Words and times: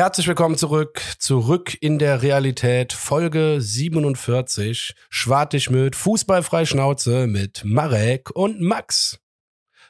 herzlich 0.00 0.28
willkommen 0.28 0.56
zurück. 0.56 1.02
Zurück 1.18 1.76
in 1.82 1.98
der 1.98 2.22
Realität. 2.22 2.94
Folge 2.94 3.58
47. 3.60 4.94
Schwartig 5.10 5.68
mit 5.68 5.94
Fußballfrei 5.94 6.64
Schnauze 6.64 7.26
mit 7.26 7.60
Marek 7.66 8.30
und 8.30 8.62
Max. 8.62 9.18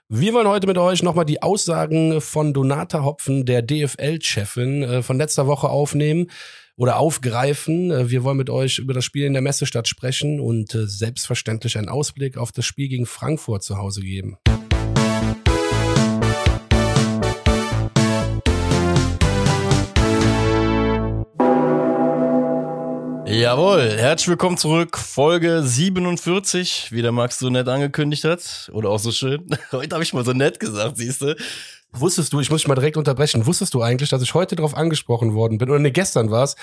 Wir 0.09 0.35
wollen 0.35 0.49
heute 0.49 0.67
mit 0.67 0.79
euch 0.79 1.05
nochmal 1.05 1.27
die 1.27 1.43
Aussagen 1.43 2.21
von 2.21 2.53
Donata 2.53 3.05
Hopfen, 3.05 3.47
der 3.47 3.63
DFL-Chefin, 3.63 4.83
äh, 4.83 5.03
von 5.05 5.17
letzter 5.17 5.47
Woche 5.47 5.69
aufnehmen 5.69 6.27
oder 6.77 6.99
aufgreifen. 6.99 7.93
Äh, 7.93 8.11
wir 8.11 8.25
wollen 8.25 8.39
mit 8.39 8.51
euch 8.51 8.81
über 8.81 8.95
das 8.95 9.05
Spiel 9.05 9.27
in 9.27 9.35
der 9.35 9.43
Messestadt 9.43 9.87
sprechen 9.87 10.41
und 10.41 10.75
äh, 10.75 10.89
selbstverständlich 10.89 11.79
einen 11.79 11.89
Ausblick 11.89 12.37
auf 12.37 12.51
das 12.51 12.65
Spiel 12.65 12.89
gegen 12.89 13.07
Frankfurt 13.07 13.63
zu 13.63 13.79
Hause 13.79 14.01
geben. 14.01 14.39
Jawohl, 23.41 23.97
herzlich 23.97 24.29
willkommen 24.29 24.59
zurück. 24.59 24.99
Folge 24.99 25.63
47, 25.63 26.93
wie 26.93 27.01
der 27.01 27.11
Max 27.11 27.39
so 27.39 27.49
nett 27.49 27.69
angekündigt 27.69 28.25
hat. 28.25 28.71
Oder 28.75 28.91
auch 28.91 28.99
so 28.99 29.13
schön. 29.13 29.47
Heute 29.73 29.95
habe 29.95 30.05
ich 30.05 30.13
mal 30.13 30.27
so 30.27 30.35
nett 30.35 30.61
gesagt, 30.61 30.99
siehst 30.99 31.23
du. 31.23 31.35
Wusstest 31.91 32.35
du, 32.35 32.41
ich 32.41 32.51
muss 32.51 32.61
dich 32.61 32.69
mal 32.69 32.75
direkt 32.75 32.99
unterbrechen, 32.99 33.47
wusstest 33.47 33.73
du 33.73 33.81
eigentlich, 33.81 34.11
dass 34.11 34.21
ich 34.21 34.35
heute 34.35 34.57
darauf 34.57 34.77
angesprochen 34.77 35.33
worden 35.33 35.57
bin, 35.57 35.71
oder 35.71 35.79
ne, 35.79 35.91
gestern 35.91 36.31
war 36.31 36.45
es, 36.45 36.55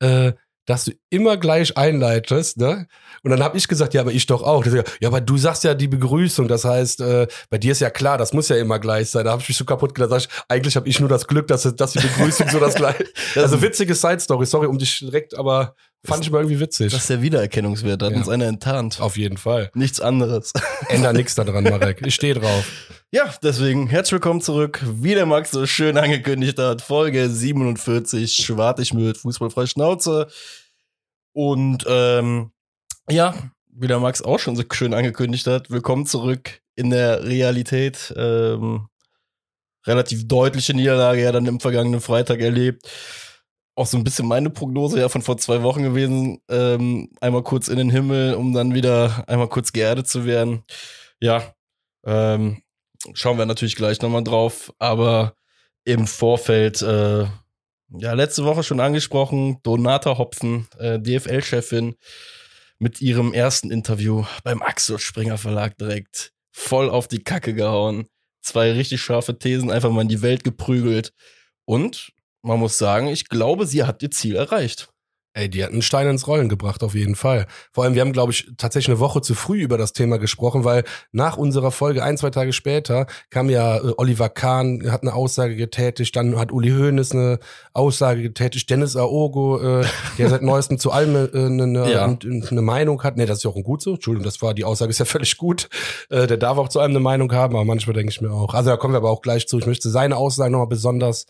äh, 0.00 0.32
dass 0.64 0.86
du 0.86 0.92
immer 1.10 1.36
gleich 1.36 1.76
einleitest, 1.76 2.56
ne? 2.56 2.86
Und 3.22 3.30
dann 3.30 3.42
habe 3.42 3.58
ich 3.58 3.68
gesagt, 3.68 3.94
ja, 3.94 4.00
aber 4.00 4.12
ich 4.12 4.26
doch 4.26 4.42
auch. 4.42 4.64
Ja, 4.64 4.82
aber 5.08 5.20
du 5.20 5.36
sagst 5.36 5.64
ja 5.64 5.74
die 5.74 5.88
Begrüßung, 5.88 6.48
das 6.48 6.64
heißt, 6.64 7.00
äh, 7.00 7.26
bei 7.50 7.58
dir 7.58 7.72
ist 7.72 7.80
ja 7.80 7.90
klar, 7.90 8.16
das 8.16 8.32
muss 8.32 8.48
ja 8.48 8.56
immer 8.56 8.78
gleich 8.78 9.10
sein. 9.10 9.24
Da 9.24 9.32
habe 9.32 9.42
ich 9.42 9.48
mich 9.48 9.56
so 9.56 9.64
kaputt 9.64 9.94
gelacht. 9.94 10.28
Eigentlich 10.48 10.76
habe 10.76 10.88
ich 10.88 10.98
nur 10.98 11.08
das 11.08 11.26
Glück, 11.26 11.46
dass, 11.48 11.62
dass 11.76 11.92
die 11.92 12.00
Begrüßung 12.00 12.48
so 12.48 12.58
das 12.58 12.74
gleiche. 12.76 13.04
Also 13.36 13.60
witzige 13.60 13.94
Side 13.94 14.20
Story, 14.20 14.46
sorry, 14.46 14.66
um 14.66 14.78
dich 14.78 15.00
direkt, 15.00 15.36
aber 15.36 15.74
fand 16.04 16.24
ich 16.24 16.30
mal 16.30 16.38
irgendwie 16.38 16.60
witzig. 16.60 16.92
Das 16.92 17.02
ist 17.02 17.10
der 17.10 17.22
Wiedererkennungswert, 17.22 18.02
da 18.02 18.06
hat 18.06 18.12
Ja. 18.12 18.18
uns 18.18 18.28
einer 18.28 18.46
enttarnt. 18.46 19.00
Auf 19.00 19.16
jeden 19.16 19.36
Fall. 19.36 19.70
Nichts 19.74 20.00
anderes. 20.00 20.52
Änder 20.88 21.12
nix 21.12 21.34
daran, 21.34 21.64
Marek. 21.64 22.04
Ich 22.06 22.14
stehe 22.14 22.34
drauf. 22.34 22.64
Ja, 23.14 23.30
deswegen 23.42 23.88
herzlich 23.88 24.12
willkommen 24.12 24.40
zurück. 24.40 24.80
Wie 24.86 25.14
der 25.14 25.26
Max 25.26 25.50
so 25.50 25.66
schön 25.66 25.98
angekündigt 25.98 26.58
hat, 26.58 26.80
Folge 26.80 27.28
47, 27.28 28.32
Schwartig 28.36 28.94
mit 28.94 29.18
Fußballfrei 29.18 29.66
Schnauze. 29.66 30.28
Und 31.34 31.84
ähm, 31.86 32.52
ja, 33.10 33.34
wie 33.70 33.86
der 33.86 33.98
Max 34.00 34.22
auch 34.22 34.38
schon 34.38 34.56
so 34.56 34.62
schön 34.72 34.94
angekündigt 34.94 35.46
hat, 35.46 35.70
willkommen 35.70 36.06
zurück 36.06 36.62
in 36.74 36.88
der 36.88 37.22
Realität. 37.24 38.14
Ähm, 38.16 38.88
relativ 39.86 40.26
deutliche 40.26 40.72
Niederlage 40.72 41.22
ja 41.22 41.32
dann 41.32 41.44
im 41.44 41.60
vergangenen 41.60 42.00
Freitag 42.00 42.40
erlebt. 42.40 42.88
Auch 43.74 43.86
so 43.86 43.96
ein 43.96 44.04
bisschen 44.04 44.28
meine 44.28 44.50
Prognose 44.50 45.00
ja 45.00 45.08
von 45.08 45.22
vor 45.22 45.38
zwei 45.38 45.62
Wochen 45.62 45.82
gewesen. 45.82 46.40
Ähm, 46.48 47.10
einmal 47.20 47.42
kurz 47.42 47.68
in 47.68 47.78
den 47.78 47.90
Himmel, 47.90 48.34
um 48.34 48.52
dann 48.52 48.74
wieder 48.74 49.24
einmal 49.28 49.48
kurz 49.48 49.72
geerdet 49.72 50.08
zu 50.08 50.26
werden. 50.26 50.62
Ja, 51.20 51.54
ähm, 52.04 52.62
schauen 53.14 53.38
wir 53.38 53.46
natürlich 53.46 53.76
gleich 53.76 54.02
nochmal 54.02 54.24
drauf. 54.24 54.72
Aber 54.78 55.34
im 55.84 56.06
Vorfeld, 56.06 56.82
äh, 56.82 57.24
ja, 57.98 58.12
letzte 58.12 58.44
Woche 58.44 58.62
schon 58.62 58.80
angesprochen, 58.80 59.58
Donata 59.62 60.18
Hopfen, 60.18 60.68
äh, 60.78 60.98
DFL-Chefin, 60.98 61.96
mit 62.78 63.00
ihrem 63.00 63.32
ersten 63.32 63.70
Interview 63.70 64.24
beim 64.42 64.60
Axel 64.60 64.98
Springer 64.98 65.38
Verlag 65.38 65.78
direkt 65.78 66.32
voll 66.50 66.90
auf 66.90 67.06
die 67.06 67.22
Kacke 67.22 67.54
gehauen. 67.54 68.06
Zwei 68.42 68.72
richtig 68.72 69.00
scharfe 69.00 69.38
Thesen 69.38 69.70
einfach 69.70 69.90
mal 69.90 70.02
in 70.02 70.08
die 70.08 70.22
Welt 70.22 70.42
geprügelt. 70.42 71.12
Und 71.64 72.12
man 72.42 72.58
muss 72.58 72.78
sagen, 72.78 73.06
ich 73.08 73.28
glaube, 73.28 73.66
sie 73.66 73.84
hat 73.84 74.02
ihr 74.02 74.10
Ziel 74.10 74.36
erreicht. 74.36 74.88
Ey, 75.34 75.48
die 75.48 75.64
hat 75.64 75.72
einen 75.72 75.80
Stein 75.80 76.06
ins 76.08 76.26
Rollen 76.26 76.50
gebracht, 76.50 76.82
auf 76.82 76.94
jeden 76.94 77.14
Fall. 77.14 77.46
Vor 77.72 77.84
allem, 77.84 77.94
wir 77.94 78.02
haben, 78.02 78.12
glaube 78.12 78.32
ich, 78.32 78.50
tatsächlich 78.58 78.90
eine 78.90 78.98
Woche 79.00 79.22
zu 79.22 79.34
früh 79.34 79.62
über 79.62 79.78
das 79.78 79.94
Thema 79.94 80.18
gesprochen, 80.18 80.64
weil 80.64 80.84
nach 81.10 81.38
unserer 81.38 81.70
Folge, 81.70 82.04
ein, 82.04 82.18
zwei 82.18 82.28
Tage 82.28 82.52
später, 82.52 83.06
kam 83.30 83.48
ja 83.48 83.78
äh, 83.78 83.94
Oliver 83.96 84.28
Kahn, 84.28 84.92
hat 84.92 85.00
eine 85.00 85.14
Aussage 85.14 85.56
getätigt, 85.56 86.14
dann 86.16 86.38
hat 86.38 86.52
Uli 86.52 86.68
Hoeneß 86.68 87.12
eine 87.12 87.38
Aussage 87.72 88.20
getätigt, 88.20 88.68
Dennis 88.68 88.94
Aogo, 88.94 89.58
äh, 89.80 89.86
der 90.18 90.28
seit 90.28 90.42
neuestem 90.42 90.78
zu 90.78 90.90
allem 90.90 91.16
äh, 91.16 91.28
eine, 91.34 91.62
eine, 91.62 91.90
Ja. 91.90 92.04
eine 92.04 92.60
Meinung 92.62 93.02
hat. 93.02 93.16
Nee, 93.16 93.24
das 93.24 93.38
ist 93.38 93.44
ja 93.44 93.50
auch 93.50 93.56
ein 93.56 93.62
gut 93.62 93.80
so. 93.80 93.94
Entschuldigung, 93.94 94.26
das 94.26 94.42
war, 94.42 94.52
die 94.52 94.64
Aussage 94.64 94.90
ist 94.90 94.98
ja 94.98 95.04
völlig 95.06 95.38
gut. 95.38 95.70
Äh, 96.10 96.26
der 96.26 96.36
darf 96.36 96.58
auch 96.58 96.68
zu 96.68 96.78
allem 96.78 96.90
eine 96.92 97.00
Meinung 97.00 97.32
haben, 97.32 97.56
aber 97.56 97.64
manchmal 97.64 97.94
denke 97.94 98.10
ich 98.12 98.20
mir 98.20 98.32
auch. 98.32 98.52
Also 98.52 98.68
da 98.68 98.76
kommen 98.76 98.92
wir 98.92 98.98
aber 98.98 99.10
auch 99.10 99.22
gleich 99.22 99.48
zu. 99.48 99.58
Ich 99.58 99.64
möchte 99.64 99.88
seine 99.88 100.18
Aussagen 100.18 100.52
nochmal 100.52 100.66
besonders 100.66 101.24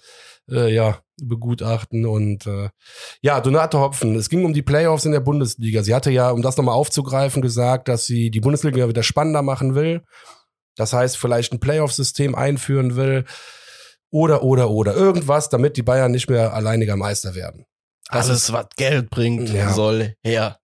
äh, 0.50 0.72
ja, 0.72 1.00
begutachten 1.22 2.06
und 2.06 2.46
äh, 2.46 2.68
ja, 3.20 3.40
Donate 3.40 3.78
Hopfen. 3.78 4.16
Es 4.16 4.28
ging 4.28 4.44
um 4.44 4.52
die 4.52 4.62
Playoffs 4.62 5.04
in 5.04 5.12
der 5.12 5.20
Bundesliga. 5.20 5.82
Sie 5.82 5.94
hatte 5.94 6.10
ja, 6.10 6.30
um 6.30 6.42
das 6.42 6.56
nochmal 6.56 6.74
aufzugreifen, 6.74 7.42
gesagt, 7.42 7.88
dass 7.88 8.06
sie 8.06 8.30
die 8.30 8.40
Bundesliga 8.40 8.88
wieder 8.88 9.02
spannender 9.02 9.42
machen 9.42 9.74
will. 9.74 10.02
Das 10.76 10.92
heißt, 10.92 11.18
vielleicht 11.18 11.52
ein 11.52 11.60
Playoff-System 11.60 12.34
einführen 12.34 12.96
will. 12.96 13.24
Oder, 14.10 14.42
oder, 14.42 14.70
oder. 14.70 14.94
Irgendwas, 14.94 15.48
damit 15.48 15.76
die 15.76 15.82
Bayern 15.82 16.12
nicht 16.12 16.28
mehr 16.28 16.52
alleiniger 16.54 16.96
Meister 16.96 17.34
werden. 17.34 17.64
Das 18.10 18.28
Alles, 18.28 18.52
was 18.52 18.66
Geld 18.76 19.10
bringt, 19.10 19.48
Ja. 19.50 19.72
soll 19.72 20.14
her. 20.22 20.58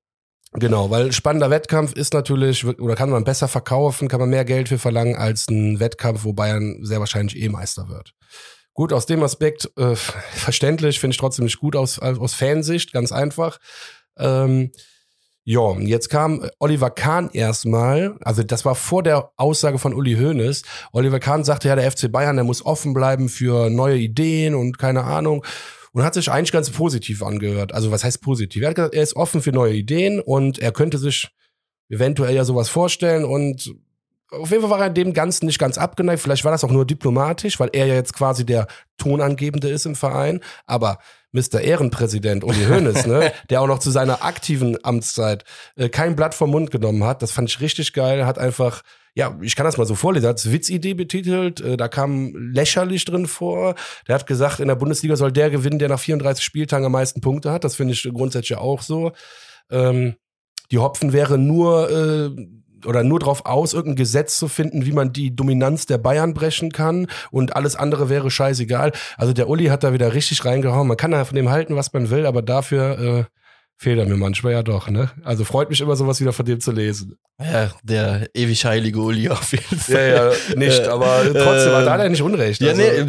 Genau, 0.53 0.91
weil 0.91 1.13
spannender 1.13 1.51
Wettkampf 1.51 1.93
ist 1.93 2.15
natürlich, 2.15 2.65
oder 2.65 2.95
kann 2.95 3.11
man 3.11 3.25
besser 3.25 3.49
verkaufen, 3.49 4.09
kann 4.09 4.21
man 4.21 4.31
mehr 4.31 4.47
Geld 4.47 4.69
für 4.69 4.79
verlangen 4.79 5.15
als 5.15 5.47
ein 5.49 5.79
Wettkampf, 5.79 6.25
wo 6.25 6.33
Bayern 6.33 6.79
sehr 6.83 7.01
wahrscheinlich 7.01 7.37
eh 7.37 7.49
Meister 7.51 7.89
wird. 7.89 8.15
Gut, 8.79 8.93
aus 8.93 9.07
dem 9.07 9.25
Aspekt 9.25 9.69
äh, 9.77 9.97
verständlich, 9.97 11.01
finde 11.01 11.15
ich 11.15 11.19
trotzdem 11.19 11.47
nicht 11.47 11.59
gut 11.59 11.75
aus, 11.75 11.99
aus 11.99 12.35
Fansicht, 12.35 12.93
ganz 12.93 13.11
einfach. 13.11 13.59
Ähm, 14.17 14.71
ja, 15.43 15.77
jetzt 15.81 16.11
kam 16.11 16.49
Oliver 16.61 16.91
Kahn 16.91 17.29
erstmal, 17.33 18.17
also 18.21 18.45
das 18.45 18.65
war 18.65 18.77
vor 18.77 19.03
der 19.03 19.33
Aussage 19.37 19.81
von 19.81 19.95
Uli 19.95 20.15
Hoeneß. 20.15 20.63
Oliver 20.93 21.19
Kahn 21.19 21.43
sagte 21.43 21.67
ja, 21.67 21.75
der 21.75 21.91
FC 21.91 22.13
Bayern, 22.13 22.37
der 22.37 22.45
muss 22.45 22.65
offen 22.65 22.95
bleiben 22.95 23.29
für 23.29 23.69
neue 23.69 23.97
Ideen 23.97 24.55
und 24.55 24.79
keine 24.79 25.03
Ahnung. 25.03 25.45
Und 25.91 26.05
hat 26.05 26.15
sich 26.15 26.31
eigentlich 26.31 26.53
ganz 26.53 26.71
positiv 26.71 27.25
angehört. 27.25 27.75
Also 27.75 27.91
was 27.91 28.05
heißt 28.05 28.23
positiv? 28.23 28.63
Er 28.63 28.69
hat 28.69 28.77
gesagt, 28.77 28.95
er 28.95 29.03
ist 29.03 29.17
offen 29.17 29.43
für 29.43 29.51
neue 29.51 29.75
Ideen 29.75 30.21
und 30.21 30.61
er 30.61 30.71
könnte 30.71 30.99
sich 30.99 31.27
eventuell 31.89 32.37
ja 32.37 32.45
sowas 32.45 32.69
vorstellen 32.69 33.25
und 33.25 33.75
auf 34.31 34.51
jeden 34.51 34.63
Fall 34.63 34.71
war 34.71 34.81
er 34.81 34.91
dem 34.91 35.13
Ganzen 35.15 35.47
nicht 35.47 35.59
ganz 35.59 35.79
abgeneigt. 35.79 36.21
Vielleicht 36.21 36.45
war 36.45 36.53
das 36.53 36.65
auch 36.65 36.71
nur 36.71 36.87
diplomatisch, 36.87 37.59
weil 37.59 37.71
er 37.73 37.87
ja 37.87 37.95
jetzt 37.95 38.15
quasi 38.15 38.45
der 38.45 38.67
Tonangebende 38.99 39.69
ist 39.69 39.87
im 39.87 39.95
Verein. 39.95 40.41
Aber 40.67 40.99
Mr. 41.33 41.61
Ehrenpräsident 41.61 42.45
Uli 42.45 42.65
Hoeneß, 42.67 43.07
ne, 43.07 43.33
der 43.51 43.61
auch 43.61 43.67
noch 43.67 43.79
zu 43.79 43.91
seiner 43.91 44.25
aktiven 44.25 44.83
Amtszeit 44.83 45.45
äh, 45.77 45.89
kein 45.89 46.17
Blatt 46.17 46.35
vom 46.35 46.51
Mund 46.51 46.71
genommen 46.71 47.05
hat, 47.05 47.23
das 47.23 47.33
fand 47.33 47.49
ich 47.49 47.61
richtig 47.61 47.93
geil. 47.93 48.27
Hat 48.27 48.39
einfach, 48.39 48.83
ja, 49.15 49.37
ich 49.43 49.57
kann 49.57 49.65
das 49.65 49.77
mal 49.77 49.87
so 49.87 49.95
vorlesen, 49.95 50.29
hat 50.29 50.39
es 50.39 50.51
Witzidee 50.51 50.95
betitelt, 50.95 51.61
äh, 51.61 51.77
da 51.77 51.89
kam 51.89 52.35
lächerlich 52.35 53.05
drin 53.05 53.27
vor. 53.27 53.75
Der 54.07 54.15
hat 54.15 54.27
gesagt, 54.27 54.61
in 54.61 54.69
der 54.69 54.77
Bundesliga 54.77 55.17
soll 55.17 55.33
der 55.33 55.51
gewinnen, 55.51 55.79
der 55.79 55.89
nach 55.89 56.01
34 56.01 56.45
Spieltagen 56.45 56.87
am 56.87 56.93
meisten 56.93 57.21
Punkte 57.21 57.53
hat. 57.53 57.65
Das 57.65 57.77
finde 57.77 57.93
ich 57.95 58.03
grundsätzlich 58.03 58.59
auch 58.59 58.83
so. 58.83 59.13
Ähm, 59.71 60.17
die 60.71 60.79
Hopfen 60.79 61.13
wäre 61.13 61.39
nur 61.39 61.91
äh, 61.91 62.31
oder 62.87 63.03
nur 63.03 63.19
drauf 63.19 63.47
aus, 63.47 63.75
irgendein 63.75 63.97
Gesetz 63.97 64.39
zu 64.39 64.49
finden, 64.49 64.87
wie 64.87 64.93
man 64.93 65.13
die 65.13 65.35
Dominanz 65.35 65.87
der 65.87 65.99
Bayern 65.99 66.35
brechen 66.35 66.71
kann 66.71 67.07
und 67.31 67.57
alles 67.57 67.77
andere 67.77 68.09
wäre 68.09 68.31
scheißegal. 68.31 68.93
Also 69.17 69.33
der 69.33 69.49
Uli 69.49 69.67
hat 69.67 69.85
da 69.85 69.93
wieder 69.93 70.15
richtig 70.15 70.45
reingehauen. 70.45 70.89
Man 70.89 70.97
kann 70.97 71.11
da 71.11 71.25
von 71.25 71.37
dem 71.37 71.51
halten, 71.51 71.77
was 71.77 71.93
man 71.93 72.11
will, 72.11 72.27
aber 72.27 72.43
dafür 72.43 72.99
äh, 72.99 73.38
fehlt 73.81 73.99
er 73.99 74.07
mir 74.07 74.17
manchmal 74.17 74.53
ja 74.53 74.63
doch, 74.65 74.91
ne? 74.91 75.11
Also 75.23 75.45
freut 75.45 75.71
mich 75.71 75.81
immer 75.81 75.95
sowas 75.95 76.21
wieder 76.21 76.33
von 76.33 76.45
dem 76.45 76.61
zu 76.61 76.73
lesen. 76.73 77.17
Ja, 77.41 77.71
der 77.85 78.29
ewig 78.35 78.65
heilige 78.65 78.99
Uli 78.99 79.29
auf 79.29 79.53
jeden 79.53 79.79
Fall. 79.79 79.95
Ja, 79.95 80.31
ja, 80.31 80.33
nicht, 80.57 80.81
aber 80.89 81.23
trotzdem 81.23 81.73
hat 81.73 82.01
er 82.01 82.09
nicht 82.09 82.21
unrecht. 82.23 82.61
Ja, 82.61 82.71
also, 82.71 82.83
nee, 82.83 82.89
äh, 82.89 83.07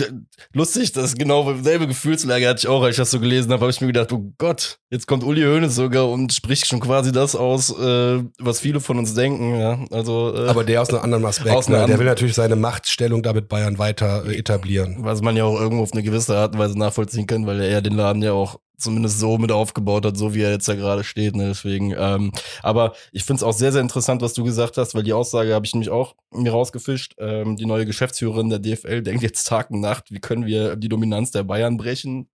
lustig, 0.53 0.91
das 0.91 1.15
genau 1.15 1.55
selbe 1.63 1.87
Gefühlslage 1.87 2.47
hatte 2.47 2.59
ich 2.59 2.67
auch, 2.67 2.83
als 2.83 2.91
ich 2.91 2.97
das 2.97 3.09
so 3.09 3.19
gelesen 3.19 3.51
habe, 3.51 3.61
habe 3.61 3.71
ich 3.71 3.81
mir 3.81 3.87
gedacht, 3.87 4.13
oh 4.13 4.31
Gott, 4.37 4.77
jetzt 4.91 5.07
kommt 5.07 5.23
Uli 5.23 5.41
Hoeneß 5.41 5.73
sogar 5.73 6.07
und 6.07 6.31
spricht 6.31 6.67
schon 6.67 6.79
quasi 6.79 7.11
das 7.11 7.35
aus, 7.35 7.71
äh, 7.71 8.23
was 8.37 8.59
viele 8.59 8.79
von 8.79 8.99
uns 8.99 9.15
denken, 9.15 9.59
ja. 9.59 9.79
Also, 9.89 10.35
äh, 10.35 10.47
aber 10.49 10.63
der 10.63 10.83
aus 10.83 10.89
einem 10.91 11.01
anderen 11.01 11.25
Aspekt. 11.25 11.55
Aus 11.55 11.67
ne? 11.67 11.73
Der 11.75 11.83
anderen- 11.85 11.99
will 11.99 12.05
natürlich 12.05 12.35
seine 12.35 12.55
Machtstellung 12.55 13.23
damit 13.23 13.49
Bayern 13.49 13.79
weiter 13.79 14.23
äh, 14.27 14.37
etablieren. 14.37 14.97
was 14.99 15.23
man 15.23 15.35
ja 15.35 15.45
auch 15.45 15.59
irgendwo 15.59 15.81
auf 15.81 15.93
eine 15.93 16.03
gewisse 16.03 16.37
Art 16.37 16.53
und 16.53 16.59
Weise 16.59 16.77
nachvollziehen 16.77 17.25
kann, 17.25 17.47
weil 17.47 17.59
er 17.59 17.69
ja 17.71 17.81
den 17.81 17.93
Laden 17.93 18.21
ja 18.21 18.33
auch 18.33 18.59
zumindest 18.79 19.19
so 19.19 19.37
mit 19.37 19.51
aufgebaut 19.51 20.05
hat, 20.05 20.17
so 20.17 20.33
wie 20.33 20.41
er 20.41 20.51
jetzt 20.51 20.67
da 20.67 20.75
gerade 20.75 21.03
steht. 21.03 21.35
Ne? 21.35 21.47
Deswegen, 21.47 21.93
ähm, 21.97 22.31
aber 22.63 22.95
ich 23.11 23.23
finde 23.23 23.37
es 23.39 23.43
auch 23.43 23.53
sehr, 23.53 23.71
sehr 23.71 23.81
interessant, 23.81 24.21
was 24.21 24.33
du 24.33 24.43
gesagt 24.43 24.77
hast, 24.77 24.95
weil 24.95 25.03
die 25.03 25.13
Aussage 25.13 25.53
habe 25.53 25.65
ich 25.65 25.73
nämlich 25.73 25.89
auch 25.89 26.15
mir 26.31 26.51
rausgefischt. 26.51 27.15
Ähm, 27.17 27.55
die 27.55 27.65
neue 27.65 27.85
Geschäftsführerin 27.85 28.49
der 28.49 28.59
DFL 28.59 29.01
denkt 29.01 29.23
jetzt 29.23 29.45
Tag 29.45 29.71
und 29.71 29.81
Nacht, 29.81 30.11
wie 30.11 30.19
können 30.19 30.45
wir 30.45 30.75
die 30.75 30.89
Dominanz 30.89 31.31
der 31.31 31.43
Bayern 31.43 31.77
brechen? 31.77 32.29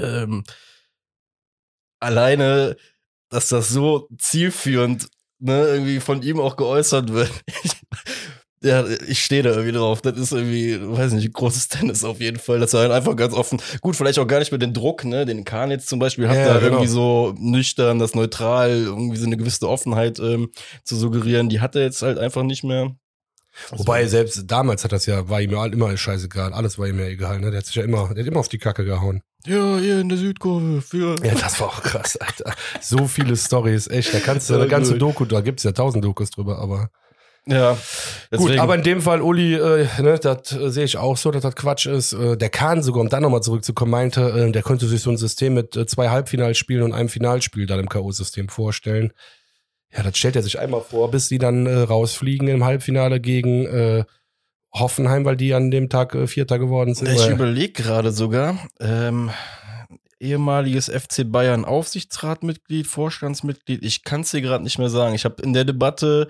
Ähm, 0.00 0.44
alleine, 2.00 2.76
dass 3.28 3.48
das 3.48 3.68
so 3.68 4.08
zielführend 4.18 5.08
ne, 5.38 5.66
irgendwie 5.66 6.00
von 6.00 6.22
ihm 6.22 6.40
auch 6.40 6.56
geäußert 6.56 7.12
wird. 7.12 7.32
Ja, 8.66 8.84
ich 9.06 9.24
stehe 9.24 9.42
da 9.42 9.50
irgendwie 9.50 9.72
drauf. 9.72 10.02
Das 10.02 10.18
ist 10.18 10.32
irgendwie, 10.32 10.78
weiß 10.80 11.12
nicht, 11.12 11.32
großes 11.32 11.68
Tennis 11.68 12.04
auf 12.04 12.20
jeden 12.20 12.38
Fall. 12.38 12.58
Das 12.60 12.72
war 12.74 12.90
einfach 12.90 13.16
ganz 13.16 13.32
offen. 13.34 13.60
Gut, 13.80 13.96
vielleicht 13.96 14.18
auch 14.18 14.26
gar 14.26 14.40
nicht 14.40 14.50
mehr 14.50 14.58
den 14.58 14.74
Druck, 14.74 15.04
ne? 15.04 15.24
Den 15.24 15.44
Kahn 15.44 15.70
jetzt 15.70 15.88
zum 15.88 15.98
Beispiel 15.98 16.28
hat 16.28 16.36
Ja, 16.36 16.46
da 16.46 16.54
genau. 16.54 16.66
irgendwie 16.66 16.88
so 16.88 17.34
nüchtern, 17.38 17.98
das 17.98 18.14
neutral, 18.14 18.70
irgendwie 18.70 19.16
so 19.16 19.26
eine 19.26 19.36
gewisse 19.36 19.68
Offenheit 19.68 20.18
ähm, 20.18 20.50
zu 20.84 20.96
suggerieren. 20.96 21.48
Die 21.48 21.60
hat 21.60 21.76
er 21.76 21.82
jetzt 21.82 22.02
halt 22.02 22.18
einfach 22.18 22.42
nicht 22.42 22.64
mehr. 22.64 22.96
Wobei 23.70 24.06
selbst 24.06 24.44
damals 24.46 24.84
hat 24.84 24.92
das 24.92 25.06
ja, 25.06 25.28
war 25.28 25.40
ihm 25.40 25.50
ja 25.52 25.64
immer 25.66 25.96
scheißegal. 25.96 26.52
Alles 26.52 26.78
war 26.78 26.88
ihm 26.88 26.98
ja 26.98 27.06
egal, 27.06 27.40
ne? 27.40 27.50
Der 27.50 27.58
hat 27.58 27.66
sich 27.66 27.76
ja 27.76 27.84
immer, 27.84 28.12
der 28.12 28.22
hat 28.24 28.30
immer 28.30 28.40
auf 28.40 28.48
die 28.48 28.58
Kacke 28.58 28.84
gehauen. 28.84 29.22
Ja, 29.46 29.78
hier 29.78 30.00
in 30.00 30.08
der 30.08 30.18
Südkurve 30.18 30.82
für. 30.82 31.16
Ja, 31.24 31.34
das 31.34 31.60
war 31.60 31.68
auch 31.68 31.82
krass, 31.82 32.16
Alter. 32.16 32.52
So 32.80 33.06
viele 33.06 33.36
Stories, 33.36 33.86
echt. 33.86 34.12
Da 34.12 34.20
kannst 34.20 34.50
du 34.50 34.54
eine 34.54 34.68
ganze. 34.68 34.98
Doku, 34.98 35.24
da 35.24 35.40
gibt's 35.40 35.62
ja 35.62 35.72
tausend 35.72 36.04
Dokus 36.04 36.30
drüber, 36.30 36.58
aber. 36.58 36.90
Ja. 37.48 37.78
Gut, 38.36 38.58
aber 38.58 38.74
in 38.74 38.82
dem 38.82 39.00
Fall, 39.00 39.22
Uli, 39.22 39.54
äh, 39.54 39.86
ne, 40.02 40.18
das 40.18 40.52
äh, 40.52 40.70
sehe 40.70 40.84
ich 40.84 40.96
auch 40.96 41.16
so, 41.16 41.30
dass 41.30 41.42
das 41.42 41.54
Quatsch 41.54 41.86
ist. 41.86 42.12
Äh, 42.12 42.36
der 42.36 42.50
Kahn 42.50 42.82
sogar, 42.82 43.02
um 43.02 43.08
dann 43.08 43.22
nochmal 43.22 43.42
zurückzukommen, 43.42 43.92
meinte, 43.92 44.20
äh, 44.30 44.50
der 44.50 44.62
könnte 44.62 44.86
sich 44.86 45.00
so 45.00 45.10
ein 45.10 45.16
System 45.16 45.54
mit 45.54 45.76
äh, 45.76 45.86
zwei 45.86 46.08
Halbfinalspielen 46.08 46.82
und 46.82 46.92
einem 46.92 47.08
Finalspiel 47.08 47.66
dann 47.66 47.78
im 47.78 47.88
K.O.-System 47.88 48.50
vorstellen. 48.50 49.12
Ja, 49.96 50.02
das 50.02 50.18
stellt 50.18 50.34
er 50.34 50.42
sich 50.42 50.58
einmal 50.58 50.80
vor, 50.80 51.12
bis 51.12 51.28
die 51.28 51.38
dann 51.38 51.66
äh, 51.66 51.78
rausfliegen 51.78 52.48
im 52.48 52.64
Halbfinale 52.64 53.20
gegen 53.20 54.04
Hoffenheim, 54.74 55.24
weil 55.24 55.36
die 55.36 55.54
an 55.54 55.70
dem 55.70 55.88
Tag 55.88 56.14
Vierter 56.26 56.58
geworden 56.58 56.94
sind. 56.94 57.08
Ich 57.08 57.28
überlege 57.28 57.82
gerade 57.82 58.12
sogar, 58.12 58.58
ähm, 58.78 59.30
ehemaliges 60.20 60.88
FC 60.88 61.30
Bayern 61.30 61.64
Aufsichtsratmitglied, 61.64 62.86
Vorstandsmitglied, 62.86 63.82
ich 63.82 64.04
kann 64.04 64.22
es 64.22 64.32
dir 64.32 64.42
gerade 64.42 64.64
nicht 64.64 64.78
mehr 64.78 64.90
sagen. 64.90 65.14
Ich 65.14 65.24
habe 65.24 65.42
in 65.42 65.54
der 65.54 65.64
Debatte 65.64 66.28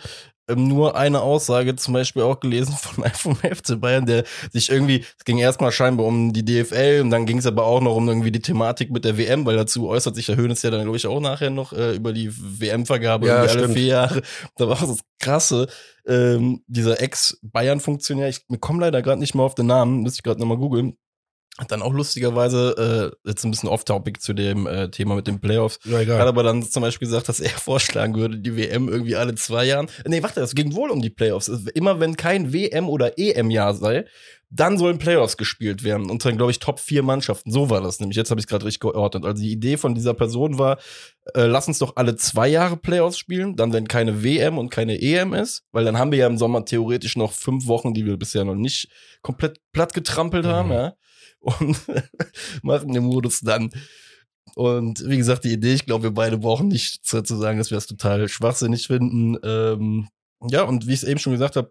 nur 0.55 0.97
eine 0.97 1.23
Aussage 1.23 1.75
zum 1.77 1.95
Beispiel 1.95 2.23
auch 2.23 2.41
gelesen 2.41 2.75
von 2.81 3.05
einem 3.05 3.15
vom 3.15 3.37
FC 3.37 3.81
Bayern, 3.81 4.07
der 4.07 4.25
sich 4.53 4.71
irgendwie, 4.71 5.05
es 5.19 5.25
ging 5.25 5.39
erstmal 5.39 5.73
scheinbar 5.73 6.07
um 6.07 6.33
die 6.33 6.45
DFL 6.45 7.01
und 7.03 7.11
dann 7.11 7.27
ging 7.27 7.39
es 7.39 7.47
aber 7.47 7.65
auch 7.65 7.81
noch 7.81 7.97
um 7.97 8.09
irgendwie 8.09 8.31
die 8.31 8.41
Thematik 8.41 8.91
mit 8.91 9.05
der 9.05 9.19
WM, 9.19 9.45
weil 9.47 9.57
dazu 9.57 9.89
äußert 9.89 10.15
sich 10.15 10.27
der 10.27 10.37
Hönes 10.37 10.63
ja 10.63 10.71
dann, 10.71 10.83
glaube 10.83 10.97
ich, 10.97 11.07
auch 11.07 11.21
nachher 11.21 11.51
noch 11.51 11.73
äh, 11.73 11.97
über 11.97 12.13
die 12.13 12.31
WM-Vergabe 12.33 13.27
Ja, 13.27 13.43
alle 13.43 13.69
vier 13.69 13.87
Jahre. 13.87 14.23
Da 14.57 14.69
war 14.69 14.77
auch 14.77 14.87
das 14.87 15.01
Krasse, 15.19 15.67
ähm, 16.07 16.63
dieser 16.67 17.01
Ex-Bayern-Funktionär, 17.01 18.29
ich 18.29 18.47
komme 18.61 18.81
leider 18.81 19.03
gerade 19.03 19.19
nicht 19.19 19.35
mehr 19.35 19.45
auf 19.45 19.55
den 19.55 19.67
Namen, 19.67 20.03
müsste 20.03 20.19
ich 20.19 20.23
gerade 20.23 20.41
nochmal 20.41 20.59
googeln, 20.59 20.97
hat 21.59 21.71
dann 21.73 21.81
auch 21.83 21.93
lustigerweise, 21.93 23.13
äh, 23.25 23.29
jetzt 23.29 23.45
ein 23.45 23.51
bisschen 23.51 23.69
off-topic 23.71 24.21
zu 24.21 24.35
dem 24.35 24.67
äh, 24.67 24.91
Thema 24.91 25.15
mit 25.15 25.27
den 25.27 25.41
Playoffs, 25.41 25.79
hat 25.91 26.01
egal. 26.03 26.29
aber 26.29 26.43
dann 26.43 26.63
zum 26.63 26.83
Beispiel 26.83 27.09
gesagt, 27.09 27.29
dass 27.29 27.41
er 27.41 27.49
vorschlagen 27.59 28.15
würde, 28.15 28.39
die 28.39 28.57
WM 28.57 28.89
irgendwie 28.89 29.17
alle 29.17 29.35
zwei 29.37 29.65
Jahren. 29.65 29.87
Nee, 30.07 30.23
warte, 30.23 30.41
es 30.41 30.55
ging 30.55 30.75
wohl 30.75 30.91
um 30.91 31.01
die 31.01 31.11
Playoffs. 31.11 31.49
Immer 31.75 31.99
wenn 32.01 32.17
kein 32.17 32.53
WM- 32.53 32.89
oder 32.89 33.19
EM-Jahr 33.19 33.75
sei, 33.75 34.05
dann 34.51 34.79
sollen 34.79 34.99
Playoffs 34.99 35.37
gespielt 35.37 35.83
werden. 35.83 36.09
Und 36.09 36.25
dann, 36.25 36.37
glaube 36.37 36.53
ich, 36.53 36.61
Top 36.61 36.79
vier 36.79 37.03
Mannschaften. 37.03 37.51
So 37.51 37.69
war 37.69 37.81
das 37.81 37.99
nämlich. 37.99 38.17
Jetzt 38.17 38.31
habe 38.31 38.39
ich 38.39 38.45
es 38.45 38.49
gerade 38.49 38.65
richtig 38.65 38.81
geordnet. 38.81 39.25
Also 39.25 39.43
die 39.43 39.51
Idee 39.51 39.77
von 39.77 39.95
dieser 39.95 40.15
Person 40.15 40.59
war, 40.59 40.79
äh, 41.35 41.47
lass 41.47 41.67
uns 41.67 41.79
doch 41.81 41.97
alle 41.97 42.15
zwei 42.17 42.47
Jahre 42.47 42.77
Playoffs 42.77 43.19
spielen, 43.19 43.57
dann 43.57 43.73
wenn 43.73 43.89
keine 43.89 44.23
WM 44.23 44.57
und 44.59 44.69
keine 44.71 45.01
EM 45.03 45.35
ist, 45.35 45.65
weil 45.73 45.85
dann 45.85 45.99
haben 45.99 46.13
wir 46.13 46.19
ja 46.19 46.27
im 46.29 46.39
Sommer 46.39 46.65
theoretisch 46.65 47.17
noch 47.17 47.33
fünf 47.33 47.67
Wochen, 47.67 47.93
die 47.93 48.07
wir 48.07 48.17
bisher 48.19 48.45
noch 48.45 48.55
nicht 48.55 48.89
komplett 49.23 49.59
platt 49.73 49.95
getrampelt 49.95 50.45
haben, 50.47 50.69
Mhm. 50.69 50.75
ja. 50.75 50.95
Und 51.47 51.79
machen 52.63 52.93
den 52.93 53.05
Modus 53.05 53.41
dann. 53.41 53.71
Und 54.55 55.07
wie 55.07 55.17
gesagt, 55.17 55.45
die 55.45 55.53
Idee, 55.53 55.75
ich 55.75 55.87
glaube, 55.87 56.05
wir 56.05 56.11
beide 56.13 56.39
brauchen 56.39 56.69
nicht 56.69 57.05
zu 57.05 57.23
zu 57.23 57.37
sagen, 57.37 57.59
dass 57.59 57.71
wir 57.71 57.77
das 57.77 57.87
total 57.87 58.29
schwachsinnig 58.29 58.87
finden. 58.87 59.37
Ähm, 59.45 60.09
ja, 60.49 60.63
und 60.63 60.87
wie 60.87 60.93
ich 60.93 61.03
es 61.03 61.09
eben 61.09 61.19
schon 61.19 61.33
gesagt 61.33 61.57
habe, 61.57 61.71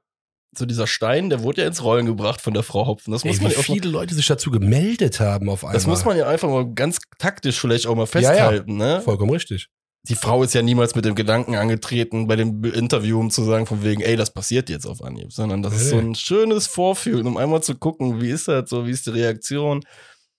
so 0.57 0.65
dieser 0.65 0.87
Stein, 0.87 1.29
der 1.29 1.41
wurde 1.43 1.61
ja 1.61 1.67
ins 1.67 1.83
Rollen 1.83 2.05
gebracht 2.05 2.41
von 2.41 2.53
der 2.53 2.63
Frau 2.63 2.87
Hopfen. 2.87 3.11
Das 3.11 3.25
muss 3.25 3.37
Ey, 3.37 3.43
man 3.43 3.51
wie 3.51 3.55
ja 3.55 3.59
auch 3.59 3.67
mal, 3.67 3.73
viele 3.75 3.89
Leute 3.89 4.15
sich 4.15 4.25
dazu 4.27 4.51
gemeldet 4.51 5.19
haben 5.19 5.49
auf 5.49 5.63
einmal. 5.63 5.73
das 5.73 5.87
muss 5.87 6.05
man 6.05 6.17
ja 6.17 6.27
einfach 6.27 6.49
mal 6.49 6.71
ganz 6.73 6.99
taktisch 7.17 7.59
vielleicht 7.59 7.87
auch 7.87 7.95
mal 7.95 8.07
Ja, 8.13 8.21
ja. 8.21 8.29
festhalten, 8.29 8.77
ne? 8.77 9.01
Vollkommen 9.01 9.31
richtig. 9.31 9.67
Die 10.07 10.15
Frau 10.15 10.43
ist 10.43 10.53
ja 10.53 10.61
niemals 10.61 10.93
mit 10.95 11.05
dem 11.05 11.15
Gedanken 11.15 11.55
angetreten, 11.55 12.27
bei 12.27 12.35
dem 12.35 12.63
Interview, 12.63 13.19
um 13.19 13.31
zu 13.31 13.43
sagen, 13.43 13.65
von 13.65 13.83
wegen, 13.83 14.01
ey, 14.01 14.15
das 14.15 14.31
passiert 14.31 14.69
jetzt 14.69 14.85
auf 14.85 15.03
Anhieb, 15.03 15.33
sondern 15.33 15.63
das 15.63 15.75
ist 15.75 15.89
so 15.89 15.97
ein 15.97 16.13
schönes 16.15 16.67
Vorfühlen, 16.67 17.25
um 17.25 17.37
einmal 17.37 17.63
zu 17.63 17.75
gucken, 17.75 18.21
wie 18.21 18.29
ist 18.29 18.47
das 18.47 18.69
so, 18.69 18.85
wie 18.85 18.91
ist 18.91 19.07
die 19.07 19.11
Reaktion. 19.11 19.83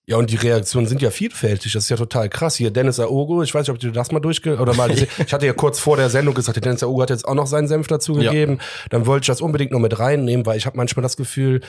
Ja, 0.08 0.18
und 0.18 0.30
die 0.30 0.36
Reaktionen 0.36 0.86
sind 0.86 1.02
ja 1.02 1.10
vielfältig. 1.10 1.72
Das 1.72 1.82
ist 1.82 1.88
ja 1.88 1.96
total 1.96 2.28
krass. 2.28 2.54
Hier 2.54 2.70
Dennis 2.70 3.00
Aogo, 3.00 3.42
ich 3.42 3.52
weiß 3.52 3.62
nicht, 3.66 3.74
ob 3.74 3.80
du 3.80 3.90
das 3.90 4.12
mal 4.12 4.20
durchge... 4.20 4.56
Oder 4.58 4.72
mal, 4.74 4.88
ich 5.26 5.32
hatte 5.32 5.46
ja 5.46 5.52
kurz 5.52 5.80
vor 5.80 5.96
der 5.96 6.10
Sendung 6.10 6.32
gesagt, 6.32 6.54
der 6.54 6.62
Dennis 6.62 6.84
Aogo 6.84 7.02
hat 7.02 7.10
jetzt 7.10 7.26
auch 7.26 7.34
noch 7.34 7.48
seinen 7.48 7.66
Senf 7.66 7.88
dazu 7.88 8.16
Ja. 8.16 8.30
gegeben. 8.30 8.58
Dann 8.90 9.04
wollte 9.06 9.24
ich 9.24 9.26
das 9.26 9.40
unbedingt 9.40 9.72
noch 9.72 9.80
mit 9.80 9.98
reinnehmen, 9.98 10.46
weil 10.46 10.58
ich 10.58 10.66
habe 10.66 10.76
manchmal 10.76 11.02
das 11.02 11.16
Gefühl, 11.16 11.60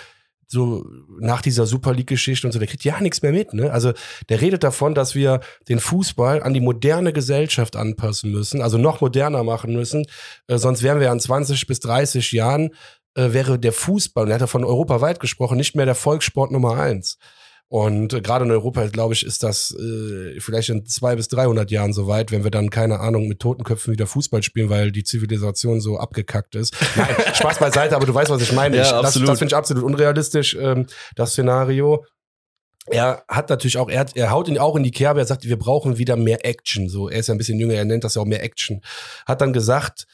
so 0.47 0.85
nach 1.19 1.41
dieser 1.41 1.65
Super 1.65 1.93
League-Geschichte 1.93 2.47
und 2.47 2.53
so, 2.53 2.59
der 2.59 2.67
kriegt 2.67 2.83
ja 2.83 2.99
nichts 3.01 3.21
mehr 3.21 3.33
mit. 3.33 3.53
Ne? 3.53 3.71
Also 3.71 3.93
der 4.29 4.41
redet 4.41 4.63
davon, 4.63 4.95
dass 4.95 5.13
wir 5.13 5.41
den 5.67 5.79
Fußball 5.79 6.41
an 6.41 6.53
die 6.53 6.61
moderne 6.61 7.11
Gesellschaft 7.11 7.75
anpassen 7.75 8.31
müssen, 8.31 8.61
also 8.61 8.77
noch 8.77 9.01
moderner 9.01 9.43
machen 9.43 9.73
müssen. 9.73 10.05
Äh, 10.47 10.57
sonst 10.57 10.83
wären 10.83 10.99
wir 10.99 11.11
an 11.11 11.19
20 11.19 11.67
bis 11.67 11.81
30 11.81 12.31
Jahren, 12.31 12.69
äh, 13.15 13.33
wäre 13.33 13.59
der 13.59 13.73
Fußball, 13.73 14.23
und 14.23 14.29
er 14.29 14.35
hat 14.35 14.41
ja 14.41 14.47
von 14.47 14.63
europaweit 14.63 15.19
gesprochen, 15.19 15.57
nicht 15.57 15.75
mehr 15.75 15.85
der 15.85 15.95
Volkssport 15.95 16.51
Nummer 16.51 16.79
eins. 16.79 17.17
Und 17.69 18.13
äh, 18.13 18.21
gerade 18.21 18.45
in 18.45 18.51
Europa, 18.51 18.85
glaube 18.87 19.13
ich, 19.13 19.25
ist 19.25 19.43
das 19.43 19.75
äh, 19.77 20.39
vielleicht 20.39 20.69
in 20.69 20.85
zwei 20.85 21.15
bis 21.15 21.27
300 21.27 21.69
Jahren 21.69 21.91
soweit, 21.91 22.31
wenn 22.31 22.43
wir 22.43 22.51
dann, 22.51 22.69
keine 22.69 23.01
Ahnung, 23.01 23.27
mit 23.27 23.39
toten 23.39 23.63
Köpfen 23.63 23.91
wieder 23.91 24.07
Fußball 24.07 24.41
spielen, 24.41 24.69
weil 24.69 24.91
die 24.91 25.03
Zivilisation 25.03 25.81
so 25.81 25.97
abgekackt 25.97 26.55
ist. 26.55 26.75
Nein, 26.95 27.13
Spaß 27.33 27.59
beiseite, 27.59 27.95
aber 27.95 28.05
du 28.05 28.13
weißt, 28.13 28.29
was 28.29 28.41
ich 28.41 28.53
meine. 28.53 28.77
Ja, 28.77 28.83
ich, 28.83 28.91
das 28.91 29.13
das 29.15 29.39
finde 29.39 29.51
ich 29.51 29.55
absolut 29.55 29.83
unrealistisch, 29.83 30.55
ähm, 30.59 30.87
das 31.15 31.31
Szenario. 31.31 32.05
Er 32.89 33.25
hat 33.27 33.49
natürlich 33.49 33.77
auch, 33.77 33.89
er, 33.89 33.99
hat, 33.99 34.15
er 34.15 34.31
haut 34.31 34.47
ihn 34.47 34.57
auch 34.57 34.77
in 34.77 34.83
die 34.83 34.91
Kerbe, 34.91 35.19
er 35.19 35.25
sagt, 35.25 35.43
wir 35.43 35.59
brauchen 35.59 35.97
wieder 35.97 36.15
mehr 36.15 36.45
Action. 36.45 36.87
So, 36.87 37.09
er 37.09 37.19
ist 37.19 37.27
ja 37.27 37.35
ein 37.35 37.37
bisschen 37.37 37.59
jünger, 37.59 37.73
er 37.73 37.83
nennt 37.83 38.05
das 38.05 38.15
ja 38.15 38.21
auch 38.21 38.25
mehr 38.25 38.43
Action. 38.43 38.81
Hat 39.25 39.41
dann 39.41 39.51
gesagt, 39.51 40.07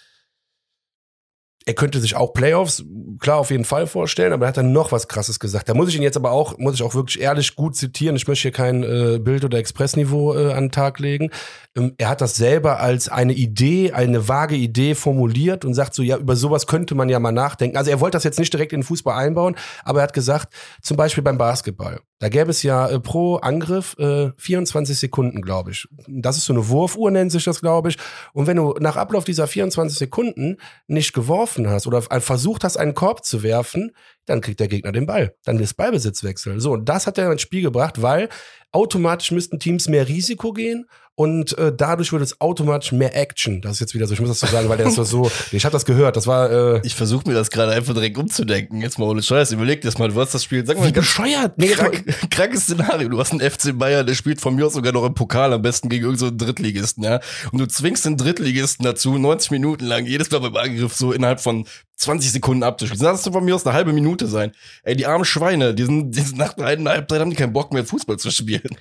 er 1.66 1.74
könnte 1.74 2.00
sich 2.00 2.16
auch 2.16 2.34
Playoffs 2.34 2.84
klar 3.20 3.38
auf 3.38 3.52
jeden 3.52 3.66
Fall 3.66 3.88
vorstellen, 3.88 4.34
aber 4.34 4.46
er 4.46 4.50
hat 4.50 4.58
dann 4.58 4.74
noch 4.74 4.92
was 4.92 5.08
krasses 5.08 5.40
gesagt. 5.40 5.70
Da 5.70 5.74
muss 5.74 5.90
ich 5.90 5.96
ihn 5.96 6.02
jetzt 6.02 6.18
aber 6.18 6.32
auch, 6.32 6.58
muss 6.58 6.76
ich 6.76 6.84
auch 6.84 6.94
wirklich 6.94 7.22
ehrlich 7.22 7.56
gut 7.56 7.76
zitieren. 7.76 8.16
Ich 8.16 8.28
möchte 8.28 8.44
hier 8.44 8.52
kein 8.52 8.84
äh, 8.84 9.20
Bild- 9.20 9.46
oder 9.46 9.58
Expressniveau 9.58 10.36
äh, 10.36 10.54
an 10.54 10.66
den 10.66 10.72
Tag 10.72 11.00
legen. 11.00 11.30
Ähm, 11.76 11.94
er 11.98 12.10
hat 12.10 12.22
das 12.22 12.36
selber 12.36 12.80
als 12.80 13.10
eine 13.10 13.34
Idee, 13.34 13.94
eine 13.94 14.28
vage 14.28 14.56
Idee 14.56 14.96
formuliert 14.96 15.64
und 15.66 15.74
sagt 15.74 15.94
so, 15.94 16.04
ja, 16.04 16.18
über 16.18 16.36
sowas 16.36 16.68
könnte 16.68 16.96
man 16.96 17.10
ja 17.10 17.20
mal 17.20 17.32
nachdenken. 17.32 17.78
Also 17.78 17.92
er 17.92 18.00
wollte 18.00 18.16
das 18.16 18.24
jetzt 18.24 18.40
nicht 18.40 18.54
direkt 18.54 18.74
in 18.74 18.82
den 18.82 18.86
Fußball 18.86 19.18
einbauen, 19.18 19.56
aber 19.84 20.00
er 20.00 20.04
hat 20.04 20.14
gesagt, 20.14 20.54
zum 20.82 20.98
Beispiel 20.98 21.24
beim 21.24 21.38
Basketball. 21.38 22.00
Da 22.24 22.30
gäbe 22.30 22.52
es 22.52 22.64
ja 22.64 22.88
äh, 22.88 23.02
pro 23.02 23.36
Angriff 23.36 23.98
äh, 24.00 24.32
24 24.38 24.98
Sekunden, 24.98 25.42
glaube 25.42 25.72
ich. 25.72 25.90
Das 26.08 26.38
ist 26.38 26.46
so 26.46 26.54
eine 26.54 26.70
Wurfuhr, 26.70 27.12
nennt 27.12 27.34
sich 27.34 27.44
das, 27.44 27.60
glaube 27.60 27.90
ich. 27.90 27.98
Und 28.32 28.48
wenn 28.48 28.56
du 28.56 28.76
nach 28.80 28.96
Ablauf 28.96 29.26
dieser 29.26 29.46
24 29.46 30.00
Sekunden 30.00 30.56
nicht 30.88 31.12
geworfen 31.12 31.70
hast 31.70 31.86
oder 31.86 32.02
versucht 32.02 32.64
hast, 32.64 32.78
einen 32.78 32.94
Korb 32.94 33.26
zu 33.26 33.44
werfen, 33.44 33.92
dann 34.26 34.40
kriegt 34.40 34.62
der 34.62 34.70
Gegner 34.70 34.94
den 34.94 35.06
Ball. 35.06 35.36
Dann 35.44 35.60
ist 35.60 35.74
Ballbesitzwechsel. 35.74 36.62
So, 36.62 36.72
und 36.72 36.88
das 36.88 37.08
hat 37.08 37.18
er 37.18 37.30
ins 37.30 37.42
Spiel 37.42 37.62
gebracht, 37.62 38.02
weil 38.02 38.30
automatisch 38.72 39.32
müssten 39.32 39.60
Teams 39.60 39.90
mehr 39.90 40.08
Risiko 40.08 40.54
gehen 40.54 40.86
und 41.16 41.56
äh, 41.60 41.72
dadurch 41.76 42.12
würde 42.12 42.24
es 42.24 42.42
automatisch 42.42 42.92
mehr 42.92 43.16
Action. 43.16 43.62
Das 43.62 43.74
ist 43.74 43.80
jetzt 43.82 43.94
wieder 43.94 44.08
so, 44.08 44.14
ich 44.14 44.20
muss 44.20 44.30
das 44.30 44.40
so 44.40 44.48
sagen, 44.48 44.68
weil 44.68 44.78
der 44.78 44.88
ist 44.88 44.96
so, 44.96 45.30
ich 45.52 45.64
habe 45.64 45.72
das 45.72 45.86
gehört, 45.86 46.16
das 46.16 46.26
war 46.26 46.52
äh, 46.52 46.82
Ich 46.84 46.96
versuche 46.96 47.28
mir 47.28 47.36
das 47.36 47.52
gerade 47.52 47.72
einfach 47.72 47.94
direkt 47.94 48.18
umzudenken. 48.18 48.82
Jetzt 48.82 48.98
mal 48.98 49.06
ohne 49.06 49.22
Scheiß. 49.22 49.52
Überleg 49.52 49.82
dir 49.82 49.90
das 49.90 50.00
mal, 50.00 50.10
du 50.10 50.20
hast 50.20 50.34
das 50.34 50.44
Spiel. 50.44 50.66
Sag 50.66 50.78
mal, 50.78 50.88
wie 50.88 50.92
ganz 50.92 51.06
bescheuert. 51.06 51.58
Nee, 51.58 51.68
krank, 51.68 52.04
krankes 52.32 52.64
Szenario. 52.64 53.10
Du 53.10 53.20
hast 53.20 53.32
einen 53.32 53.42
FC 53.42 53.78
Bayern, 53.78 54.08
der 54.08 54.16
spielt 54.16 54.42
von 54.42 54.56
mir 54.56 54.66
aus 54.66 54.74
sogar 54.74 54.92
noch 54.92 55.06
im 55.06 55.14
Pokal, 55.14 55.54
am 55.54 55.62
besten 55.62 55.88
gegen 55.88 56.06
irgendeinen 56.06 56.40
so 56.40 56.46
Drittligisten, 56.46 57.04
ja. 57.04 57.20
Und 57.52 57.60
du 57.60 57.68
zwingst 57.68 58.06
den 58.06 58.18
Drittligisten 58.18 58.84
dazu, 58.84 59.16
90 59.18 59.52
Minuten 59.52 59.86
lang, 59.86 60.06
jedes 60.06 60.32
Mal 60.32 60.40
beim 60.40 60.56
Angriff 60.56 60.96
so 60.96 61.12
innerhalb 61.12 61.42
von 61.42 61.68
20 61.98 62.32
Sekunden 62.32 62.64
abzuschließen. 62.64 63.06
Das 63.06 63.24
soll 63.24 63.34
von 63.34 63.46
mir 63.46 63.54
aus 63.54 63.68
eine 63.68 63.76
halbe 63.76 63.94
Minute 63.94 64.26
sein. 64.26 64.52
Ey, 64.82 64.96
die 64.96 65.06
armen 65.06 65.26
Schweine, 65.26 65.76
die 65.76 65.84
sind, 65.84 66.12
die 66.12 66.22
sind 66.22 66.40
nach 66.40 66.58
einer 66.58 66.66
halben 66.66 66.90
Halbzeit 66.90 67.22
haben 67.22 67.30
die 67.30 67.36
keinen 67.36 67.54
Bock 67.54 67.72
mehr, 67.72 67.86
Fußball 67.86 68.18
zu 68.18 68.32
spielen. 68.32 68.78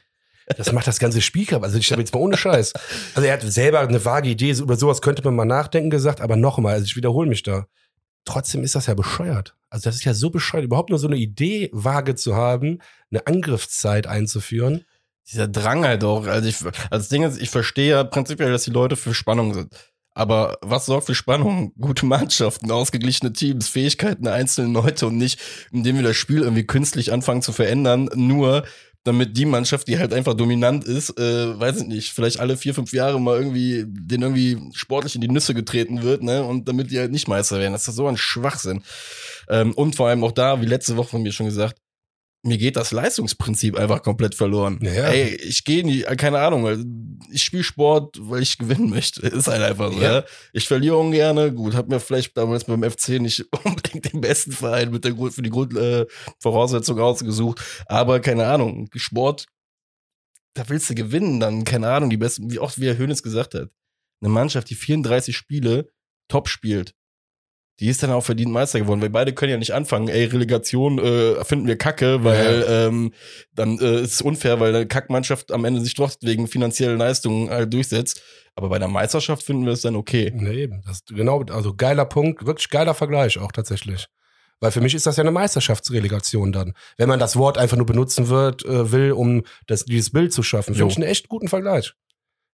Das 0.57 0.73
macht 0.73 0.87
das 0.87 0.99
ganze 0.99 1.21
Spiel 1.21 1.47
kaputt. 1.47 1.65
Also 1.65 1.79
ich 1.79 1.91
habe 1.91 2.01
jetzt 2.01 2.13
mal 2.15 2.21
ohne 2.21 2.37
Scheiß. 2.37 2.73
Also 3.15 3.27
er 3.27 3.35
hat 3.35 3.43
selber 3.43 3.81
eine 3.81 4.05
vage 4.05 4.29
Idee, 4.29 4.53
über 4.53 4.77
sowas 4.77 5.03
könnte 5.03 5.23
man 5.25 5.35
mal 5.35 5.45
nachdenken 5.45 5.91
gesagt, 5.91 6.21
aber 6.21 6.37
nochmal, 6.37 6.75
also 6.75 6.85
ich 6.85 6.97
wiederhole 6.97 7.29
mich 7.29 7.43
da. 7.43 7.67
Trotzdem 8.25 8.63
ist 8.63 8.75
das 8.75 8.87
ja 8.87 8.95
bescheuert. 8.95 9.57
Also 9.69 9.85
das 9.85 9.97
ist 9.97 10.05
ja 10.05 10.15
so 10.15 10.31
bescheuert, 10.31 10.65
überhaupt 10.65 10.91
nur 10.91 10.99
so 10.99 11.09
eine 11.09 11.17
Idee 11.17 11.71
vage 11.73 12.15
zu 12.15 12.37
haben, 12.37 12.79
eine 13.11 13.27
Angriffszeit 13.27 14.07
einzuführen. 14.07 14.85
Dieser 15.31 15.49
Drang 15.49 15.85
halt 15.85 16.05
auch. 16.05 16.27
Also, 16.27 16.49
ich, 16.49 16.57
also 16.57 16.75
das 16.91 17.09
Ding 17.09 17.23
ist, 17.23 17.41
ich 17.41 17.51
verstehe 17.51 17.91
ja 17.91 18.05
prinzipiell, 18.05 18.51
dass 18.53 18.65
die 18.65 18.71
Leute 18.71 18.97
für 18.97 19.15
Spannung 19.15 19.55
sind. 19.55 19.73
Aber 20.15 20.59
was 20.61 20.87
sorgt 20.87 21.07
für 21.07 21.15
Spannung? 21.15 21.73
Gute 21.81 22.05
Mannschaften, 22.05 22.71
ausgeglichene 22.71 23.33
Teams, 23.33 23.69
Fähigkeiten 23.69 24.25
der 24.25 24.35
einzelnen 24.35 24.75
Leute 24.75 25.07
und 25.07 25.17
nicht, 25.17 25.41
indem 25.71 25.97
wir 25.97 26.03
das 26.03 26.17
Spiel 26.17 26.43
irgendwie 26.43 26.67
künstlich 26.67 27.13
anfangen 27.13 27.41
zu 27.41 27.53
verändern, 27.53 28.11
nur 28.15 28.65
damit 29.05 29.37
die 29.37 29.47
Mannschaft, 29.47 29.89
die 29.89 29.99
halt 29.99 30.13
einfach 30.13 30.35
dominant 30.35 30.85
ist, 30.85 31.19
äh, 31.19 31.59
weiß 31.59 31.83
ich 31.83 31.87
nicht, 31.89 32.13
vielleicht 32.13 32.39
alle 32.39 32.57
vier, 32.57 32.75
fünf 32.75 32.93
Jahre 32.93 33.21
mal 33.21 33.37
irgendwie, 33.37 33.85
den 33.87 34.23
irgendwie 34.23 34.59
sportlich 34.75 35.17
in 35.17 35.21
die 35.21 35.29
Nüsse 35.29 35.55
getreten 35.55 36.03
wird, 36.03 36.23
ne? 36.23 36.45
Und 36.45 36.69
damit 36.69 36.91
die 36.91 36.99
halt 36.99 37.11
nicht 37.11 37.27
Meister 37.27 37.59
werden. 37.59 37.73
Das 37.73 37.89
ist 37.89 37.97
so 37.97 38.07
ein 38.07 38.17
Schwachsinn. 38.17 38.83
Ähm, 39.49 39.73
und 39.75 39.97
vor 39.97 40.09
allem 40.09 40.23
auch 40.23 40.33
da, 40.33 40.61
wie 40.61 40.67
letzte 40.67 40.97
Woche 40.97 41.09
von 41.09 41.23
mir 41.23 41.33
schon 41.33 41.47
gesagt, 41.47 41.82
mir 42.45 42.59
geht 42.59 42.77
das 42.77 42.91
Leistungsprinzip 42.91 43.77
einfach 43.79 44.03
komplett 44.03 44.35
verloren. 44.35 44.81
Ja. 44.83 45.09
Ey, 45.09 45.35
ich 45.37 45.65
gehe 45.65 45.85
nie, 45.85 46.03
keine 46.03 46.41
Ahnung, 46.41 47.17
ich 47.31 47.43
spiele 47.43 47.63
Sport, 47.63 48.17
weil 48.21 48.43
ich 48.43 48.59
gewinnen 48.59 48.91
möchte. 48.91 49.21
Ist 49.27 49.47
halt 49.47 49.63
einfach 49.63 49.93
so, 49.93 50.01
Ja. 50.01 50.17
ja. 50.21 50.25
Ich 50.53 50.67
verliere 50.67 50.97
ungern. 50.97 51.55
Gut, 51.55 51.75
hab 51.75 51.89
mir 51.89 52.01
vielleicht 52.01 52.37
damals 52.37 52.65
beim 52.65 52.83
FC 52.83 53.21
nicht 53.21 53.47
unbedingt 53.65 54.13
den 54.13 54.21
besten 54.21 54.53
Verein 54.53 54.91
mit 54.91 55.05
der 55.05 55.15
für 55.31 55.43
die 55.43 55.51
Grundvoraussetzung 55.51 56.99
äh, 56.99 57.03
ausgesucht. 57.03 57.61
Aber 57.87 58.19
keine 58.21 58.47
Ahnung, 58.47 58.91
Sport, 58.97 59.47
da 60.55 60.69
willst 60.69 60.91
du 60.91 60.95
gewinnen, 60.95 61.39
dann, 61.41 61.65
keine 61.65 61.91
Ahnung, 61.91 62.11
die 62.11 62.17
besten, 62.17 62.51
wie 62.51 62.59
oft 62.59 62.81
wie 62.81 62.87
Herr 62.87 62.99
Hönes 62.99 63.23
gesagt 63.23 63.55
hat. 63.55 63.71
Eine 64.21 64.31
Mannschaft, 64.31 64.69
die 64.71 64.75
34 64.75 65.37
Spiele 65.37 65.89
top 66.29 66.49
spielt, 66.49 66.95
die 67.83 67.89
ist 67.89 68.01
dann 68.01 68.13
auch 68.13 68.23
verdient 68.23 68.53
Meister 68.53 68.79
geworden, 68.79 69.03
weil 69.03 69.11
beide 69.11 69.33
können 69.33 69.51
ja 69.51 69.59
nicht 69.59 69.75
anfangen, 69.75 70.07
ey, 70.07 70.27
Relegation 70.27 71.01
äh, 71.01 71.45
finden 71.45 71.67
wir 71.67 71.77
kacke, 71.77 72.23
weil 72.23 72.65
ähm, 72.69 73.13
dann 73.57 73.77
äh, 73.81 74.03
ist 74.03 74.15
es 74.15 74.23
unfair, 74.23 74.61
weil 74.61 74.73
eine 74.73 74.87
Kackmannschaft 74.87 75.51
am 75.51 75.65
Ende 75.65 75.81
sich 75.81 75.95
trotzdem 75.95 76.31
wegen 76.31 76.47
finanziellen 76.47 76.97
Leistungen 76.97 77.51
halt 77.51 77.75
durchsetzt. 77.75 78.23
Aber 78.55 78.69
bei 78.69 78.79
der 78.79 78.87
Meisterschaft 78.87 79.43
finden 79.43 79.67
wir 79.67 79.73
es 79.73 79.81
dann 79.81 79.97
okay. 79.97 80.31
Nee, 80.33 80.63
eben. 80.63 80.83
Das, 80.87 81.05
genau, 81.07 81.43
also 81.51 81.75
geiler 81.75 82.05
Punkt, 82.05 82.47
wirklich 82.47 82.71
geiler 82.71 82.95
Vergleich 82.95 83.37
auch 83.39 83.51
tatsächlich. 83.51 84.07
Weil 84.61 84.71
für 84.71 84.81
mich 84.81 84.95
ist 84.95 85.07
das 85.07 85.17
ja 85.17 85.23
eine 85.25 85.33
Meisterschaftsrelegation 85.33 86.53
dann. 86.53 86.75
Wenn 86.97 87.09
man 87.09 87.19
das 87.19 87.35
Wort 87.35 87.59
einfach 87.59 87.77
nur 87.77 87.87
benutzen 87.87 88.29
wird, 88.29 88.65
äh, 88.65 88.93
will, 88.93 89.11
um 89.11 89.43
das, 89.67 89.87
dieses 89.87 90.11
Bild 90.11 90.33
zu 90.33 90.45
schaffen. 90.45 90.77
Finde 90.77 90.93
ich 90.93 90.99
einen 90.99 91.09
echt 91.09 91.29
guten 91.29 91.49
Vergleich. 91.49 91.95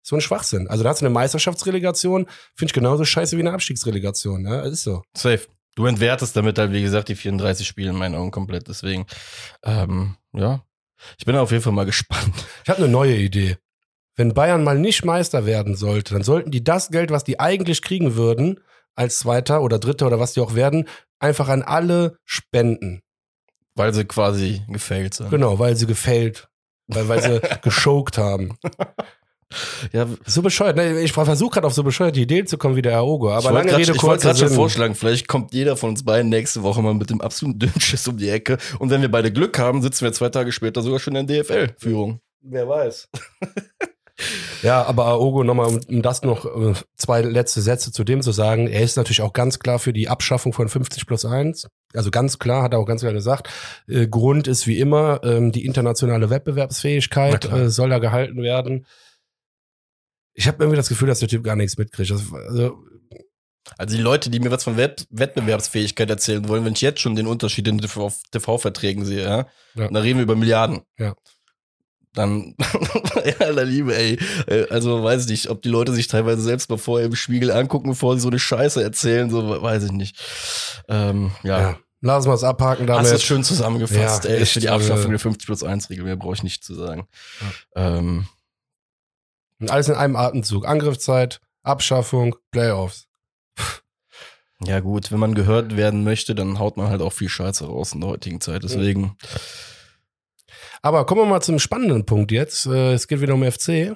So 0.01 0.15
ein 0.15 0.21
Schwachsinn. 0.21 0.67
Also 0.67 0.83
da 0.83 0.89
hast 0.89 1.01
du 1.01 1.05
eine 1.05 1.13
Meisterschaftsrelegation, 1.13 2.25
finde 2.55 2.69
ich 2.69 2.73
genauso 2.73 3.05
scheiße 3.05 3.37
wie 3.37 3.41
eine 3.41 3.53
Abstiegsrelegation. 3.53 4.43
Ne? 4.43 4.61
Das 4.63 4.71
ist 4.71 4.83
so. 4.83 5.03
Safe. 5.15 5.41
Du 5.75 5.85
entwertest 5.85 6.35
damit 6.35 6.57
halt, 6.57 6.71
wie 6.71 6.81
gesagt, 6.81 7.09
die 7.09 7.15
34 7.15 7.67
Spiele 7.67 7.91
in 7.91 7.95
meinen 7.95 8.15
Augen 8.15 8.31
komplett. 8.31 8.67
Deswegen, 8.67 9.05
ähm, 9.63 10.15
ja. 10.33 10.63
Ich 11.17 11.25
bin 11.25 11.35
auf 11.35 11.51
jeden 11.51 11.63
Fall 11.63 11.73
mal 11.73 11.85
gespannt. 11.85 12.33
Ich 12.63 12.69
habe 12.69 12.83
eine 12.83 12.91
neue 12.91 13.15
Idee. 13.15 13.57
Wenn 14.15 14.33
Bayern 14.33 14.63
mal 14.63 14.77
nicht 14.77 15.05
Meister 15.05 15.45
werden 15.45 15.75
sollte, 15.75 16.13
dann 16.13 16.23
sollten 16.23 16.51
die 16.51 16.63
das 16.63 16.89
Geld, 16.89 17.11
was 17.11 17.23
die 17.23 17.39
eigentlich 17.39 17.81
kriegen 17.81 18.15
würden, 18.15 18.59
als 18.95 19.19
Zweiter 19.19 19.61
oder 19.61 19.79
Dritter 19.79 20.07
oder 20.07 20.19
was 20.19 20.33
die 20.33 20.41
auch 20.41 20.55
werden, 20.55 20.89
einfach 21.19 21.47
an 21.47 21.61
alle 21.61 22.17
spenden. 22.25 23.01
Weil 23.75 23.93
sie 23.93 24.03
quasi 24.03 24.61
gefailt 24.67 25.13
sind. 25.13 25.29
Genau, 25.29 25.57
weil 25.59 25.77
sie 25.77 25.87
gefällt, 25.87 26.49
weil, 26.87 27.07
weil 27.07 27.21
sie 27.21 27.39
geschoked 27.61 28.17
haben. 28.17 28.57
Ja, 29.93 30.05
So 30.25 30.41
bescheuert. 30.43 30.75
Ne? 30.75 31.01
Ich 31.01 31.11
versuche 31.11 31.49
gerade 31.55 31.65
auf 31.67 31.73
so 31.73 31.83
bescheuerte 31.83 32.19
Ideen 32.19 32.45
zu 32.45 32.57
kommen 32.57 32.75
wie 32.75 32.81
der 32.83 32.97
Aogo. 32.97 33.31
Aber 33.31 33.39
ich 33.39 33.43
wollte 33.45 33.55
lange 33.57 33.69
grad- 33.71 33.79
Rede, 33.79 33.91
ich 33.93 34.03
wollte 34.03 34.05
kurzer 34.05 34.27
gerade 34.29 34.39
schon 34.39 34.49
vorschlagen, 34.55 34.95
vielleicht 34.95 35.27
kommt 35.27 35.53
jeder 35.53 35.75
von 35.75 35.89
uns 35.89 36.03
beiden 36.05 36.29
nächste 36.29 36.61
Woche 36.61 36.81
mal 36.83 36.93
mit 36.93 37.09
dem 37.09 37.19
absoluten 37.21 37.57
Dünnschiss 37.59 38.07
um 38.07 38.17
die 38.17 38.29
Ecke. 38.29 38.57
Und 38.77 38.91
wenn 38.91 39.01
wir 39.01 39.09
beide 39.09 39.31
Glück 39.31 39.57
haben, 39.57 39.81
sitzen 39.81 40.05
wir 40.05 40.13
zwei 40.13 40.29
Tage 40.29 40.51
später 40.51 40.81
sogar 40.83 40.99
schon 40.99 41.15
in 41.15 41.25
der 41.25 41.43
DFL-Führung. 41.43 42.19
Wer 42.41 42.69
weiß. 42.69 43.09
ja, 44.63 44.83
aber 44.83 45.05
Aogo, 45.07 45.43
nochmal, 45.43 45.67
um, 45.67 45.79
um 45.87 46.01
das 46.01 46.21
noch 46.21 46.45
äh, 46.45 46.73
zwei 46.95 47.21
letzte 47.21 47.61
Sätze 47.61 47.91
zu 47.91 48.03
dem 48.03 48.21
zu 48.21 48.31
sagen. 48.31 48.67
Er 48.67 48.81
ist 48.81 48.97
natürlich 48.97 49.21
auch 49.21 49.33
ganz 49.33 49.59
klar 49.59 49.79
für 49.79 49.93
die 49.93 50.09
Abschaffung 50.09 50.53
von 50.53 50.69
50 50.69 51.07
plus 51.07 51.25
1. 51.25 51.67
Also 51.95 52.11
ganz 52.11 52.37
klar, 52.37 52.61
hat 52.63 52.73
er 52.73 52.79
auch 52.79 52.85
ganz 52.85 53.01
klar 53.01 53.13
gesagt. 53.13 53.49
Äh, 53.87 54.07
Grund 54.07 54.47
ist 54.47 54.67
wie 54.67 54.79
immer, 54.79 55.21
ähm, 55.23 55.51
die 55.51 55.65
internationale 55.65 56.29
Wettbewerbsfähigkeit 56.29 57.51
äh, 57.51 57.69
soll 57.69 57.89
da 57.89 57.97
gehalten 57.99 58.41
werden. 58.43 58.85
Ich 60.33 60.47
habe 60.47 60.63
irgendwie 60.63 60.77
das 60.77 60.89
Gefühl, 60.89 61.07
dass 61.07 61.19
der 61.19 61.27
Typ 61.29 61.43
gar 61.43 61.55
nichts 61.55 61.77
mitkriegt. 61.77 62.11
Das, 62.11 62.21
also, 62.33 62.77
Also 63.77 63.95
die 63.95 64.01
Leute, 64.01 64.29
die 64.29 64.39
mir 64.39 64.51
was 64.51 64.63
von 64.63 64.77
Wett 64.77 65.05
Wettbewerbsfähigkeit 65.09 66.09
erzählen 66.09 66.47
wollen, 66.47 66.65
wenn 66.65 66.73
ich 66.73 66.81
jetzt 66.81 67.01
schon 67.01 67.15
den 67.15 67.27
Unterschied 67.27 67.67
in 67.67 67.77
TV 67.79 68.11
TV-Verträgen 68.31 69.05
sehe, 69.05 69.23
ja, 69.23 69.37
Ja. 69.75 69.87
dann 69.89 69.95
reden 69.97 70.17
wir 70.19 70.23
über 70.23 70.35
Milliarden. 70.35 70.81
Ja. 70.97 71.13
Dann, 72.13 72.55
ja, 73.25 73.45
aller 73.45 73.65
Liebe, 73.65 73.95
ey. 73.95 74.17
Äh, 74.47 74.65
Also 74.69 75.03
weiß 75.03 75.25
ich 75.25 75.29
nicht, 75.29 75.49
ob 75.49 75.61
die 75.61 75.69
Leute 75.69 75.93
sich 75.93 76.07
teilweise 76.07 76.41
selbst 76.41 76.69
mal 76.69 76.77
vorher 76.79 77.05
im 77.05 77.15
Spiegel 77.15 77.51
angucken, 77.51 77.89
bevor 77.89 78.15
sie 78.15 78.21
so 78.21 78.29
eine 78.29 78.39
Scheiße 78.39 78.81
erzählen, 78.81 79.29
so 79.29 79.61
weiß 79.61 79.83
ich 79.83 79.91
nicht. 79.91 80.17
Ähm, 80.87 81.31
ja. 81.43 81.59
ja. 81.59 81.77
Lass 82.01 82.25
mal 82.25 82.33
es 82.33 82.43
abhaken 82.43 82.87
damit. 82.87 83.01
Hast 83.03 83.11
du 83.11 83.15
es 83.17 83.23
schön 83.23 83.43
zusammengefasst, 83.43 84.23
Ja, 84.23 84.31
ey, 84.31 84.45
für 84.45 84.59
die 84.61 84.69
Abschaffung 84.69 85.07
äh, 85.07 85.09
der 85.09 85.19
50 85.19 85.45
plus 85.45 85.63
1 85.63 85.89
Regel, 85.89 86.05
mehr 86.05 86.15
brauche 86.15 86.33
ich 86.33 86.43
nicht 86.43 86.63
zu 86.63 86.73
sagen. 86.73 87.07
Ähm, 87.75 88.25
Und 89.59 89.71
alles 89.71 89.89
in 89.89 89.95
einem 89.95 90.15
Atemzug. 90.15 90.67
Angriffszeit, 90.67 91.41
Abschaffung, 91.63 92.35
Playoffs. 92.51 93.07
ja 94.63 94.79
gut, 94.79 95.11
wenn 95.11 95.19
man 95.19 95.35
gehört 95.35 95.75
werden 95.75 96.03
möchte, 96.03 96.35
dann 96.35 96.59
haut 96.59 96.77
man 96.77 96.89
halt 96.89 97.01
auch 97.01 97.13
viel 97.13 97.29
Scheiße 97.29 97.65
raus 97.65 97.93
in 97.93 98.01
der 98.01 98.09
heutigen 98.11 98.39
Zeit, 98.41 98.63
deswegen. 98.63 99.17
Aber 100.81 101.05
kommen 101.05 101.21
wir 101.21 101.25
mal 101.25 101.41
zum 101.41 101.59
spannenden 101.59 102.05
Punkt 102.05 102.31
jetzt. 102.31 102.65
Äh, 102.65 102.93
Es 102.93 103.07
geht 103.07 103.21
wieder 103.21 103.33
um 103.33 103.43
FC. 103.49 103.95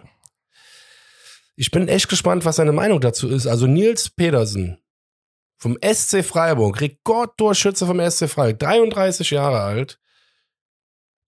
Ich 1.56 1.72
bin 1.72 1.88
echt 1.88 2.10
gespannt, 2.10 2.46
was 2.46 2.58
seine 2.58 2.72
Meinung 2.74 3.00
dazu 3.00 3.30
ist. 3.30 3.48
Also 3.48 3.68
Nils 3.68 4.10
Pedersen 4.10 4.80
vom 5.58 5.78
SC 5.82 6.24
Freiburg, 6.26 6.82
Rekordtorschütze 6.82 7.86
vom 7.86 8.00
SC 8.10 8.28
Freiburg, 8.28 8.60
33 8.60 9.30
Jahre 9.32 9.62
alt, 9.62 10.00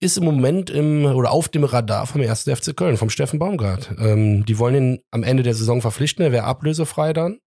ist 0.01 0.17
im 0.17 0.25
Moment 0.25 0.71
im 0.71 1.05
oder 1.05 1.31
auf 1.31 1.49
dem 1.49 1.65
Radar 1.65 2.07
vom 2.07 2.23
1. 2.23 2.45
FC 2.45 2.75
Köln, 2.75 2.97
vom 2.97 3.11
Steffen 3.11 3.39
Baumgart. 3.39 3.95
Ähm, 3.99 4.45
die 4.47 4.59
wollen 4.59 4.75
ihn 4.75 5.03
am 5.11 5.23
Ende 5.23 5.43
der 5.43 5.55
Saison 5.55 5.83
verpflichten, 5.83 6.25
er 6.25 6.33
wäre 6.33 6.45
ablösefrei 6.45 7.13
dann. 7.13 7.39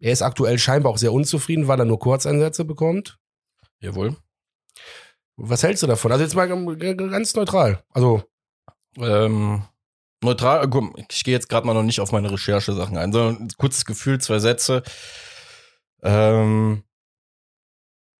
Er 0.00 0.12
ist 0.12 0.22
aktuell 0.22 0.58
scheinbar 0.58 0.92
auch 0.92 0.98
sehr 0.98 1.12
unzufrieden, 1.12 1.66
weil 1.66 1.80
er 1.80 1.84
nur 1.84 1.98
Kurzeinsätze 1.98 2.64
bekommt. 2.64 3.18
Jawohl. 3.80 4.16
Was 5.36 5.64
hältst 5.64 5.82
du 5.82 5.88
davon? 5.88 6.12
Also 6.12 6.22
jetzt 6.24 6.34
mal 6.34 6.46
ganz 6.46 7.34
neutral. 7.34 7.82
Also 7.90 8.22
Ähm, 8.96 9.64
neutral, 10.22 10.64
äh, 10.64 11.02
ich 11.10 11.24
gehe 11.24 11.34
jetzt 11.34 11.48
gerade 11.48 11.66
mal 11.66 11.74
noch 11.74 11.82
nicht 11.82 12.00
auf 12.00 12.12
meine 12.12 12.30
Recherche-Sachen 12.30 12.96
ein, 12.96 13.12
sondern 13.12 13.42
ein 13.42 13.48
kurzes 13.56 13.84
Gefühl, 13.84 14.20
zwei 14.20 14.38
Sätze. 14.38 14.82
Ähm, 16.02 16.84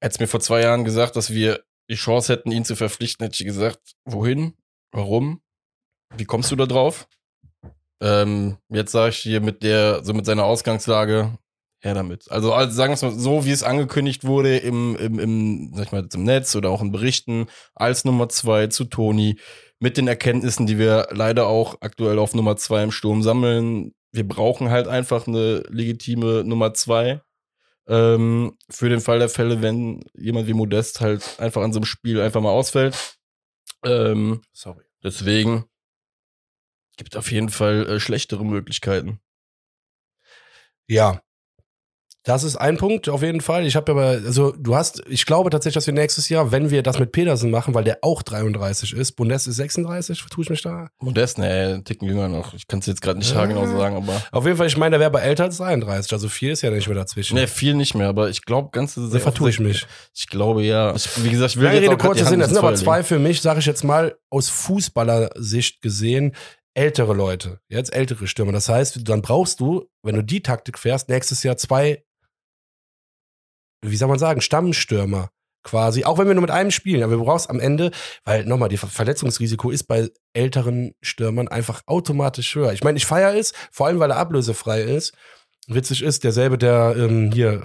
hättest 0.01 0.21
mir 0.21 0.27
vor 0.27 0.41
zwei 0.41 0.61
Jahren 0.61 0.85
gesagt, 0.85 1.17
dass 1.17 1.31
wir 1.31 1.65
die 1.91 1.97
Chance 1.97 2.33
hätten, 2.33 2.53
ihn 2.53 2.65
zu 2.65 2.77
verpflichten, 2.77 3.25
hätte 3.25 3.43
ich 3.43 3.47
gesagt, 3.47 3.95
wohin? 4.05 4.55
Warum? 4.93 5.41
Wie 6.17 6.25
kommst 6.25 6.51
du 6.51 6.57
da 6.57 6.67
drauf? 6.67 7.09
Ähm, 8.01 8.59
jetzt 8.69 8.93
sage 8.93 9.11
ich 9.11 9.19
hier 9.19 9.41
mit 9.41 9.63
der, 9.63 10.05
so 10.05 10.15
mit 10.15 10.27
seiner 10.27 10.45
Ausgangslage, 10.45 11.39
her 11.81 11.95
damit. 11.95 12.31
Also, 12.31 12.53
also 12.53 12.75
sagen 12.75 12.91
wir 12.91 12.95
es 12.95 13.03
mal 13.03 13.13
so, 13.13 13.45
wie 13.45 13.53
es 13.53 13.63
angekündigt 13.63 14.25
wurde 14.25 14.57
im, 14.59 14.97
im, 14.97 15.19
im, 15.19 15.73
sag 15.75 15.87
ich 15.87 15.93
mal, 15.93 16.09
im 16.13 16.25
Netz 16.25 16.55
oder 16.57 16.71
auch 16.71 16.83
in 16.83 16.93
Berichten, 16.93 17.47
als 17.75 18.05
Nummer 18.05 18.29
zwei 18.29 18.67
zu 18.67 18.85
Toni, 18.85 19.39
mit 19.81 19.97
den 19.97 20.09
Erkenntnissen, 20.09 20.67
die 20.67 20.79
wir 20.79 21.09
leider 21.13 21.47
auch 21.47 21.77
aktuell 21.81 22.19
auf 22.19 22.35
Nummer 22.35 22.57
zwei 22.57 22.83
im 22.83 22.91
Sturm 22.91 23.23
sammeln. 23.23 23.95
Wir 24.13 24.27
brauchen 24.27 24.71
halt 24.71 24.89
einfach 24.89 25.29
eine 25.29 25.63
legitime 25.69 26.43
Nummer 26.45 26.75
zwei. 26.75 27.21
Ähm, 27.89 28.57
für 28.69 28.89
den 28.89 29.01
Fall 29.01 29.19
der 29.19 29.29
Fälle, 29.29 29.63
wenn 29.63 30.05
jemand 30.15 30.47
wie 30.47 30.53
Modest 30.53 31.01
halt 31.01 31.41
einfach 31.41 31.63
an 31.63 31.73
so 31.73 31.79
einem 31.79 31.87
Spiel 31.87 32.21
einfach 32.21 32.41
mal 32.41 32.51
ausfällt. 32.51 33.19
Ähm, 33.85 34.43
sorry. 34.53 34.85
deswegen 35.03 35.65
gibt 36.99 37.17
auf 37.17 37.31
jeden 37.33 37.49
Fall 37.49 37.87
äh, 37.89 38.01
schlechtere 38.01 38.45
Möglichkeiten. 38.45 39.21
Ja. 40.87 41.23
Das 42.29 42.45
ist 42.45 42.57
ein 42.57 42.77
Punkt 42.77 43.09
auf 43.09 43.23
jeden 43.23 43.41
Fall. 43.41 43.67
Ich 43.67 43.75
habe 43.75 43.91
aber, 43.93 44.05
also 44.27 44.53
du 44.53 44.77
hast, 44.77 45.03
ich 45.09 45.25
glaube 45.25 45.49
tatsächlich, 45.49 45.77
dass 45.77 45.87
wir 45.87 45.95
nächstes 45.95 46.29
Jahr, 46.29 46.53
wenn 46.53 46.69
wir 46.69 46.83
das 46.83 46.99
mit 46.99 47.11
Pedersen 47.11 47.51
machen, 47.51 47.73
weil 47.73 47.85
der 47.85 48.01
auch 48.03 48.23
33 48.23 48.93
ist, 48.93 49.13
Bundes 49.13 49.47
ist 49.47 49.57
36, 49.57 50.23
tue 50.31 50.45
ich 50.45 50.51
mich 50.51 50.61
da? 50.61 50.89
Modest, 51.01 51.39
ne, 51.39 51.47
einen 51.47 51.85
Ticken 51.85 52.07
jünger 52.07 52.29
noch. 52.29 52.53
Ich 52.53 52.69
kann 52.69 52.81
es 52.81 52.87
jetzt 52.87 53.01
gerade 53.01 53.19
nicht 53.19 53.33
Ja. 53.35 53.47
genau 53.47 53.65
sagen, 53.67 53.97
aber. 53.97 54.23
Auf 54.31 54.45
jeden 54.45 54.59
Fall, 54.59 54.67
ich 54.67 54.77
meine, 54.77 54.91
der 54.91 55.01
wäre 55.01 55.07
aber 55.09 55.23
älter 55.23 55.45
als 55.45 55.57
33, 55.57 56.13
also 56.13 56.29
viel 56.29 56.51
ist 56.51 56.61
ja 56.61 56.71
nicht 56.71 56.87
mehr 56.87 56.97
dazwischen. 56.97 57.35
Ne, 57.35 57.49
viel 57.49 57.73
nicht 57.73 57.95
mehr, 57.95 58.09
aber 58.09 58.29
ich 58.29 58.45
glaube, 58.45 58.69
ganze 58.73 59.09
da 59.09 59.19
vertue 59.21 59.49
ich 59.49 59.59
mich. 59.59 59.87
Ich 60.15 60.27
glaube 60.27 60.63
ja. 60.65 60.95
Ich, 60.95 61.25
wie 61.25 61.31
gesagt, 61.31 61.53
ich 61.53 61.57
will 61.57 61.65
Lange 61.65 61.77
jetzt 61.77 61.91
Rede, 61.91 61.95
auch 61.95 62.07
kurzer 62.07 62.27
Sinn. 62.27 62.41
Das 62.41 62.51
sind 62.51 62.59
aber 62.59 62.75
zwei 62.75 63.03
für 63.05 63.19
mich, 63.19 63.41
sage 63.41 63.61
ich 63.61 63.67
jetzt 63.67 63.85
mal, 63.85 64.15
aus 64.29 64.51
Fußballersicht 64.51 65.81
gesehen, 65.81 66.35
ältere 66.75 67.15
Leute. 67.15 67.61
Jetzt 67.69 67.95
ältere 67.95 68.27
Stürmer. 68.27 68.53
Das 68.53 68.69
heißt, 68.69 69.09
dann 69.09 69.23
brauchst 69.23 69.61
du, 69.61 69.87
wenn 70.03 70.15
du 70.15 70.23
die 70.23 70.43
Taktik 70.43 70.79
fährst, 70.79 71.09
nächstes 71.09 71.43
Jahr 71.43 71.57
zwei, 71.57 72.05
wie 73.83 73.97
soll 73.97 74.09
man 74.09 74.19
sagen, 74.19 74.41
Stammstürmer 74.41 75.31
quasi. 75.63 76.05
Auch 76.05 76.19
wenn 76.19 76.27
wir 76.27 76.35
nur 76.35 76.43
mit 76.43 76.51
einem 76.51 76.71
spielen. 76.71 77.03
Aber 77.03 77.15
du 77.15 77.25
brauchst 77.25 77.51
am 77.51 77.61
Ende, 77.61 77.91
weil 78.25 78.45
nochmal, 78.45 78.69
die 78.69 78.77
Ver- 78.77 78.87
Verletzungsrisiko 78.87 79.71
ist 79.71 79.85
bei 79.85 80.09
älteren 80.33 80.95
Stürmern 81.03 81.49
einfach 81.49 81.83
automatisch 81.87 82.55
höher. 82.55 82.73
Ich 82.73 82.85
meine, 82.85 82.97
ich 82.97 83.07
feiere 83.07 83.35
es, 83.35 83.53
vor 83.71 83.87
allem 83.87 83.99
weil 83.99 84.11
er 84.11 84.17
ablösefrei 84.17 84.83
ist. 84.83 85.13
Witzig 85.67 86.03
ist, 86.03 86.25
derselbe, 86.25 86.57
der 86.57 86.95
ähm, 86.97 87.31
hier 87.33 87.63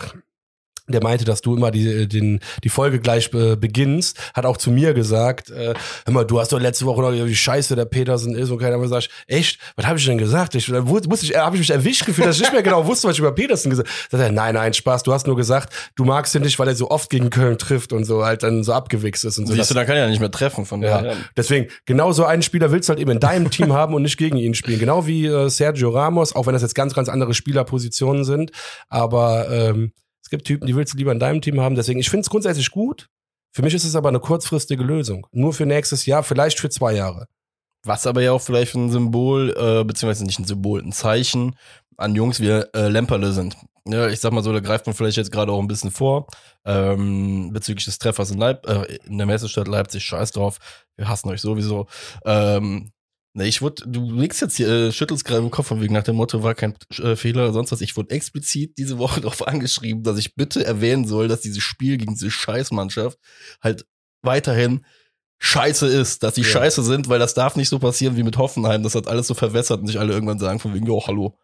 der 0.87 1.01
meinte, 1.01 1.23
dass 1.23 1.41
du 1.41 1.55
immer 1.55 1.71
die, 1.71 2.07
den, 2.07 2.41
die 2.63 2.69
Folge 2.69 2.99
gleich 2.99 3.33
äh, 3.33 3.55
beginnst, 3.55 4.19
hat 4.33 4.45
auch 4.45 4.57
zu 4.57 4.69
mir 4.69 4.93
gesagt, 4.93 5.49
äh, 5.49 5.73
hör 6.05 6.13
mal, 6.13 6.25
du 6.25 6.41
hast 6.41 6.51
doch 6.51 6.59
letzte 6.59 6.85
Woche 6.85 7.01
noch 7.01 7.13
wie 7.13 7.35
scheiße 7.35 7.75
der 7.75 7.85
Petersen 7.85 8.35
ist 8.35 8.49
und 8.49 8.57
keiner 8.57 8.77
mehr 8.77 8.89
sagt, 8.89 9.09
echt, 9.27 9.59
was 9.77 9.85
habe 9.85 9.97
ich 9.97 10.05
denn 10.05 10.17
gesagt? 10.17 10.55
Ich, 10.55 10.65
da 10.65 10.85
wusste 10.85 11.25
ich, 11.25 11.37
habe 11.37 11.55
ich 11.55 11.61
mich 11.61 11.69
erwischt 11.69 12.05
gefühlt, 12.05 12.27
dass 12.27 12.35
ich 12.35 12.41
nicht 12.41 12.51
mehr 12.51 12.63
genau 12.63 12.85
wusste, 12.85 13.07
was 13.07 13.13
ich 13.13 13.19
über 13.19 13.31
Petersen 13.31 13.69
gesagt 13.69 13.89
habe. 14.11 14.31
Nein, 14.33 14.55
nein, 14.55 14.73
Spaß, 14.73 15.03
du 15.03 15.13
hast 15.13 15.25
nur 15.25 15.37
gesagt, 15.37 15.73
du 15.95 16.03
magst 16.03 16.35
ihn 16.35 16.41
nicht, 16.41 16.59
weil 16.59 16.67
er 16.67 16.75
so 16.75 16.89
oft 16.89 17.09
gegen 17.09 17.29
Köln 17.29 17.57
trifft 17.57 17.93
und 17.93 18.03
so 18.03 18.25
halt 18.25 18.43
dann 18.43 18.63
so 18.63 18.73
abgewichst 18.73 19.23
ist 19.23 19.39
und 19.39 19.47
so. 19.47 19.53
Siehst 19.53 19.69
du, 19.69 19.75
dann 19.75 19.85
kann 19.85 19.95
er 19.95 20.03
ja 20.03 20.09
nicht 20.09 20.19
mehr 20.19 20.31
treffen 20.31 20.65
von 20.65 20.81
ja. 20.81 21.01
daher. 21.01 21.15
Deswegen, 21.37 21.69
genau 21.85 22.11
so 22.11 22.25
einen 22.25 22.41
Spieler 22.41 22.71
willst 22.71 22.89
du 22.89 22.91
halt 22.91 22.99
eben 22.99 23.11
in 23.11 23.19
deinem 23.21 23.49
Team 23.49 23.71
haben 23.73 23.93
und 23.93 24.01
nicht 24.01 24.17
gegen 24.17 24.37
ihn 24.37 24.53
spielen. 24.53 24.79
Genau 24.79 25.07
wie 25.07 25.27
äh, 25.27 25.49
Sergio 25.49 25.91
Ramos, 25.91 26.35
auch 26.35 26.45
wenn 26.45 26.53
das 26.53 26.61
jetzt 26.61 26.75
ganz, 26.75 26.93
ganz 26.93 27.07
andere 27.07 27.33
Spielerpositionen 27.33 28.25
sind. 28.25 28.51
Aber 28.89 29.49
ähm, 29.49 29.93
es 30.23 30.29
gibt 30.29 30.45
Typen, 30.45 30.65
die 30.65 30.75
willst 30.75 30.93
du 30.93 30.97
lieber 30.97 31.11
in 31.11 31.19
deinem 31.19 31.41
Team 31.41 31.59
haben. 31.59 31.75
Deswegen, 31.75 31.99
ich 31.99 32.09
finde 32.09 32.21
es 32.21 32.29
grundsätzlich 32.29 32.71
gut. 32.71 33.09
Für 33.51 33.61
mich 33.61 33.73
ist 33.73 33.83
es 33.83 33.95
aber 33.95 34.09
eine 34.09 34.19
kurzfristige 34.19 34.83
Lösung. 34.83 35.27
Nur 35.31 35.53
für 35.53 35.65
nächstes 35.65 36.05
Jahr, 36.05 36.23
vielleicht 36.23 36.59
für 36.59 36.69
zwei 36.69 36.93
Jahre. 36.93 37.27
Was 37.83 38.07
aber 38.07 38.21
ja 38.21 38.31
auch 38.31 38.41
vielleicht 38.41 38.73
ein 38.75 38.89
Symbol, 38.89 39.49
äh, 39.51 39.83
beziehungsweise 39.83 40.25
nicht 40.25 40.39
ein 40.39 40.45
Symbol, 40.45 40.81
ein 40.81 40.93
Zeichen 40.93 41.55
an 41.97 42.15
Jungs 42.15 42.39
wie 42.39 42.47
äh, 42.47 42.87
Lemperle 42.87 43.33
sind. 43.33 43.57
Ja, 43.85 44.07
ich 44.07 44.21
sag 44.21 44.31
mal 44.31 44.41
so, 44.41 44.53
da 44.53 44.61
greift 44.61 44.85
man 44.85 44.95
vielleicht 44.95 45.17
jetzt 45.17 45.31
gerade 45.31 45.51
auch 45.51 45.59
ein 45.59 45.67
bisschen 45.67 45.91
vor, 45.91 46.27
ähm, 46.63 47.51
bezüglich 47.51 47.83
des 47.83 47.99
Treffers 47.99 48.31
in, 48.31 48.37
Leip 48.37 48.65
äh, 48.65 48.95
in 49.05 49.17
der 49.17 49.27
Messestadt 49.27 49.67
Leipzig, 49.67 50.05
scheiß 50.05 50.31
drauf, 50.31 50.59
wir 50.95 51.09
hassen 51.09 51.27
euch 51.27 51.41
sowieso. 51.41 51.87
Ähm, 52.25 52.92
Ne, 53.35 53.47
ich 53.47 53.63
wurde, 53.63 53.83
du 53.87 54.11
legst 54.11 54.41
jetzt 54.41 54.57
hier, 54.57 54.67
äh, 54.69 54.91
schüttelst 54.91 55.25
gerade 55.25 55.41
im 55.41 55.49
Kopf 55.49 55.65
von 55.67 55.81
wegen 55.81 55.93
nach 55.95 56.03
dem 56.03 56.15
Motto, 56.17 56.43
war 56.43 56.53
kein 56.53 56.75
äh, 56.99 57.15
Fehler 57.15 57.43
oder 57.45 57.53
sonst 57.53 57.71
was. 57.71 57.81
Ich 57.81 57.97
wurde 57.97 58.11
explizit 58.11 58.77
diese 58.77 58.99
Woche 58.99 59.21
darauf 59.21 59.47
angeschrieben, 59.47 60.03
dass 60.03 60.19
ich 60.19 60.35
bitte 60.35 60.63
erwähnen 60.63 61.07
soll, 61.07 61.27
dass 61.27 61.41
dieses 61.41 61.63
Spiel 61.63 61.97
gegen 61.97 62.13
diese 62.13 62.29
Scheißmannschaft 62.29 63.17
halt 63.61 63.87
weiterhin 64.21 64.85
scheiße 65.39 65.87
ist, 65.87 66.21
dass 66.21 66.35
die 66.35 66.41
Ja. 66.41 66.47
scheiße 66.47 66.83
sind, 66.83 67.09
weil 67.09 67.19
das 67.19 67.33
darf 67.33 67.55
nicht 67.55 67.69
so 67.69 67.79
passieren 67.79 68.15
wie 68.17 68.23
mit 68.23 68.37
Hoffenheim. 68.37 68.83
Das 68.83 68.93
hat 68.95 69.07
alles 69.07 69.27
so 69.27 69.33
verwässert 69.33 69.81
und 69.81 69.87
sich 69.87 69.99
alle 69.99 70.13
irgendwann 70.13 70.39
sagen 70.39 70.59
von 70.59 70.73
wegen, 70.75 70.85
jo, 70.85 71.05
hallo, 71.05 71.37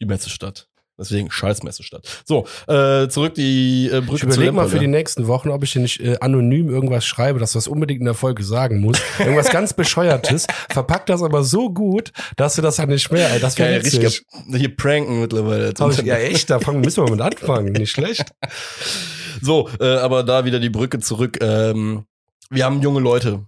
die 0.00 0.06
Messestadt. 0.06 0.68
Deswegen 0.98 1.30
scheiß 1.30 1.62
Messestadt. 1.62 2.06
So, 2.24 2.46
äh, 2.66 3.08
zurück 3.08 3.34
die 3.34 3.86
äh, 3.86 4.00
Brücke 4.00 4.16
Ich 4.16 4.22
überlege 4.24 4.52
mal 4.52 4.68
für 4.68 4.80
die 4.80 4.88
nächsten 4.88 5.28
Wochen, 5.28 5.50
ob 5.50 5.62
ich 5.62 5.72
dir 5.72 5.80
nicht 5.80 6.00
äh, 6.00 6.16
anonym 6.20 6.68
irgendwas 6.68 7.06
schreibe, 7.06 7.38
dass 7.38 7.52
du 7.52 7.58
das 7.58 7.68
unbedingt 7.68 8.00
in 8.00 8.06
der 8.06 8.14
Folge 8.14 8.42
sagen 8.42 8.80
musst. 8.80 9.00
Irgendwas 9.18 9.50
ganz 9.50 9.72
Bescheuertes, 9.72 10.46
verpackt 10.70 11.08
das 11.08 11.22
aber 11.22 11.44
so 11.44 11.70
gut, 11.70 12.10
dass 12.36 12.56
du 12.56 12.62
das 12.62 12.78
halt 12.78 12.88
nicht 12.88 13.12
mehr, 13.12 13.30
ey, 13.32 13.38
das 13.38 13.56
wäre 13.58 13.76
richtig 13.76 14.02
witzig. 14.02 14.24
hier 14.56 14.76
pranken 14.76 15.20
mittlerweile. 15.20 15.72
Ich, 15.72 15.98
ja 16.02 16.16
echt, 16.16 16.50
da 16.50 16.58
fangen, 16.58 16.80
müssen 16.80 17.04
wir 17.04 17.10
mit 17.10 17.20
anfangen, 17.20 17.72
nicht 17.72 17.90
schlecht. 17.90 18.32
So, 19.40 19.68
äh, 19.78 19.98
aber 19.98 20.24
da 20.24 20.44
wieder 20.44 20.58
die 20.58 20.68
Brücke 20.68 20.98
zurück. 20.98 21.38
Ähm, 21.40 22.06
wir 22.50 22.64
haben 22.64 22.82
junge 22.82 22.98
Leute 22.98 23.46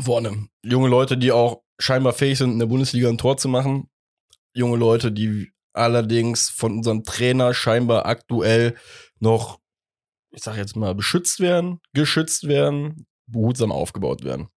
vorne. 0.00 0.48
Junge 0.64 0.88
Leute, 0.88 1.18
die 1.18 1.32
auch 1.32 1.62
scheinbar 1.78 2.12
fähig 2.12 2.38
sind, 2.38 2.52
in 2.52 2.58
der 2.58 2.66
Bundesliga 2.66 3.08
ein 3.08 3.18
Tor 3.18 3.36
zu 3.36 3.48
machen. 3.48 3.88
Junge 4.54 4.76
Leute, 4.76 5.12
die 5.12 5.52
allerdings 5.72 6.50
von 6.50 6.76
unserem 6.78 7.04
Trainer 7.04 7.54
scheinbar 7.54 8.06
aktuell 8.06 8.76
noch, 9.18 9.58
ich 10.30 10.42
sag 10.42 10.56
jetzt 10.56 10.76
mal, 10.76 10.94
beschützt 10.94 11.40
werden, 11.40 11.80
geschützt 11.92 12.48
werden, 12.48 13.06
behutsam 13.26 13.72
aufgebaut 13.72 14.24
werden. 14.24 14.48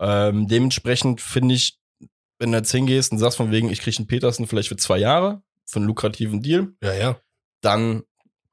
Ähm, 0.00 0.46
dementsprechend 0.48 1.20
finde 1.20 1.54
ich, 1.54 1.78
wenn 2.38 2.52
du 2.52 2.58
jetzt 2.58 2.70
hingehst 2.72 3.12
und 3.12 3.18
sagst 3.18 3.36
von 3.36 3.50
wegen, 3.50 3.70
ich 3.70 3.80
kriege 3.80 3.96
einen 3.98 4.06
Petersen 4.06 4.46
vielleicht 4.46 4.68
für 4.68 4.76
zwei 4.76 4.98
Jahre, 4.98 5.42
für 5.66 5.76
einen 5.76 5.86
lukrativen 5.86 6.42
Deal, 6.42 6.68
Ja, 6.82 6.94
ja. 6.94 7.20
dann 7.60 8.02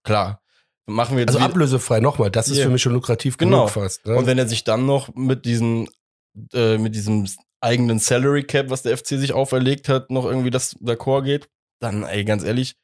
klar, 0.03 0.41
machen 0.85 1.15
wir 1.15 1.21
jetzt 1.21 1.35
Also 1.35 1.39
ablösefrei 1.39 1.99
nochmal, 2.01 2.29
das 2.29 2.49
ist 2.49 2.59
für 2.59 2.69
mich 2.69 2.81
schon 2.81 2.93
lukrativ 2.93 3.37
Genau. 3.37 3.59
genug 3.65 3.69
fast. 3.71 4.05
Ne? 4.05 4.15
Und 4.15 4.25
wenn 4.25 4.37
er 4.37 4.47
sich 4.47 4.63
dann 4.65 4.85
noch 4.85 5.13
mit 5.15 5.45
diesem, 5.45 5.87
äh, 6.53 6.77
mit 6.77 6.95
diesem 6.95 7.27
eigenen 7.61 7.99
Salary 7.99 8.43
Cap, 8.43 8.69
was 8.69 8.83
der 8.83 8.95
FC 8.97 9.17
sich 9.17 9.33
auferlegt 9.33 9.89
hat, 9.89 10.11
noch 10.11 10.25
irgendwie 10.25 10.51
das 10.51 10.75
d'accord 10.79 11.23
geht, 11.23 11.49
dann, 11.79 12.03
ey, 12.03 12.23
ganz 12.23 12.43
ehrlich, 12.43 12.75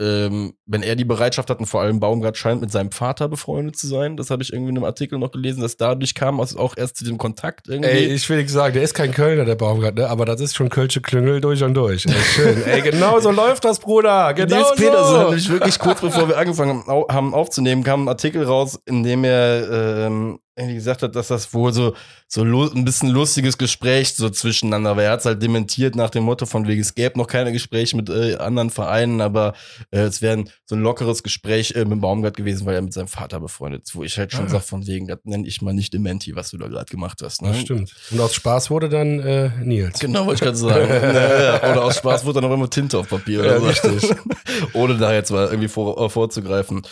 ähm, 0.00 0.54
wenn 0.64 0.82
er 0.82 0.96
die 0.96 1.04
Bereitschaft 1.04 1.50
hat 1.50 1.58
und 1.58 1.66
vor 1.66 1.82
allem 1.82 2.00
Baumgart 2.00 2.38
scheint 2.38 2.62
mit 2.62 2.72
seinem 2.72 2.90
Vater 2.90 3.28
befreundet 3.28 3.76
zu 3.76 3.86
sein, 3.86 4.16
das 4.16 4.30
habe 4.30 4.42
ich 4.42 4.50
irgendwie 4.50 4.70
in 4.70 4.76
einem 4.78 4.84
Artikel 4.84 5.18
noch 5.18 5.30
gelesen, 5.30 5.60
dass 5.60 5.76
dadurch 5.76 6.14
kam, 6.14 6.40
also 6.40 6.58
auch 6.58 6.74
erst 6.76 6.96
zu 6.96 7.04
dem 7.04 7.18
Kontakt 7.18 7.68
irgendwie. 7.68 7.90
Ey, 7.90 8.06
ich 8.06 8.28
will 8.30 8.38
nicht 8.38 8.48
sagen, 8.48 8.72
der 8.72 8.82
ist 8.82 8.94
kein 8.94 9.12
Kölner, 9.12 9.44
der 9.44 9.56
Baumgart, 9.56 9.96
ne? 9.96 10.08
aber 10.08 10.24
das 10.24 10.40
ist 10.40 10.56
schon 10.56 10.70
Kölsche 10.70 11.02
Klüngel 11.02 11.42
durch 11.42 11.62
und 11.62 11.74
durch. 11.74 12.06
Ey, 12.06 12.12
schön. 12.12 12.62
Ey, 12.66 12.80
genau 12.80 13.20
so 13.20 13.30
läuft 13.30 13.66
das, 13.66 13.78
Bruder. 13.78 14.32
Genau 14.32 14.56
Nils 14.56 14.70
Petersen 14.76 15.16
hat 15.16 15.22
so. 15.22 15.28
nämlich 15.28 15.50
wirklich 15.50 15.78
kurz 15.78 16.00
bevor 16.00 16.28
wir 16.28 16.38
angefangen 16.38 16.82
haben 16.86 17.34
aufzunehmen, 17.34 17.84
kam 17.84 18.04
ein 18.04 18.08
Artikel 18.08 18.44
raus, 18.44 18.80
in 18.86 19.02
dem 19.02 19.24
er 19.24 20.06
ähm, 20.06 20.38
irgendwie 20.60 20.76
gesagt 20.76 21.02
hat, 21.02 21.16
dass 21.16 21.28
das 21.28 21.52
wohl 21.52 21.72
so, 21.72 21.94
so 22.28 22.42
ein 22.42 22.84
bisschen 22.84 23.08
lustiges 23.08 23.58
Gespräch 23.58 24.14
so 24.14 24.28
zwischeneinander 24.30 24.96
war. 24.96 25.02
Er 25.04 25.10
hat 25.12 25.20
es 25.20 25.26
halt 25.26 25.42
dementiert 25.42 25.96
nach 25.96 26.10
dem 26.10 26.24
Motto 26.24 26.46
von 26.46 26.68
wegen, 26.68 26.80
es 26.80 26.94
gäbe 26.94 27.18
noch 27.18 27.26
keine 27.26 27.52
Gespräche 27.52 27.96
mit 27.96 28.08
äh, 28.08 28.36
anderen 28.36 28.70
Vereinen, 28.70 29.20
aber 29.20 29.54
äh, 29.90 30.00
es 30.02 30.22
wäre 30.22 30.44
so 30.66 30.76
ein 30.76 30.82
lockeres 30.82 31.22
Gespräch 31.22 31.72
äh, 31.74 31.84
mit 31.84 32.00
Baumgart 32.00 32.36
gewesen, 32.36 32.66
weil 32.66 32.74
er 32.76 32.82
mit 32.82 32.92
seinem 32.92 33.08
Vater 33.08 33.40
befreundet 33.40 33.82
ist, 33.84 33.94
wo 33.96 34.04
ich 34.04 34.16
halt 34.18 34.32
schon 34.32 34.46
Ah. 34.46 34.48
sag 34.48 34.62
von 34.62 34.86
wegen, 34.86 35.06
das 35.08 35.18
nenne 35.24 35.46
ich 35.48 35.60
mal 35.62 35.74
nicht 35.74 35.92
Dementi, 35.92 36.36
was 36.36 36.50
du 36.50 36.58
da 36.58 36.68
gerade 36.68 36.86
gemacht 36.90 37.20
hast. 37.22 37.42
Ne? 37.42 37.48
Das 37.48 37.60
stimmt. 37.60 37.94
Und 38.10 38.20
aus 38.20 38.34
Spaß 38.34 38.70
wurde 38.70 38.88
dann 38.88 39.18
äh, 39.20 39.50
Nils. 39.64 39.98
Genau, 39.98 40.26
wollte 40.26 40.34
ich 40.34 40.40
gerade 40.40 40.56
sagen. 40.56 40.88
Naja, 41.12 41.72
oder 41.72 41.84
aus 41.84 41.96
Spaß 41.96 42.24
wurde 42.24 42.40
dann 42.40 42.50
auch 42.50 42.54
immer 42.54 42.68
Tinte 42.70 42.98
auf 42.98 43.08
Papier. 43.08 43.44
Ja, 43.44 43.56
oder 43.58 43.72
so. 43.74 43.88
richtig. 43.88 44.10
Ohne 44.74 44.96
da 44.98 45.12
jetzt 45.12 45.30
mal 45.30 45.46
irgendwie 45.46 45.68
vor, 45.68 45.98
äh, 46.04 46.08
vorzugreifen. 46.08 46.82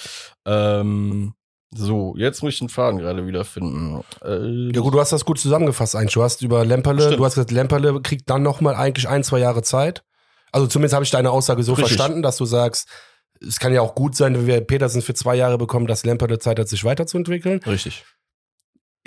Ähm, 0.46 1.35
so, 1.74 2.14
jetzt 2.16 2.42
muss 2.42 2.54
ich 2.54 2.59
den 2.61 2.68
Faden 2.68 2.98
gerade 2.98 3.26
wieder 3.26 3.44
finden. 3.44 4.02
Äh, 4.24 4.72
Ja 4.74 4.81
gut, 4.81 4.94
du 4.94 5.00
hast 5.00 5.12
das 5.12 5.24
gut 5.24 5.38
zusammengefasst 5.38 5.96
eigentlich. 5.96 6.14
Du 6.14 6.22
hast 6.22 6.42
über 6.42 6.64
Lemperle, 6.64 7.02
Stimmt. 7.02 7.18
du 7.18 7.24
hast 7.24 7.35
gesagt, 7.35 7.50
Lemperle 7.50 8.00
kriegt 8.00 8.28
dann 8.31 8.42
nochmal 8.42 8.74
eigentlich 8.74 9.09
ein, 9.09 9.22
zwei 9.22 9.38
Jahre 9.38 9.62
Zeit. 9.62 10.02
Also 10.50 10.66
zumindest 10.66 10.94
habe 10.94 11.04
ich 11.04 11.11
deine 11.11 11.31
Aussage 11.31 11.62
so 11.62 11.72
Richtig. 11.74 11.88
verstanden, 11.88 12.22
dass 12.22 12.38
du 12.38 12.46
sagst, 12.46 12.88
es 13.46 13.59
kann 13.61 13.72
ja 13.72 13.83
auch 13.83 13.94
gut 13.94 14.16
sein, 14.16 14.35
wenn 14.35 14.46
wir 14.46 14.61
Petersen 14.62 15.02
für 15.02 15.14
zwei 15.14 15.37
Jahre 15.37 15.59
bekommen, 15.59 15.87
dass 15.87 16.04
Lemperle 16.04 16.38
Zeit 16.38 16.59
hat, 16.59 16.68
sich 16.68 16.85
weiterzuentwickeln. 16.85 17.61
Richtig. 17.66 18.04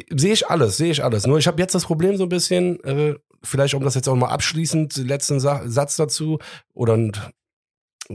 Sehe 0.10 0.34
ich 0.34 0.48
alles, 0.48 0.78
sehe 0.78 0.92
ich 0.92 1.04
alles. 1.04 1.26
Nur 1.28 1.38
ich 1.38 1.48
habe 1.48 1.62
jetzt 1.62 1.76
das 1.76 1.86
Problem 1.86 2.16
so 2.16 2.24
ein 2.24 2.30
bisschen, 2.30 2.82
äh, 2.84 3.16
vielleicht 3.44 3.74
um 3.74 3.84
das 3.84 3.96
jetzt 3.96 4.08
auch 4.08 4.16
mal 4.16 4.30
abschließend, 4.30 4.98
letzten 4.98 5.40
Sa 5.40 5.64
Satz 5.68 5.96
dazu, 5.96 6.40
oder 6.74 6.98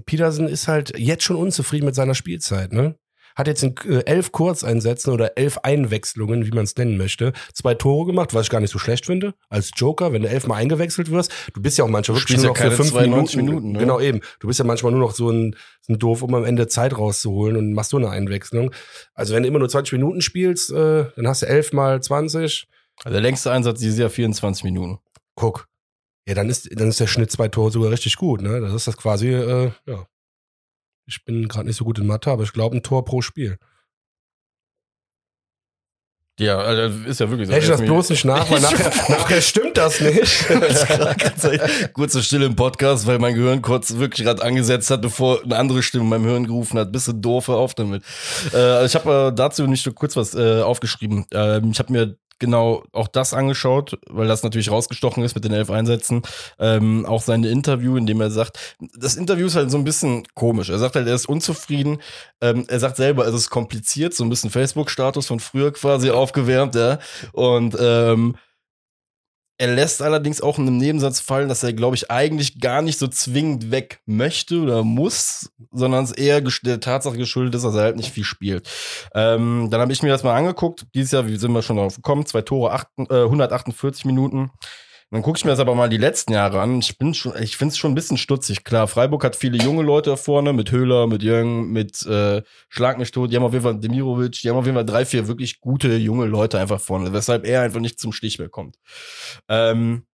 Petersen 0.05 0.49
ist 0.49 0.69
halt 0.69 0.97
jetzt 0.99 1.25
schon 1.25 1.37
unzufrieden 1.37 1.87
mit 1.87 1.95
seiner 1.95 2.15
Spielzeit, 2.15 2.73
ne? 2.73 2.97
Hat 3.37 3.47
jetzt 3.47 3.63
in 3.63 3.75
äh, 3.89 4.01
elf 4.07 4.33
Kurzeinsätzen 4.33 5.13
oder 5.13 5.37
elf 5.37 5.59
Einwechslungen, 5.59 6.47
wie 6.47 6.51
man 6.51 6.65
es 6.65 6.75
nennen 6.77 6.97
möchte, 6.97 7.33
zwei 7.53 7.75
Tore 7.75 8.07
gemacht, 8.07 8.35
was 8.35 8.47
ich 8.47 8.51
gar 8.51 8.61
nicht 8.61 8.73
so 8.73 8.79
schlecht 8.79 9.07
finde, 9.07 9.35
als 9.49 9.71
Joker, 9.77 10.13
wenn 10.13 10.23
du 10.23 10.29
elfmal 10.29 10.59
eingewechselt 10.59 11.11
wirst. 11.11 11.33
Du 11.55 11.63
bist 11.63 11.79
ja 11.79 11.85
auch 11.85 11.89
manchmal 11.89 12.19
wirklich 12.19 12.37
nur 12.39 12.47
ja 12.47 12.51
noch 12.51 12.57
für 12.57 12.71
fünf 12.71 12.91
92 12.91 13.37
Minuten. 13.37 13.57
Minuten, 13.57 13.73
ne? 13.73 13.79
Genau 13.79 14.01
eben. 14.01 14.21
Du 14.41 14.49
bist 14.49 14.59
ja 14.59 14.65
manchmal 14.65 14.93
nur 14.93 15.01
noch 15.01 15.13
so 15.13 15.31
ein, 15.31 15.55
so 15.81 15.93
ein 15.93 15.99
Doof, 15.99 16.23
um 16.23 16.35
am 16.35 16.45
Ende 16.45 16.67
Zeit 16.69 16.97
rauszuholen 16.97 17.57
und 17.57 17.73
machst 17.73 17.91
so 17.91 17.97
eine 17.97 18.11
Einwechslung. 18.11 18.73
Also 19.15 19.35
wenn 19.35 19.43
du 19.43 19.49
immer 19.49 19.59
nur 19.59 19.69
20 19.69 19.93
Minuten 19.93 20.23
spielst, 20.23 20.71
äh, 20.73 21.05
dann 21.15 21.29
hast 21.29 21.43
du 21.43 21.47
elf 21.47 21.73
mal 21.73 22.03
20. 22.03 22.67
Also 23.05 23.13
der 23.13 23.21
längste 23.21 23.53
Einsatz 23.53 23.81
dieses 23.81 23.99
Jahr 23.99 24.11
24 24.11 24.65
Minuten. 24.65 24.99
Guck. 25.35 25.69
Ja, 26.27 26.35
dann 26.35 26.49
ist, 26.49 26.69
dann 26.73 26.89
ist 26.89 26.99
der 26.99 27.07
Schnitt 27.07 27.31
zwei 27.31 27.49
Tore 27.49 27.71
sogar 27.71 27.91
richtig 27.91 28.17
gut, 28.17 28.43
ne? 28.43 28.61
Das 28.61 28.73
ist 28.73 28.87
das 28.89 28.97
quasi, 28.97 29.29
äh, 29.29 29.71
ja. 29.87 30.07
Ich 31.07 31.25
bin 31.25 31.49
gerade 31.49 31.67
nicht 31.67 31.77
so 31.77 31.85
gut 31.85 31.99
in 31.99 32.07
Mathe, 32.07 32.31
aber 32.31 32.43
ich 32.43 32.53
glaube 32.53 32.77
ein 32.77 32.83
Tor 32.83 33.05
pro 33.05 33.23
Spiel. 33.23 33.59
Ja, 36.39 36.59
also 36.59 37.09
ist 37.09 37.19
ja 37.19 37.31
wirklich 37.31 37.49
so. 37.49 37.55
Hätte 37.55 37.65
ich 37.65 37.71
das 37.71 37.81
bloß 37.81 38.11
nicht 38.11 38.27
nach, 38.27 38.51
weil 38.51 38.61
nachher, 38.61 38.91
nachher 39.09 39.41
stimmt 39.41 39.79
das 39.79 40.01
nicht. 40.03 40.47
Kurze 41.95 42.23
Stille 42.23 42.45
im 42.45 42.55
Podcast, 42.55 43.07
weil 43.07 43.19
mein 43.19 43.35
Gehirn 43.35 43.63
kurz 43.63 43.97
wirklich 43.97 44.27
gerade 44.27 44.43
angesetzt 44.43 44.91
hat, 44.91 45.01
bevor 45.01 45.43
eine 45.43 45.57
andere 45.57 45.83
Stimme 45.83 46.05
in 46.05 46.11
meinem 46.11 46.27
Hirn 46.27 46.47
gerufen 46.47 46.79
hat. 46.79 46.93
Bist 46.93 47.09
du 47.09 47.15
doof, 47.15 47.49
auf 47.49 47.73
damit. 47.75 48.03
Äh, 48.53 48.85
ich 48.85 48.95
habe 48.95 49.31
äh, 49.33 49.35
dazu 49.35 49.67
nicht 49.67 49.83
so 49.83 49.93
kurz 49.93 50.15
was 50.15 50.35
äh, 50.35 50.61
aufgeschrieben. 50.61 51.25
Ähm, 51.33 51.71
ich 51.71 51.79
habe 51.79 51.91
mir 51.91 52.19
genau 52.39 52.85
auch 52.93 53.09
das 53.09 53.35
angeschaut, 53.35 53.99
weil 54.09 54.29
das 54.29 54.43
natürlich 54.43 54.71
rausgestochen 54.71 55.23
ist 55.23 55.35
mit 55.35 55.45
den 55.45 55.53
elf 55.53 55.71
Einsätzen. 55.71 56.23
Ähm, 56.59 57.07
auch 57.07 57.23
sein 57.23 57.45
Interview, 57.45 57.97
in 57.97 58.07
dem 58.07 58.21
er 58.21 58.31
sagt, 58.31 58.77
das 58.99 59.17
Interview 59.17 59.47
ist 59.47 59.57
halt 59.57 59.71
so 59.71 59.79
ein 59.79 59.85
bisschen 59.85 60.27
komisch. 60.35 60.71
Er 60.71 60.79
sagt 60.79 60.97
halt, 60.97 61.07
er 61.07 61.15
ist 61.15 61.29
unzufrieden. 61.29 61.99
Ähm, 62.41 62.65
er 62.69 62.81
sagt 62.81 62.97
selber, 62.97 63.27
es 63.27 63.35
ist 63.35 63.51
kompliziert, 63.51 64.15
so 64.15 64.25
ein 64.25 64.31
bisschen 64.31 64.51
Facebook-Status 64.51 65.27
von 65.27 65.41
früher 65.41 65.73
quasi 65.73 66.11
aufgewärmt, 66.11 66.75
ja. 66.75 66.99
Und 67.33 67.77
ähm, 67.81 68.37
er 69.59 69.69
lässt 69.69 70.03
allerdings 70.03 70.41
auch 70.41 70.59
in 70.59 70.67
einem 70.67 70.77
Nebensatz 70.77 71.21
fallen, 71.21 71.49
dass 71.49 71.63
er, 71.63 71.73
glaube 71.73 71.97
ich, 71.97 72.11
eigentlich 72.11 72.61
gar 72.61 72.83
nicht 72.83 72.99
so 72.99 73.09
zwingend 73.09 73.71
weg 73.71 74.01
möchte 74.05 74.61
oder 74.61 74.85
muss, 74.85 75.51
sondern 75.73 76.05
es 76.05 76.13
eher 76.13 76.41
der 76.41 76.81
Tatsache 76.81 77.17
geschuldet 77.17 77.55
ist, 77.55 77.65
dass 77.65 77.75
er 77.75 77.83
halt 77.83 77.97
nicht 77.97 78.13
viel 78.13 78.25
spielt. 78.25 78.69
Ähm, 79.15 79.69
dann 79.71 79.81
habe 79.81 79.93
ich 79.93 80.03
mir 80.03 80.11
das 80.11 80.23
mal 80.23 80.37
angeguckt. 80.37 80.87
Dieses 80.95 81.13
Jahr, 81.13 81.27
wie 81.27 81.37
sind 81.37 81.53
wir 81.53 81.63
schon 81.63 81.77
drauf 81.77 81.97
gekommen? 81.97 82.27
Zwei 82.27 82.43
Tore, 82.43 82.73
acht, 82.73 82.89
äh, 82.99 83.23
148 83.23 84.05
Minuten. 84.05 84.51
Dann 85.11 85.23
gucke 85.23 85.39
ich 85.39 85.45
mir 85.45 85.53
das 85.53 85.61
aber 85.61 85.77
mal 85.77 85.89
die 85.89 85.99
letzten 85.99 86.33
Jahre 86.33 86.61
an. 86.61 86.81
Ich 86.81 86.99
bin 86.99 87.15
schon, 87.15 87.33
ich 87.41 87.57
finde 87.57 87.73
es 87.73 87.79
schon 87.79 87.93
ein 87.93 87.95
bisschen 87.95 88.17
stutzig. 88.17 88.65
Klar, 88.65 88.89
Freiburg 88.89 89.23
hat 89.23 89.37
viele 89.37 89.57
junge 89.57 89.83
Leute 89.83 90.17
vorne, 90.17 90.53
mit 90.53 90.73
Höhler, 90.73 91.07
mit 91.07 91.23
Jürgen, 91.23 91.71
mit 91.71 92.05
äh, 92.07 92.43
Schlag 92.69 92.99
mich 92.99 93.13
tot. 93.13 93.31
Die 93.31 93.37
haben 93.37 93.45
auf 93.45 93.53
jeden 93.53 93.63
Fall 93.63 93.79
Demirovic, 93.79 94.41
die 94.43 94.51
haben 94.51 94.57
auf 94.57 94.65
jeden 94.65 94.77
Fall 94.77 94.85
drei, 94.85 95.05
vier 95.05 95.29
wirklich 95.29 95.61
gute 95.61 95.95
junge 95.97 96.27
Leute 96.27 96.59
einfach 96.59 96.81
vorne, 96.81 97.13
weshalb 97.13 97.47
er 97.47 97.63
einfach 97.63 97.81
nicht 97.81 98.01
zum 98.01 98.13
Stichwert 98.13 98.51
kommt. 98.51 98.77
Ähm, 99.49 100.07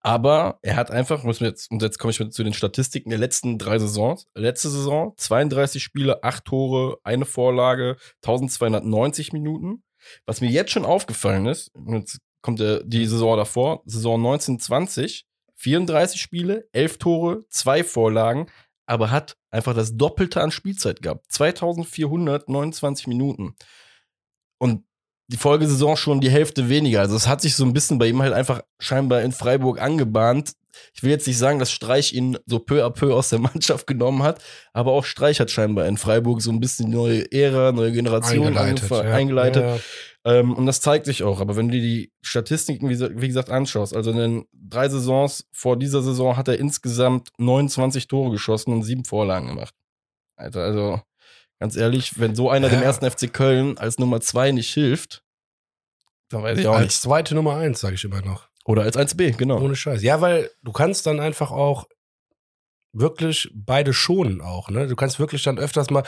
aber 0.00 0.58
er 0.62 0.76
hat 0.76 0.90
einfach, 0.90 1.24
muss 1.24 1.40
mir 1.40 1.48
jetzt, 1.48 1.70
und 1.70 1.82
jetzt 1.82 1.98
komme 1.98 2.12
ich 2.12 2.30
zu 2.30 2.44
den 2.44 2.54
Statistiken 2.54 3.10
der 3.10 3.18
letzten 3.18 3.58
drei 3.58 3.78
Saisons. 3.78 4.26
Letzte 4.34 4.70
Saison 4.70 5.12
32 5.18 5.82
Spiele, 5.82 6.22
8 6.22 6.44
Tore, 6.46 6.98
eine 7.02 7.26
Vorlage, 7.26 7.96
1290 8.24 9.34
Minuten. 9.34 9.82
Was 10.24 10.40
mir 10.40 10.48
jetzt 10.48 10.70
schon 10.70 10.86
aufgefallen 10.86 11.46
ist, 11.46 11.72
jetzt 11.88 12.20
kommt 12.42 12.60
der, 12.60 12.82
die 12.82 13.06
Saison 13.06 13.36
davor, 13.36 13.82
Saison 13.84 14.18
1920, 14.18 15.26
34 15.54 16.20
Spiele, 16.20 16.68
11 16.72 16.98
Tore, 16.98 17.44
2 17.48 17.84
Vorlagen, 17.84 18.46
aber 18.86 19.10
hat 19.10 19.36
einfach 19.50 19.74
das 19.74 19.96
Doppelte 19.96 20.40
an 20.40 20.50
Spielzeit 20.50 21.02
gehabt. 21.02 21.30
2429 21.30 23.06
Minuten. 23.06 23.54
Und 24.58 24.84
die 25.28 25.36
Folgesaison 25.36 25.96
schon 25.96 26.20
die 26.20 26.30
Hälfte 26.30 26.68
weniger. 26.68 27.00
Also 27.00 27.14
es 27.14 27.28
hat 27.28 27.42
sich 27.42 27.54
so 27.54 27.64
ein 27.64 27.74
bisschen 27.74 27.98
bei 27.98 28.08
ihm 28.08 28.20
halt 28.22 28.32
einfach 28.32 28.62
scheinbar 28.80 29.22
in 29.22 29.32
Freiburg 29.32 29.80
angebahnt. 29.80 30.52
Ich 30.94 31.02
will 31.02 31.10
jetzt 31.10 31.26
nicht 31.26 31.38
sagen, 31.38 31.58
dass 31.58 31.70
Streich 31.70 32.12
ihn 32.12 32.38
so 32.46 32.58
peu 32.60 32.84
à 32.84 32.90
peu 32.90 33.14
aus 33.14 33.28
der 33.28 33.38
Mannschaft 33.38 33.86
genommen 33.86 34.22
hat, 34.22 34.42
aber 34.72 34.92
auch 34.92 35.04
Streich 35.04 35.38
hat 35.38 35.50
scheinbar 35.50 35.86
in 35.86 35.98
Freiburg 35.98 36.40
so 36.40 36.50
ein 36.50 36.60
bisschen 36.60 36.90
neue 36.90 37.30
Ära, 37.30 37.72
neue 37.72 37.92
Generation 37.92 38.46
Eingeleitet, 38.46 38.90
ja. 38.90 39.00
eingeleitet. 39.00 39.62
Ja, 39.62 39.74
ja. 39.76 39.80
Ähm, 40.24 40.54
und 40.54 40.66
das 40.66 40.80
zeigt 40.80 41.06
sich 41.06 41.22
auch. 41.22 41.40
Aber 41.40 41.56
wenn 41.56 41.68
du 41.68 41.74
dir 41.74 41.82
die 41.82 42.12
Statistiken, 42.22 42.88
wie, 42.88 42.98
wie 42.98 43.28
gesagt, 43.28 43.50
anschaust, 43.50 43.94
also 43.94 44.10
in 44.10 44.16
den 44.16 44.44
drei 44.52 44.88
Saisons 44.88 45.46
vor 45.52 45.76
dieser 45.76 46.02
Saison 46.02 46.36
hat 46.36 46.48
er 46.48 46.58
insgesamt 46.58 47.30
29 47.38 48.08
Tore 48.08 48.30
geschossen 48.30 48.72
und 48.72 48.82
sieben 48.82 49.04
Vorlagen 49.04 49.48
gemacht. 49.48 49.74
Alter, 50.36 50.62
also 50.62 51.00
ganz 51.60 51.76
ehrlich, 51.76 52.18
wenn 52.18 52.34
so 52.34 52.50
einer 52.50 52.68
dem 52.68 52.80
Ja. 52.80 52.86
ersten 52.86 53.04
FC 53.10 53.32
Köln 53.32 53.78
als 53.78 53.98
Nummer 53.98 54.20
zwei 54.20 54.52
nicht 54.52 54.72
hilft, 54.72 55.22
dann 56.30 56.42
weiß 56.42 56.58
ich 56.58 56.66
auch 56.66 56.74
Als 56.74 56.84
nicht. 56.84 57.02
zweite 57.02 57.34
Nummer 57.34 57.56
eins, 57.56 57.80
sage 57.80 57.94
ich 57.94 58.04
immer 58.04 58.20
noch. 58.22 58.48
Oder 58.64 58.82
als 58.82 58.96
1B, 58.96 59.36
genau. 59.36 59.60
Ohne 59.60 59.74
Scheiß. 59.76 60.02
Ja, 60.02 60.20
weil 60.20 60.50
du 60.62 60.72
kannst 60.72 61.06
dann 61.06 61.20
einfach 61.20 61.50
auch 61.50 61.86
wirklich 62.92 63.50
beide 63.54 63.92
schonen 63.94 64.40
auch, 64.40 64.68
ne? 64.70 64.86
Du 64.88 64.96
kannst 64.96 65.18
wirklich 65.18 65.42
dann 65.42 65.58
öfters 65.58 65.88
mal, 65.90 66.04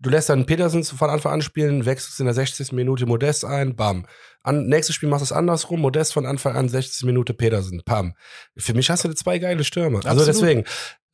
du 0.00 0.10
lässt 0.10 0.28
dann 0.28 0.46
Petersen 0.46 0.84
von 0.84 1.10
Anfang 1.10 1.32
an 1.32 1.42
spielen, 1.42 1.86
wechselst 1.86 2.20
in 2.20 2.26
der 2.26 2.34
60. 2.34 2.72
Minute 2.72 3.06
Modest 3.06 3.44
ein, 3.44 3.76
bam. 3.76 4.06
An, 4.42 4.66
nächstes 4.66 4.94
Spiel 4.94 5.08
machst 5.08 5.22
du 5.22 5.26
es 5.26 5.32
andersrum, 5.32 5.80
Modest 5.80 6.12
von 6.12 6.26
Anfang 6.26 6.56
an 6.56 6.68
60. 6.68 7.04
Minute 7.04 7.34
Petersen, 7.34 7.82
bam. 7.84 8.14
Für 8.56 8.74
mich 8.74 8.90
hast 8.90 9.04
du 9.04 9.12
zwei 9.14 9.38
geile 9.38 9.64
Stürmer. 9.64 10.04
Also 10.04 10.20
Absolut. 10.20 10.28
deswegen, 10.28 10.64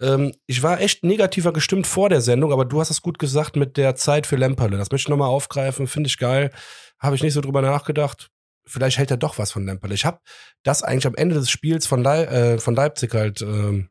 ähm, 0.01 0.33
ich 0.47 0.63
war 0.63 0.81
echt 0.81 1.05
negativer 1.05 1.53
gestimmt 1.53 1.87
vor 1.87 2.09
der 2.09 2.21
Sendung, 2.21 2.53
aber 2.53 2.65
du 2.65 2.81
hast 2.81 2.91
es 2.91 3.03
gut 3.03 3.19
gesagt 3.19 3.57
mit 3.57 3.77
der 3.77 3.95
Zeit 3.95 4.27
für 4.27 4.37
Lemperle. 4.37 4.77
Das 4.77 4.91
möchte 4.91 5.07
ich 5.07 5.11
nochmal 5.11 5.29
aufgreifen, 5.29 5.87
finde 5.87 6.09
ich 6.09 6.19
geil. 6.19 6.51
Habe 6.99 7.17
ich 7.17 7.23
nicht 7.23 7.35
so 7.35 7.41
drüber 7.41 7.63
nachgedacht. 7.63 8.31
Vielleicht 8.67 8.99
hält 8.99 9.11
er 9.11 9.17
doch 9.17 9.39
was 9.39 9.53
von 9.53 9.65
Lemperle. 9.65 9.95
Ich 9.95 10.05
habe 10.05 10.21
das 10.63 10.83
eigentlich 10.83 11.07
am 11.07 11.15
Ende 11.15 11.35
des 11.35 11.51
Spiels 11.51 11.87
von, 11.87 12.03
Lei 12.03 12.25
äh, 12.25 12.59
von 12.59 12.75
Leipzig 12.75 13.15
halt, 13.15 13.43
ähm, 13.43 13.91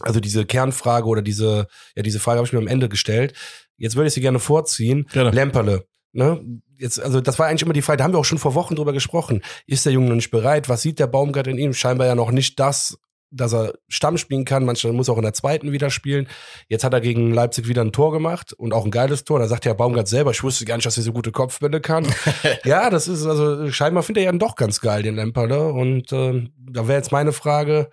also 0.00 0.20
diese 0.20 0.44
Kernfrage 0.44 1.06
oder 1.06 1.22
diese, 1.22 1.68
ja, 1.94 2.02
diese 2.02 2.20
Frage 2.20 2.38
habe 2.38 2.46
ich 2.46 2.52
mir 2.52 2.58
am 2.58 2.68
Ende 2.68 2.88
gestellt. 2.88 3.34
Jetzt 3.78 3.96
würde 3.96 4.08
ich 4.08 4.14
sie 4.14 4.20
gerne 4.20 4.38
vorziehen. 4.38 5.06
Gerne. 5.12 5.30
Lemperle. 5.30 5.86
Ne? 6.12 6.40
Jetzt, 6.78 7.00
also 7.00 7.20
das 7.20 7.38
war 7.38 7.46
eigentlich 7.46 7.62
immer 7.62 7.72
die 7.72 7.82
Frage, 7.82 7.98
da 7.98 8.04
haben 8.04 8.12
wir 8.12 8.18
auch 8.18 8.24
schon 8.24 8.38
vor 8.38 8.54
Wochen 8.54 8.74
drüber 8.74 8.92
gesprochen. 8.92 9.42
Ist 9.66 9.84
der 9.86 9.92
Junge 9.92 10.08
noch 10.08 10.16
nicht 10.16 10.30
bereit? 10.30 10.68
Was 10.68 10.82
sieht 10.82 10.98
der 10.98 11.06
Baumgart 11.06 11.46
in 11.46 11.58
ihm? 11.58 11.74
Scheinbar 11.74 12.06
ja 12.06 12.14
noch 12.14 12.30
nicht 12.30 12.60
das, 12.60 12.98
dass 13.30 13.52
er 13.52 13.74
Stamm 13.88 14.18
spielen 14.18 14.44
kann. 14.44 14.64
Manchmal 14.64 14.92
muss 14.92 15.08
er 15.08 15.14
auch 15.14 15.18
in 15.18 15.24
der 15.24 15.32
zweiten 15.32 15.72
wieder 15.72 15.90
spielen. 15.90 16.28
Jetzt 16.68 16.84
hat 16.84 16.92
er 16.92 17.00
gegen 17.00 17.32
Leipzig 17.32 17.68
wieder 17.68 17.82
ein 17.82 17.92
Tor 17.92 18.12
gemacht 18.12 18.52
und 18.52 18.72
auch 18.72 18.84
ein 18.84 18.90
geiles 18.90 19.24
Tor. 19.24 19.38
Da 19.38 19.48
sagt 19.48 19.64
ja 19.64 19.74
Baumgart 19.74 20.08
selber, 20.08 20.30
ich 20.30 20.42
wusste 20.42 20.64
gar 20.64 20.76
nicht, 20.76 20.86
dass 20.86 20.96
er 20.96 21.02
so 21.02 21.12
gute 21.12 21.32
Kopfbälle 21.32 21.80
kann. 21.80 22.06
ja, 22.64 22.90
das 22.90 23.08
ist 23.08 23.26
also 23.26 23.70
scheinbar 23.70 24.02
findet 24.02 24.24
er 24.24 24.32
ja 24.32 24.38
doch 24.38 24.54
ganz 24.54 24.80
geil, 24.80 25.02
den 25.02 25.16
Lemperle. 25.16 25.72
Und 25.72 26.12
ähm, 26.12 26.52
da 26.58 26.88
wäre 26.88 26.98
jetzt 26.98 27.12
meine 27.12 27.32
Frage, 27.32 27.90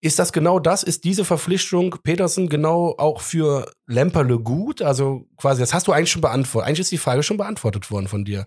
ist 0.00 0.18
das 0.18 0.32
genau 0.32 0.58
das? 0.60 0.82
Ist 0.82 1.04
diese 1.04 1.24
Verpflichtung 1.24 1.96
Petersen 2.02 2.48
genau 2.48 2.94
auch 2.98 3.20
für 3.20 3.70
Lemperle 3.86 4.38
gut? 4.38 4.80
Also 4.82 5.26
quasi, 5.36 5.60
das 5.60 5.74
hast 5.74 5.88
du 5.88 5.92
eigentlich 5.92 6.12
schon 6.12 6.22
beantwortet. 6.22 6.68
Eigentlich 6.68 6.80
ist 6.80 6.92
die 6.92 6.98
Frage 6.98 7.22
schon 7.22 7.36
beantwortet 7.36 7.90
worden 7.90 8.08
von 8.08 8.24
dir. 8.24 8.46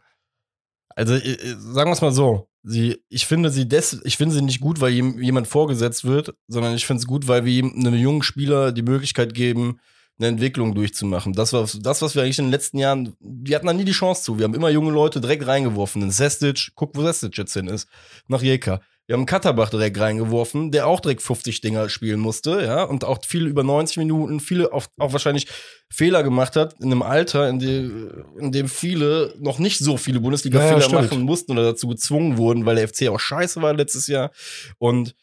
Also 0.96 1.16
äh, 1.16 1.34
äh, 1.34 1.56
sagen 1.58 1.90
wir 1.90 1.94
es 1.94 2.02
mal 2.02 2.12
so. 2.12 2.48
Sie, 2.64 3.04
ich 3.10 3.26
finde 3.26 3.50
sie 3.50 3.68
des, 3.68 4.02
ich 4.04 4.18
finde 4.18 4.36
sie 4.36 4.42
nicht 4.42 4.62
gut, 4.62 4.82
weil 4.82 4.92
jemand 4.92 5.48
vorgesetzt 5.48 6.06
wird, 6.06 6.36
sondern 6.48 6.76
ich 6.76 6.86
finde 6.86 7.00
es 7.00 7.08
gut, 7.08 7.28
weil 7.28 7.44
wir 7.44 7.64
einem 7.64 7.96
jungen 7.96 8.22
Spieler 8.22 8.72
die 8.72 8.84
Möglichkeit 8.84 9.34
geben, 9.34 9.80
eine 10.20 10.28
Entwicklung 10.28 10.76
durchzumachen. 10.76 11.34
Das 11.34 11.54
war 11.54 11.68
das, 11.82 12.02
was 12.04 12.14
wir 12.14 12.22
eigentlich 12.22 12.38
in 12.38 12.46
den 12.46 12.52
letzten 12.52 12.78
Jahren, 12.78 13.16
wir 13.20 13.56
hatten 13.56 13.66
da 13.66 13.74
nie 13.74 13.84
die 13.84 13.92
Chance 13.92 14.24
zu. 14.24 14.38
Wir 14.38 14.44
haben 14.44 14.54
immer 14.54 14.70
junge 14.70 14.92
Leute 14.92 15.20
direkt 15.20 15.48
reingeworfen. 15.48 16.04
In 16.04 16.12
Sestic, 16.12 16.70
guck, 16.76 16.96
wo 16.96 17.02
Sestic 17.02 17.36
jetzt 17.38 17.54
hin 17.54 17.68
ist. 17.68 17.88
Nach 18.28 18.44
Jeka. 18.44 18.82
Wir 19.12 19.17
haben 19.17 19.26
Katterbach 19.26 19.69
direkt 19.69 20.00
reingeworfen, 20.00 20.71
der 20.71 20.88
auch 20.88 21.02
direkt 21.02 21.21
50 21.21 21.60
Dinger 21.60 21.89
spielen 21.89 22.21
musste, 22.21 22.62
ja, 22.63 22.84
und 22.84 23.04
auch 23.04 23.17
viele 23.28 23.50
über 23.50 23.62
90 23.62 23.97
Minuten, 23.97 24.39
viele 24.39 24.71
auch, 24.71 24.86
auch 24.97 25.12
wahrscheinlich 25.12 25.47
Fehler 25.89 26.24
gemacht 26.24 26.56
hat 26.56 26.80
in 26.80 26.93
einem 26.93 27.02
Alter, 27.02 27.50
in 27.50 27.60
dem, 27.60 28.24
in 28.39 28.54
dem 28.54 28.69
viele 28.69 29.36
noch 29.38 29.60
nicht 29.60 29.80
so 29.80 29.97
viele 29.97 30.21
Bundesliga-Fehler 30.21 30.88
Ja, 30.88 31.02
machen 31.02 31.24
mussten 31.24 31.52
oder 31.52 31.63
dazu 31.63 31.89
gezwungen 31.89 32.38
wurden, 32.38 32.65
weil 32.65 32.78
der 32.78 32.88
FC 32.88 33.10
auch 33.10 33.19
scheiße 33.19 33.62
war 33.62 33.74
letztes 33.74 34.08
Jahr. 34.08 34.32
Und 34.78 35.13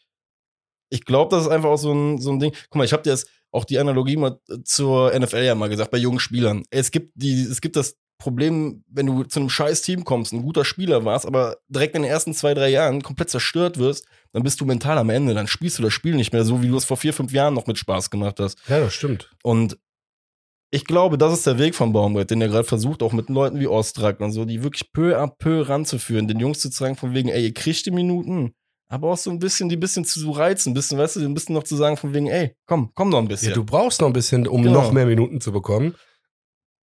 ich 0.91 1.03
glaube, 1.03 1.35
das 1.35 1.45
ist 1.45 1.51
einfach 1.51 1.69
auch 1.69 1.77
so 1.77 1.91
ein, 1.91 2.19
so 2.19 2.29
ein 2.31 2.39
Ding. 2.39 2.53
Guck 2.69 2.75
mal, 2.75 2.85
ich 2.85 2.93
habe 2.93 3.01
dir 3.01 3.09
das 3.09 3.25
auch 3.49 3.65
die 3.65 3.79
Analogie 3.79 4.17
mal 4.17 4.39
zur 4.65 5.19
NFL 5.19 5.41
ja 5.41 5.55
mal 5.55 5.67
gesagt, 5.67 5.89
bei 5.89 5.97
jungen 5.97 6.19
Spielern. 6.19 6.63
Es 6.69 6.91
gibt 6.91 7.13
die, 7.15 7.41
es 7.41 7.59
gibt 7.59 7.75
das 7.75 7.97
Problem, 8.19 8.83
wenn 8.87 9.05
du 9.07 9.23
zu 9.23 9.39
einem 9.39 9.49
scheiß 9.49 9.81
Team 9.81 10.03
kommst, 10.03 10.33
ein 10.33 10.43
guter 10.43 10.65
Spieler 10.65 11.05
warst, 11.05 11.25
aber 11.25 11.57
direkt 11.69 11.95
in 11.95 12.03
den 12.03 12.11
ersten 12.11 12.33
zwei, 12.33 12.53
drei 12.53 12.69
Jahren 12.69 13.01
komplett 13.01 13.29
zerstört 13.29 13.77
wirst, 13.79 14.05
dann 14.33 14.43
bist 14.43 14.59
du 14.61 14.65
mental 14.65 14.97
am 14.97 15.09
Ende. 15.09 15.33
Dann 15.33 15.47
spielst 15.47 15.79
du 15.79 15.83
das 15.83 15.93
Spiel 15.93 16.15
nicht 16.15 16.33
mehr 16.33 16.43
so, 16.43 16.61
wie 16.61 16.67
du 16.67 16.75
es 16.77 16.85
vor 16.85 16.97
vier, 16.97 17.13
fünf 17.13 17.31
Jahren 17.31 17.53
noch 17.53 17.65
mit 17.65 17.77
Spaß 17.77 18.09
gemacht 18.11 18.39
hast. 18.39 18.59
Ja, 18.67 18.79
das 18.79 18.93
stimmt. 18.93 19.31
Und 19.41 19.77
ich 20.71 20.85
glaube, 20.85 21.17
das 21.17 21.33
ist 21.33 21.47
der 21.47 21.57
Weg 21.57 21.73
von 21.73 21.93
Baumgart, 21.93 22.29
den 22.29 22.41
er 22.41 22.49
gerade 22.49 22.67
versucht, 22.67 23.01
auch 23.01 23.13
mit 23.13 23.29
Leuten 23.29 23.59
wie 23.59 23.67
Ostrak 23.67 24.19
und 24.19 24.31
so, 24.33 24.45
die 24.45 24.61
wirklich 24.61 24.91
peu 24.91 25.17
à 25.17 25.27
peu 25.27 25.61
ranzuführen, 25.67 26.27
den 26.27 26.39
Jungs 26.39 26.59
zu 26.59 26.69
sagen, 26.69 26.95
von 26.95 27.13
wegen, 27.15 27.29
ey, 27.29 27.45
ihr 27.45 27.53
kriegt 27.53 27.85
die 27.87 27.91
Minuten, 27.91 28.53
aber 28.87 29.11
auch 29.11 29.17
so 29.17 29.31
ein 29.31 29.39
bisschen, 29.39 29.69
die 29.69 29.77
ein 29.77 29.79
bisschen 29.79 30.03
zu 30.05 30.29
reizen, 30.29 30.71
ein 30.71 30.73
bisschen, 30.75 30.97
weißt 30.99 31.15
du, 31.15 31.21
ein 31.21 31.33
bisschen 31.33 31.55
noch 31.55 31.63
zu 31.63 31.75
sagen, 31.75 31.97
von 31.97 32.13
wegen, 32.13 32.27
ey, 32.27 32.53
komm, 32.67 32.91
komm 32.93 33.09
noch 33.09 33.17
ein 33.19 33.27
bisschen. 33.27 33.49
Ja, 33.49 33.55
du 33.55 33.63
brauchst 33.63 34.01
noch 34.01 34.07
ein 34.07 34.13
bisschen, 34.13 34.45
um 34.47 34.61
Genau. 34.61 34.81
noch 34.81 34.91
mehr 34.91 35.05
Minuten 35.07 35.41
zu 35.41 35.51
bekommen. 35.51 35.95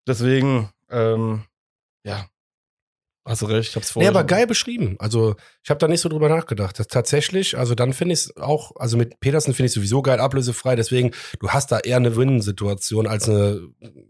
Deswegen, 0.08 0.68
ähm, 0.90 1.44
ja, 2.04 2.26
hast 3.24 3.42
du 3.42 3.46
recht, 3.46 3.70
ich 3.70 3.76
hab's 3.76 3.88
Nee, 3.88 3.92
vorher. 3.94 4.10
aber 4.10 4.20
schon- 4.20 4.26
geil 4.28 4.46
beschrieben. 4.46 4.96
Also, 4.98 5.34
ich 5.64 5.70
habe 5.70 5.78
da 5.78 5.88
nicht 5.88 6.00
so 6.00 6.08
drüber 6.08 6.28
nachgedacht. 6.28 6.78
Das 6.78 6.86
tatsächlich, 6.88 7.58
also 7.58 7.74
dann 7.74 7.92
finde 7.92 8.12
ich 8.14 8.20
es 8.20 8.36
auch, 8.36 8.72
also 8.76 8.96
mit 8.96 9.18
Petersen 9.20 9.54
finde 9.54 9.66
ich 9.66 9.72
sowieso 9.72 10.02
geil, 10.02 10.20
ablösefrei. 10.20 10.76
Deswegen, 10.76 11.10
du 11.40 11.50
hast 11.50 11.72
da 11.72 11.80
eher 11.80 11.96
eine 11.96 12.14
Win-Situation 12.16 13.06
als 13.06 13.28
eine, 13.28 13.68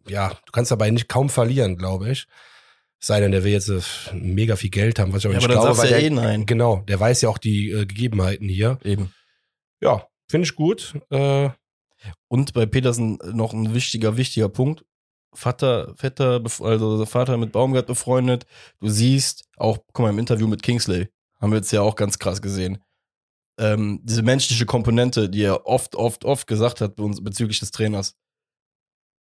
ja, 0.09 0.31
du 0.31 0.53
kannst 0.53 0.71
dabei 0.71 0.91
nicht 0.91 1.09
kaum 1.09 1.29
verlieren, 1.31 1.77
glaube 1.77 2.11
ich. 2.11 2.27
Es 3.01 3.09
sei 3.09 3.21
denn, 3.21 3.31
der 3.33 3.45
will 3.45 3.53
jetzt 3.53 3.69
äh, 3.69 3.81
mega 4.15 4.57
viel 4.57 4.71
Geld 4.71 4.99
haben, 4.99 5.12
was 5.12 5.21
ich 5.21 5.27
aber 5.27 5.35
Ja, 5.35 5.39
nicht 5.39 5.45
aber 5.47 5.55
dann 5.55 5.62
glaube. 5.75 5.79
weil 5.79 5.91
ja 5.91 5.97
der, 5.99 6.07
eh 6.07 6.11
nein. 6.11 6.47
Genau, 6.47 6.83
der 6.89 6.99
weiß 6.99 7.21
ja 7.23 7.29
auch 7.29 7.39
die 7.39 7.71
äh, 7.71 7.85
Gegebenheiten 7.87 8.49
hier. 8.49 8.79
Eben. 8.85 9.12
Ja, 9.83 10.07
finde 10.31 10.47
ich 10.47 10.55
gut. 10.55 10.95
Äh, 11.11 11.51
Und 12.29 12.53
bei 12.55 12.67
Petersen 12.67 13.19
noch 13.33 13.53
ein 13.53 13.75
wichtiger, 13.75 14.17
wichtiger 14.17 14.49
Punkt. 14.49 14.85
Vater, 15.37 15.94
Vetter, 15.96 16.42
also 16.61 17.05
Vater 17.07 17.37
mit 17.37 17.53
Baumgart 17.53 17.87
befreundet. 17.87 18.46
Du 18.81 18.88
siehst 18.88 19.44
auch, 19.57 19.79
guck 19.92 20.05
mal, 20.05 20.11
im 20.11 20.18
Interview 20.18 20.46
mit 20.46 20.62
Kingsley 20.62 21.09
haben 21.40 21.53
wir 21.53 21.59
jetzt 21.59 21.72
ja 21.72 21.83
auch 21.83 21.96
ganz 21.96 22.18
krass 22.18 22.42
gesehen. 22.42 22.83
Ähm, 23.59 24.01
diese 24.03 24.22
menschliche 24.22 24.66
Komponente, 24.66 25.29
die 25.31 25.42
er 25.42 25.66
oft, 25.66 25.96
oft, 25.96 26.25
oft 26.25 26.46
gesagt 26.46 26.81
hat 26.81 26.96
bezüglich 26.96 27.61
des 27.61 27.70
Trainers. 27.70 28.14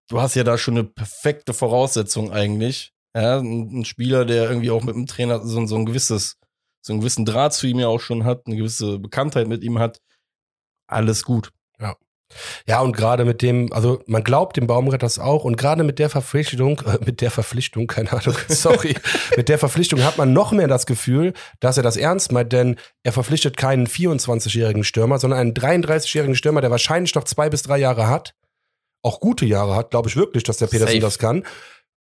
Du 0.09 0.21
hast 0.21 0.35
ja 0.35 0.43
da 0.43 0.57
schon 0.57 0.77
eine 0.77 0.83
perfekte 0.83 1.53
Voraussetzung 1.53 2.31
eigentlich. 2.31 2.93
Ja, 3.15 3.39
ein, 3.39 3.79
ein 3.79 3.85
Spieler, 3.85 4.25
der 4.25 4.49
irgendwie 4.49 4.71
auch 4.71 4.83
mit 4.83 4.95
dem 4.95 5.07
Trainer 5.07 5.45
so, 5.45 5.65
so 5.65 5.75
ein 5.75 5.85
gewisses, 5.85 6.37
so 6.81 6.93
einen 6.93 7.01
gewissen 7.01 7.25
Draht 7.25 7.53
zu 7.53 7.67
ihm 7.67 7.79
ja 7.79 7.87
auch 7.87 7.99
schon 7.99 8.23
hat, 8.23 8.45
eine 8.45 8.55
gewisse 8.55 8.99
Bekanntheit 8.99 9.47
mit 9.47 9.63
ihm 9.63 9.79
hat. 9.79 10.01
Alles 10.87 11.23
gut. 11.23 11.51
Ja, 12.67 12.81
und 12.81 12.95
gerade 12.95 13.25
mit 13.25 13.41
dem, 13.41 13.71
also 13.73 14.01
man 14.05 14.23
glaubt 14.23 14.57
dem 14.57 14.67
Baumgart 14.67 15.03
das 15.03 15.19
auch 15.19 15.43
und 15.43 15.57
gerade 15.57 15.83
mit 15.83 15.99
der 15.99 16.09
Verpflichtung, 16.09 16.81
äh, 16.81 16.97
mit 17.05 17.21
der 17.21 17.31
Verpflichtung, 17.31 17.87
keine 17.87 18.11
Ahnung, 18.11 18.35
sorry, 18.47 18.95
mit 19.35 19.49
der 19.49 19.57
Verpflichtung 19.57 20.03
hat 20.03 20.17
man 20.17 20.33
noch 20.33 20.51
mehr 20.51 20.67
das 20.67 20.85
Gefühl, 20.85 21.33
dass 21.59 21.77
er 21.77 21.83
das 21.83 21.97
ernst 21.97 22.31
meint, 22.31 22.53
denn 22.53 22.77
er 23.03 23.11
verpflichtet 23.11 23.57
keinen 23.57 23.87
24-jährigen 23.87 24.83
Stürmer, 24.83 25.19
sondern 25.19 25.39
einen 25.39 25.53
33-jährigen 25.53 26.35
Stürmer, 26.35 26.61
der 26.61 26.71
wahrscheinlich 26.71 27.15
noch 27.15 27.23
zwei 27.23 27.49
bis 27.49 27.63
drei 27.63 27.77
Jahre 27.77 28.07
hat, 28.07 28.33
auch 29.03 29.19
gute 29.19 29.45
Jahre 29.45 29.75
hat, 29.75 29.91
glaube 29.91 30.09
ich 30.09 30.15
wirklich, 30.15 30.43
dass 30.43 30.57
der 30.57 30.67
Petersen 30.67 30.99
das 30.99 31.17
kann. 31.17 31.43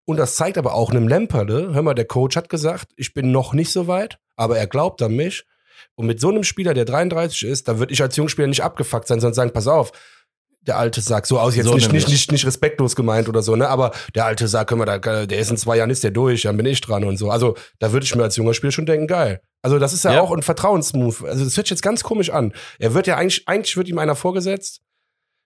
Und 0.05 0.17
das 0.17 0.35
zeigt 0.35 0.57
aber 0.57 0.73
auch 0.73 0.89
einem 0.89 1.07
Lemperle, 1.07 1.73
hör 1.73 1.81
mal, 1.81 1.93
der 1.93 2.05
Coach 2.05 2.35
hat 2.35 2.49
gesagt, 2.49 2.87
ich 2.95 3.13
bin 3.13 3.31
noch 3.31 3.53
nicht 3.53 3.71
so 3.71 3.87
weit, 3.87 4.19
aber 4.35 4.57
er 4.57 4.67
glaubt 4.67 5.01
an 5.01 5.15
mich. 5.15 5.45
Und 6.01 6.07
mit 6.07 6.19
so 6.19 6.29
einem 6.29 6.43
Spieler, 6.43 6.73
der 6.73 6.85
33 6.85 7.43
ist, 7.43 7.67
da 7.67 7.79
würde 7.79 7.93
ich 7.93 8.01
als 8.01 8.15
Jungspieler 8.15 8.47
nicht 8.47 8.63
abgefuckt 8.63 9.07
sein, 9.07 9.19
sondern 9.19 9.35
sagen, 9.35 9.51
pass 9.51 9.67
auf, 9.67 9.91
der 10.61 10.77
alte 10.77 11.01
Sack, 11.01 11.25
so 11.25 11.39
aus 11.39 11.55
jetzt 11.55 11.65
So 11.67 11.73
nicht, 11.75 11.91
nicht, 11.91 12.07
nicht, 12.07 12.31
nicht 12.31 12.45
respektlos 12.45 12.95
gemeint 12.95 13.27
oder 13.29 13.41
so, 13.41 13.55
ne? 13.55 13.67
Aber 13.67 13.91
der 14.13 14.25
alte 14.25 14.47
Sack, 14.47 14.67
können 14.67 14.81
wir 14.81 14.85
da, 14.85 15.25
der 15.25 15.39
ist 15.39 15.49
in 15.49 15.57
zwei 15.57 15.77
Jahren 15.77 15.89
ist 15.89 16.03
der 16.03 16.11
durch, 16.11 16.43
dann 16.43 16.57
bin 16.57 16.65
ich 16.67 16.81
dran 16.81 17.03
und 17.03 17.17
so. 17.17 17.31
Also 17.31 17.55
da 17.79 17.91
würde 17.91 18.03
ich 18.05 18.15
mir 18.15 18.23
als 18.23 18.35
junger 18.35 18.53
Spieler 18.53 18.71
schon 18.71 18.85
denken, 18.85 19.07
geil. 19.07 19.41
Also 19.63 19.79
das 19.79 19.93
ist 19.93 20.03
ja, 20.03 20.13
Ja. 20.13 20.21
auch 20.21 20.31
ein 20.31 20.43
Vertrauensmove. 20.43 21.25
Also 21.27 21.43
das 21.45 21.57
hört 21.57 21.67
sich 21.67 21.71
jetzt 21.71 21.81
ganz 21.81 22.03
komisch 22.03 22.29
an. 22.29 22.53
Er 22.79 22.93
wird 22.93 23.07
ja 23.07 23.17
eigentlich, 23.17 23.47
eigentlich 23.47 23.75
wird 23.77 23.87
ihm 23.89 23.97
einer 23.97 24.15
vorgesetzt. 24.15 24.81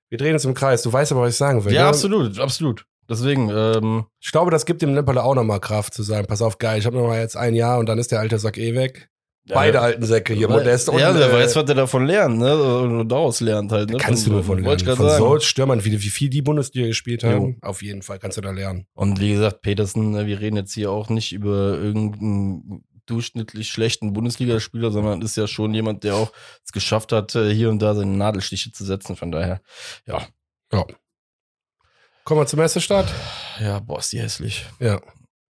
Wir 0.10 0.18
drehen 0.18 0.34
uns 0.34 0.46
im 0.46 0.54
Kreis. 0.54 0.82
Du 0.84 0.92
weißt 0.92 1.12
aber, 1.14 1.22
was 1.22 1.32
ich 1.32 1.38
sagen 1.38 1.64
will. 1.66 1.74
Ja, 1.74 1.84
ne? 1.84 1.88
absolut, 1.90 2.40
absolut. 2.40 2.86
Deswegen, 3.10 3.50
ähm, 3.50 4.06
Ich 4.20 4.32
glaube, 4.32 4.52
das 4.52 4.66
gibt 4.66 4.82
dem 4.82 4.96
Lemperle 4.96 5.24
auch 5.24 5.36
nochmal 5.36 5.60
Kraft 5.60 5.94
zu 5.94 6.04
sagen, 6.04 6.28
pass 6.28 6.42
auf, 6.42 6.58
geil, 6.58 6.80
ich 6.80 6.86
habe 6.86 6.98
noch 6.98 7.08
mal 7.08 7.20
jetzt 7.20 7.38
ein 7.38 7.54
Jahr 7.56 7.80
und 7.80 7.88
dann 7.88 8.00
ist 8.00 8.12
der 8.12 8.20
alte 8.20 8.40
Sack 8.40 8.58
eh 8.58 8.76
weg. 8.76 9.10
Beide 9.48 9.78
ja, 9.78 9.82
alten 9.82 10.04
Säcke 10.04 10.34
hier, 10.34 10.50
Modest 10.50 10.90
und 10.90 10.98
Ja, 10.98 11.14
der 11.14 11.30
äh, 11.30 11.34
weiß, 11.34 11.56
was 11.56 11.66
der 11.66 11.76
davon 11.76 12.08
lernt, 12.08 12.40
ne? 12.40 12.56
Und 12.56 13.10
daraus 13.10 13.42
lernt 13.42 13.72
halt, 13.72 13.92
ne? 13.92 13.98
kannst 13.98 14.26
du 14.26 14.42
von 14.42 14.56
lernen. 14.56 14.66
Wollte 14.66 14.90
ich 14.90 14.98
Von 14.98 15.08
sagen. 15.08 15.24
so 15.24 15.40
Stürmern, 15.40 15.86
wie, 15.86 15.92
wie 15.92 16.10
viel 16.10 16.30
die 16.30 16.42
Bundesliga 16.42 16.88
gespielt 16.88 17.24
haben, 17.24 17.58
auf 17.62 17.84
jeden 17.84 18.02
Fall 18.02 18.18
kannst 18.18 18.38
du 18.38 18.42
da 18.42 18.50
lernen. 18.50 18.88
Und 18.96 19.20
wie 19.20 19.34
gesagt, 19.34 19.62
Petersen, 19.62 20.12
ne, 20.12 20.26
wir 20.26 20.40
reden 20.40 20.56
jetzt 20.56 20.74
hier 20.74 20.90
auch 20.90 21.10
nicht 21.10 21.32
über 21.32 21.78
irgendeinen 21.78 22.84
durchschnittlich 23.06 23.70
schlechten 23.70 24.14
Bundesligaspieler, 24.14 24.90
sondern 24.90 25.22
ist 25.22 25.38
ja 25.38 25.46
schon 25.46 25.76
jemand, 25.76 26.04
der 26.04 26.16
auch 26.16 26.32
es 26.64 26.72
geschafft 26.72 27.12
hat, 27.12 27.36
äh, 27.36 27.54
hier 27.54 27.70
und 27.70 27.80
da 27.80 27.94
seine 27.94 28.18
Nadelstiche 28.18 28.72
zu 28.72 28.84
setzen. 28.84 29.16
Von 29.16 29.32
daher, 29.32 29.62
ja. 30.08 30.26
Kommen 32.24 32.42
wir 32.42 32.48
zum 32.48 32.60
Messestart? 32.60 33.14
Ja, 33.60 33.80
boah, 33.80 34.00
ist 34.00 34.12
die 34.12 34.20
hässlich. 34.20 34.66
Ja, 34.80 35.00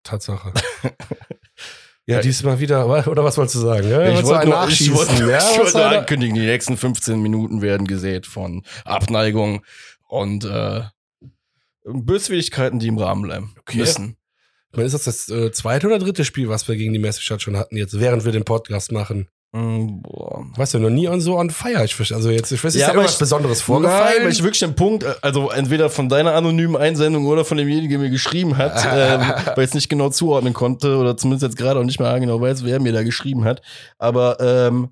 Tatsache. 0.03 0.53
ja, 2.07 2.21
diesmal 2.21 2.61
wieder, 2.61 2.87
oder 3.09 3.25
was 3.25 3.37
wolltest 3.39 3.57
du 3.57 3.61
sagen? 3.61 3.89
Ja, 3.89 4.03
Ich 4.09 4.25
Wolltest 4.25 4.25
du 4.25 4.29
wollte 4.29 4.49
nur, 4.49 4.69
ich 4.69 4.95
wollte, 4.95 5.31
ja, 5.31 5.39
ich 5.39 5.59
wollte 5.59 5.87
ankündigen, 5.87 6.35
die 6.35 6.47
nächsten 6.47 6.77
15 6.77 7.21
Minuten 7.21 7.63
werden 7.63 7.87
gesät 7.87 8.27
von 8.27 8.63
Abneigung 8.85 9.65
und 10.09 10.45
äh, 10.45 10.83
Böswilligkeiten, 11.85 12.79
die 12.79 12.89
im 12.89 12.99
Rahmen 12.99 13.23
bleiben 13.23 13.55
Okay. 13.61 13.79
müssen. 13.79 14.17
Ich 14.73 14.79
Ist 14.81 14.93
das 14.95 15.05
das 15.05 15.29
äh, 15.29 15.53
zweite 15.53 15.87
oder 15.87 15.99
dritte 15.99 16.25
Spiel, 16.25 16.49
was 16.49 16.67
wir 16.67 16.77
gegen 16.77 16.93
die 16.93 16.99
Messestadt 16.99 17.43
schon 17.43 17.57
hatten, 17.57 17.77
jetzt, 17.77 17.99
während 18.01 18.25
wir 18.25 18.33
den 18.33 18.45
Podcast 18.45 18.91
machen? 18.91 19.29
Mm, 19.57 20.03
boah. 20.03 20.45
Weißt 20.57 20.75
du, 20.75 20.81
noch 20.81 20.91
nie 20.91 21.07
on 21.09 21.21
so 21.21 21.39
on 21.39 21.49
fire. 21.49 21.85
Ich, 21.85 21.95
verstehe- 21.95 22.17
also 22.17 22.29
jetzt, 22.31 22.51
ich 22.51 22.63
weiß, 22.65 22.75
ist 22.75 22.81
Ja, 22.81 22.89
aber 22.89 22.97
irgendwas 22.97 23.13
ich- 23.15 23.19
Besonderes 23.21 23.59
Nein, 23.59 23.65
vorgefallen? 23.67 24.25
weil 24.25 24.33
ich 24.33 24.43
wirklich 24.43 24.59
den 24.59 24.75
Punkt, 24.75 25.05
äh, 25.05 25.15
also 25.23 25.51
entweder 25.51 25.91
von 25.91 26.09
deiner 26.09 26.35
anonymen 26.35 26.77
Einsendung 26.77 27.27
oder 27.27 27.45
von 27.45 27.57
demjenigen, 27.57 27.89
der 27.91 27.99
mir 28.01 28.11
geschrieben 28.11 28.57
hat, 28.57 28.75
ähm, 28.93 29.21
weil 29.55 29.63
ich 29.65 29.71
es 29.71 29.75
nicht 29.75 29.89
genau 29.89 30.09
zuordnen 30.11 30.55
konnte 30.55 30.97
oder 30.97 31.17
zumindest 31.17 31.45
jetzt 31.53 31.57
gerade 31.57 31.79
auch 31.79 31.85
nicht 31.85 32.01
mehr 32.01 32.19
genau 32.19 32.41
weiß, 32.41 32.65
wer 32.65 32.81
mir 32.81 32.93
da 32.93 33.05
geschrieben 33.05 33.45
hat. 33.45 33.63
Aber 33.97 34.41
ähm, 34.41 34.89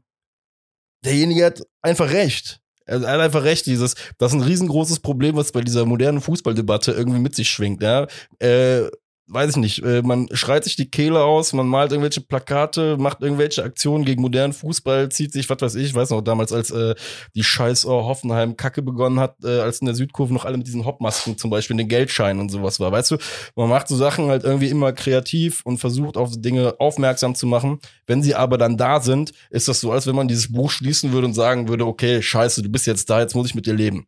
derjenige 1.05 1.45
hat 1.45 1.63
einfach 1.83 2.11
recht. 2.13 2.61
Er 2.85 3.01
hat 3.01 3.05
einfach 3.21 3.43
recht, 3.45 3.67
dieses, 3.67 3.95
das 4.19 4.33
ist 4.33 4.39
ein 4.39 4.45
riesengroßes 4.45 5.01
Problem, 5.01 5.37
was 5.37 5.53
bei 5.53 5.61
dieser 5.63 5.87
modernen 5.87 6.21
Fußballdebatte 6.21 6.93
irgendwie 6.93 7.21
mit 7.21 7.35
sich 7.35 7.49
schwingt, 7.49 7.83
ja. 7.83 8.07
Äh, 8.39 8.89
weiß 9.33 9.51
ich 9.51 9.57
nicht, 9.57 9.85
äh, 9.85 10.03
man 10.03 10.29
schreit 10.33 10.65
sich 10.65 10.77
die 10.77 10.91
Kehle 10.91 11.23
aus, 11.23 11.53
man 11.53 11.67
malt 11.67 11.93
irgendwelche 11.93 12.21
Plakate, 12.21 12.97
macht 12.99 13.23
irgendwelche 13.23 13.65
Aktionen 13.65 14.05
gegen 14.05 14.23
modernen 14.23 14.53
Fußball, 14.53 15.09
zieht 15.11 15.33
sich, 15.33 15.49
was 15.49 15.61
weiß 15.61 15.75
ich, 15.77 15.95
weiß 15.95 16.11
noch 16.11 16.21
damals, 16.21 16.53
als 16.53 16.71
äh, 16.71 16.95
die 17.35 17.43
scheiß 17.43 17.87
oh, 17.87 18.05
Hoffenheim 18.05 18.57
Kacke 18.57 18.83
begonnen 18.83 19.21
hat, 19.21 19.37
äh, 19.45 19.61
als 19.61 19.81
in 19.81 19.87
der 19.87 19.95
Südkurve 19.95 20.35
noch 20.35 20.45
alle 20.45 20.59
mit 20.59 20.67
diesen 20.67 20.85
Hoppmasken 20.85 21.39
zum 21.39 21.51
Beispiel, 21.51 21.77
den 21.77 21.89
Geldscheinen 21.89 22.41
und 22.41 22.51
sowas 22.51 22.79
war, 22.81 22.93
weißt 22.93 23.13
du, 23.13 23.17
man 23.57 23.69
macht 23.69 23.89
so 23.89 23.97
Sachen 23.97 24.29
halt 24.29 24.45
irgendwie 24.45 24.69
immer 24.69 24.93
kreativ 24.93 25.63
und 25.65 25.79
versucht 25.79 26.17
auf 26.17 26.31
Dinge 26.37 26.75
aufmerksam 26.79 27.35
zu 27.35 27.47
machen. 27.47 27.81
Wenn 28.07 28.23
sie 28.23 28.35
aber 28.35 28.59
dann 28.59 28.77
da 28.77 29.01
sind, 29.01 29.33
ist 29.51 29.69
das 29.69 29.81
so, 29.81 29.93
als 29.93 30.07
wenn 30.07 30.17
man 30.17 30.29
dieses 30.29 30.53
Buch 30.53 30.71
schließen 30.71 31.13
würde 31.13 31.27
und 31.27 31.35
sagen 31.35 31.69
würde, 31.69 31.87
okay, 31.87 32.21
scheiße, 32.23 32.63
du 32.63 32.69
bist 32.69 32.87
jetzt 32.87 33.09
da, 33.09 33.21
jetzt 33.21 33.35
muss 33.35 33.49
ich 33.49 33.55
mit 33.55 33.67
dir 33.67 33.75
leben. 33.75 34.07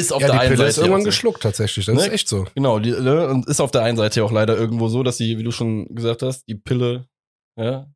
Ist 0.00 0.12
auf 0.12 0.20
ja, 0.22 0.28
der 0.28 0.36
die 0.36 0.40
einen 0.40 0.48
Pille 0.50 0.58
Seite 0.58 0.70
ist 0.70 0.78
irgendwann 0.78 1.00
so. 1.02 1.06
geschluckt 1.06 1.42
tatsächlich. 1.42 1.86
Das 1.86 1.94
Ne? 1.94 2.00
ist 2.02 2.12
echt 2.12 2.28
so. 2.28 2.46
Genau, 2.54 2.78
die, 2.78 2.90
ne, 2.92 3.28
und 3.28 3.46
ist 3.46 3.60
auf 3.60 3.70
der 3.70 3.82
einen 3.82 3.96
Seite 3.96 4.24
auch 4.24 4.32
leider 4.32 4.56
irgendwo 4.56 4.88
so, 4.88 5.02
dass 5.02 5.16
sie, 5.18 5.38
wie 5.38 5.42
du 5.42 5.50
schon 5.50 5.94
gesagt 5.94 6.22
hast, 6.22 6.46
die 6.48 6.54
Pille, 6.54 7.06
ja, 7.58 7.86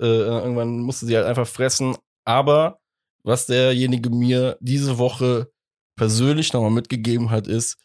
äh, 0.00 0.04
irgendwann 0.06 0.78
musste 0.80 1.06
sie 1.06 1.16
halt 1.16 1.26
einfach 1.26 1.46
fressen. 1.46 1.96
Aber 2.26 2.80
was 3.22 3.46
derjenige 3.46 4.10
mir 4.10 4.56
diese 4.60 4.98
Woche 4.98 5.50
persönlich 5.96 6.52
nochmal 6.52 6.70
mitgegeben 6.70 7.30
hat, 7.30 7.46
ist 7.46 7.76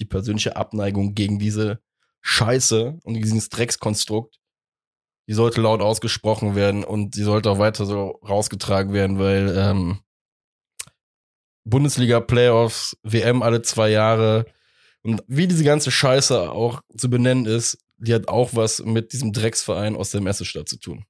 die 0.00 0.04
persönliche 0.06 0.56
Abneigung 0.56 1.14
gegen 1.14 1.38
diese 1.38 1.80
Scheiße 2.22 2.98
und 3.04 3.14
dieses 3.14 3.48
Dreckskonstrukt. 3.48 4.38
Die 5.28 5.34
sollte 5.34 5.60
laut 5.60 5.82
ausgesprochen 5.82 6.54
werden 6.54 6.84
und 6.84 7.16
die 7.16 7.22
sollte 7.22 7.50
auch 7.50 7.58
weiter 7.58 7.84
so 7.84 8.18
rausgetragen 8.26 8.92
werden, 8.94 9.18
weil 9.18 9.54
ähm, 9.56 9.98
Bundesliga-Playoffs, 11.68 12.96
WM 13.02 13.42
alle 13.42 13.62
zwei 13.62 13.90
Jahre, 13.90 14.46
und 15.02 15.22
wie 15.26 15.46
diese 15.46 15.64
ganze 15.64 15.90
Scheiße 15.90 16.50
auch 16.50 16.80
zu 16.96 17.08
benennen 17.08 17.46
ist, 17.46 17.78
die 17.98 18.14
hat 18.14 18.28
auch 18.28 18.50
was 18.52 18.80
mit 18.84 19.12
diesem 19.12 19.32
Drecksverein 19.32 19.96
aus 19.96 20.10
der 20.10 20.20
Messestadt 20.20 20.68
zu 20.68 20.78
tun. 20.78 21.04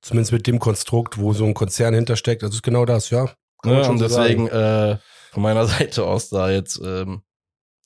Zumindest 0.00 0.32
mit 0.32 0.46
dem 0.46 0.58
Konstrukt, 0.58 1.18
wo 1.18 1.32
so 1.32 1.44
ein 1.44 1.54
Konzern 1.54 1.94
hintersteckt. 1.94 2.42
Das 2.42 2.54
ist 2.54 2.62
genau 2.62 2.84
das, 2.84 3.10
ja. 3.10 3.30
Ja, 3.64 3.88
und 3.88 4.00
deswegen 4.00 4.48
äh, 4.48 4.98
von 5.32 5.42
meiner 5.42 5.66
Seite 5.66 6.04
aus 6.04 6.28
da 6.28 6.50
jetzt 6.50 6.80
ähm, 6.84 7.22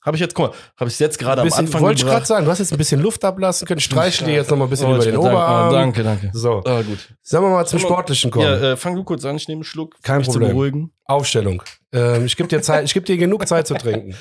habe 0.03 0.17
ich 0.17 0.21
jetzt, 0.21 0.33
guck 0.35 0.49
mal, 0.51 0.57
habe 0.77 0.89
ich 0.89 0.99
jetzt 0.99 1.19
gerade 1.19 1.41
am 1.41 1.47
Bisschen- 1.47 1.65
Anfang 1.65 1.81
Wollte 1.81 2.01
ich 2.01 2.07
gerade 2.07 2.25
sagen, 2.25 2.45
du 2.45 2.51
hast 2.51 2.59
jetzt 2.59 2.71
ein 2.71 2.77
bisschen 2.77 3.01
Luft 3.01 3.23
ablassen 3.23 3.67
können. 3.67 3.79
Streichel 3.79 4.27
dir 4.27 4.33
jetzt 4.33 4.49
noch 4.49 4.57
mal 4.57 4.65
ein 4.65 4.69
bisschen 4.69 4.87
Oh, 4.87 4.95
über 4.95 5.03
den 5.03 5.13
bedanke- 5.15 5.29
Oberarm. 5.35 5.73
Danke, 5.73 6.03
danke. 6.03 6.29
So, 6.33 6.63
Ah, 6.65 6.81
gut. 6.81 6.99
sagen 7.21 7.45
wir 7.45 7.49
mal 7.51 7.65
zum 7.65 7.79
Sportlichen 7.79 8.31
kommen. 8.31 8.45
Ja, 8.45 8.71
äh, 8.71 8.77
fang 8.77 8.95
du 8.95 9.03
kurz 9.03 9.23
an, 9.25 9.35
ich 9.35 9.47
nehme 9.47 9.59
einen 9.59 9.63
Schluck, 9.63 9.95
Kein 10.03 10.21
Problem. 10.23 10.41
zu 10.49 10.53
beruhigen. 10.53 10.91
Aufstellung. 11.05 11.61
Ähm, 11.93 12.25
ich 12.25 12.35
gebe 12.37 12.49
dir 12.49 12.61
Zeit, 12.61 12.85
ich 12.85 12.93
gebe 12.93 13.05
dir 13.05 13.17
genug 13.17 13.47
Zeit 13.47 13.67
zu 13.67 13.73
trinken. 13.75 14.15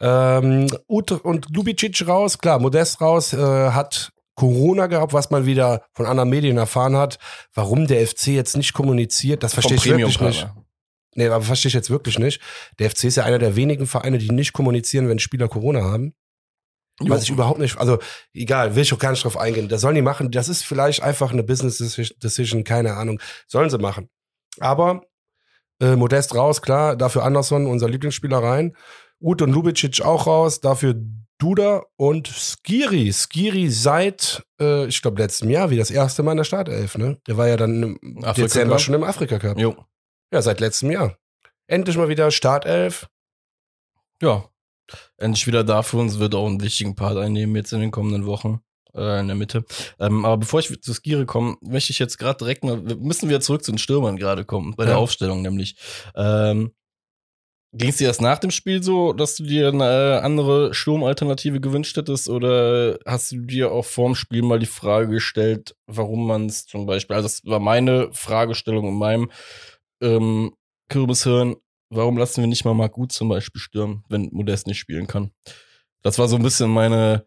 Ähm, 0.00 0.66
Ut 0.88 1.10
und 1.12 1.48
Lubicic 1.54 2.06
raus, 2.06 2.38
klar, 2.38 2.58
Modest 2.58 3.00
raus, 3.00 3.32
äh, 3.32 3.36
hat 3.70 4.12
Corona 4.34 4.86
gehabt, 4.86 5.14
was 5.14 5.30
man 5.30 5.46
wieder 5.46 5.82
von 5.94 6.04
anderen 6.04 6.28
Medien 6.28 6.58
erfahren 6.58 6.94
hat. 6.96 7.18
Warum 7.54 7.86
der 7.86 8.02
FC 8.06 8.28
jetzt 8.34 8.56
nicht 8.56 8.74
kommuniziert, 8.74 9.42
das 9.42 9.54
verstehe 9.54 9.76
ich 9.78 9.84
wirklich 9.86 10.20
nicht. 10.20 10.46
Nee, 11.16 11.28
aber 11.28 11.44
verstehe 11.44 11.68
ich 11.68 11.74
jetzt 11.74 11.90
wirklich 11.90 12.18
nicht. 12.18 12.40
Der 12.78 12.90
FC 12.90 13.04
ist 13.04 13.16
ja 13.16 13.24
einer 13.24 13.38
der 13.38 13.56
wenigen 13.56 13.86
Vereine, 13.86 14.18
die 14.18 14.30
nicht 14.30 14.52
kommunizieren, 14.52 15.08
wenn 15.08 15.18
Spieler 15.18 15.48
Corona 15.48 15.82
haben. 15.82 16.14
Jo. 17.00 17.10
Was 17.10 17.24
ich 17.24 17.30
überhaupt 17.30 17.58
nicht, 17.58 17.76
also 17.78 17.98
egal, 18.32 18.74
will 18.74 18.82
ich 18.82 18.92
auch 18.94 18.98
gar 18.98 19.10
nicht 19.10 19.22
drauf 19.22 19.36
eingehen. 19.36 19.68
Das 19.68 19.82
sollen 19.82 19.94
die 19.94 20.02
machen. 20.02 20.30
Das 20.30 20.48
ist 20.48 20.64
vielleicht 20.64 21.02
einfach 21.02 21.30
eine 21.30 21.42
Business 21.42 21.78
Decision, 22.22 22.64
keine 22.64 22.94
Ahnung. 22.94 23.20
Sollen 23.46 23.68
sie 23.68 23.78
machen. 23.78 24.08
Aber 24.60 25.02
äh, 25.80 25.96
Modest 25.96 26.34
raus, 26.34 26.62
klar, 26.62 26.96
dafür 26.96 27.24
Anderson, 27.24 27.66
unser 27.66 27.88
Lieblingsspieler 27.88 28.38
rein. 28.38 28.74
Ut 29.20 29.42
und 29.42 29.52
Lubicic 29.52 30.02
auch 30.02 30.26
raus, 30.26 30.60
dafür 30.60 30.94
Duda 31.38 31.82
und 31.96 32.28
Skiri. 32.28 33.12
Skiri 33.12 33.68
seit, 33.68 34.42
äh, 34.58 34.86
ich 34.86 35.02
glaube, 35.02 35.20
letztem 35.20 35.50
Jahr 35.50 35.68
wie 35.70 35.76
das 35.76 35.90
erste 35.90 36.22
Mal 36.22 36.32
in 36.32 36.38
der 36.38 36.44
Startelf, 36.44 36.96
ne? 36.96 37.18
Der 37.26 37.36
war 37.36 37.48
ja 37.48 37.56
dann 37.56 37.82
im 37.82 38.24
Afrika 38.24 38.46
Dezember 38.46 38.76
Cup. 38.76 38.80
schon 38.80 38.94
im 38.94 39.04
Afrika 39.04 39.38
Cup. 39.38 39.58
Jo. 39.58 39.76
Ja, 40.32 40.42
seit 40.42 40.60
letztem 40.60 40.90
Jahr. 40.90 41.16
Endlich 41.66 41.96
mal 41.96 42.08
wieder 42.08 42.30
Startelf. 42.30 43.08
Ja. 44.22 44.44
Endlich 45.16 45.46
wieder 45.46 45.64
da 45.64 45.82
für 45.82 45.96
uns, 45.96 46.18
wird 46.18 46.34
auch 46.34 46.46
einen 46.46 46.62
wichtigen 46.62 46.94
Part 46.94 47.16
einnehmen 47.16 47.56
jetzt 47.56 47.72
in 47.72 47.80
den 47.80 47.90
kommenden 47.90 48.26
Wochen. 48.26 48.60
Äh, 48.94 49.20
in 49.20 49.26
der 49.26 49.36
Mitte. 49.36 49.64
Ähm, 49.98 50.24
aber 50.24 50.38
bevor 50.38 50.60
ich 50.60 50.80
zu 50.80 50.94
Skire 50.94 51.26
komme, 51.26 51.56
möchte 51.60 51.92
ich 51.92 51.98
jetzt 51.98 52.18
gerade 52.18 52.38
direkt 52.38 52.64
mal, 52.64 52.86
wir 52.86 52.96
müssen 52.96 53.28
wieder 53.28 53.40
zurück 53.40 53.62
zu 53.64 53.72
den 53.72 53.78
Stürmern 53.78 54.16
gerade 54.16 54.44
kommen, 54.44 54.74
bei 54.76 54.84
der 54.84 54.94
Ja. 54.94 55.00
Aufstellung 55.00 55.42
nämlich. 55.42 55.76
Ähm, 56.14 56.72
Ging 57.72 57.90
es 57.90 57.98
dir 57.98 58.06
erst 58.06 58.22
nach 58.22 58.38
dem 58.38 58.52
Spiel 58.52 58.82
so, 58.82 59.12
dass 59.12 59.36
du 59.36 59.42
dir 59.42 59.68
eine 59.68 59.84
äh, 59.84 60.18
andere 60.24 60.72
Sturmalternative 60.72 61.60
gewünscht 61.60 61.94
hättest? 61.98 62.30
Oder 62.30 62.98
hast 63.04 63.32
du 63.32 63.40
dir 63.40 63.70
auch 63.70 63.84
vorm 63.84 64.14
Spiel 64.14 64.40
mal 64.40 64.58
die 64.58 64.64
Frage 64.64 65.08
gestellt, 65.08 65.76
warum 65.86 66.26
man 66.26 66.46
es 66.46 66.64
zum 66.64 66.86
Beispiel, 66.86 67.16
also 67.16 67.26
das 67.28 67.44
war 67.44 67.60
meine 67.60 68.08
Fragestellung 68.12 68.88
in 68.88 68.94
meinem 68.94 69.30
ähm, 70.00 70.54
Kürbishirn, 70.88 71.56
warum 71.90 72.16
lassen 72.16 72.42
wir 72.42 72.48
nicht 72.48 72.64
mal 72.64 72.74
Marc 72.74 72.92
Gut 72.92 73.12
zum 73.12 73.28
Beispiel 73.28 73.60
stürmen, 73.60 74.04
wenn 74.08 74.28
Modest 74.32 74.66
nicht 74.66 74.78
spielen 74.78 75.06
kann? 75.06 75.30
Das 76.02 76.18
war 76.18 76.28
so 76.28 76.36
ein 76.36 76.42
bisschen 76.42 76.70
meine, 76.70 77.26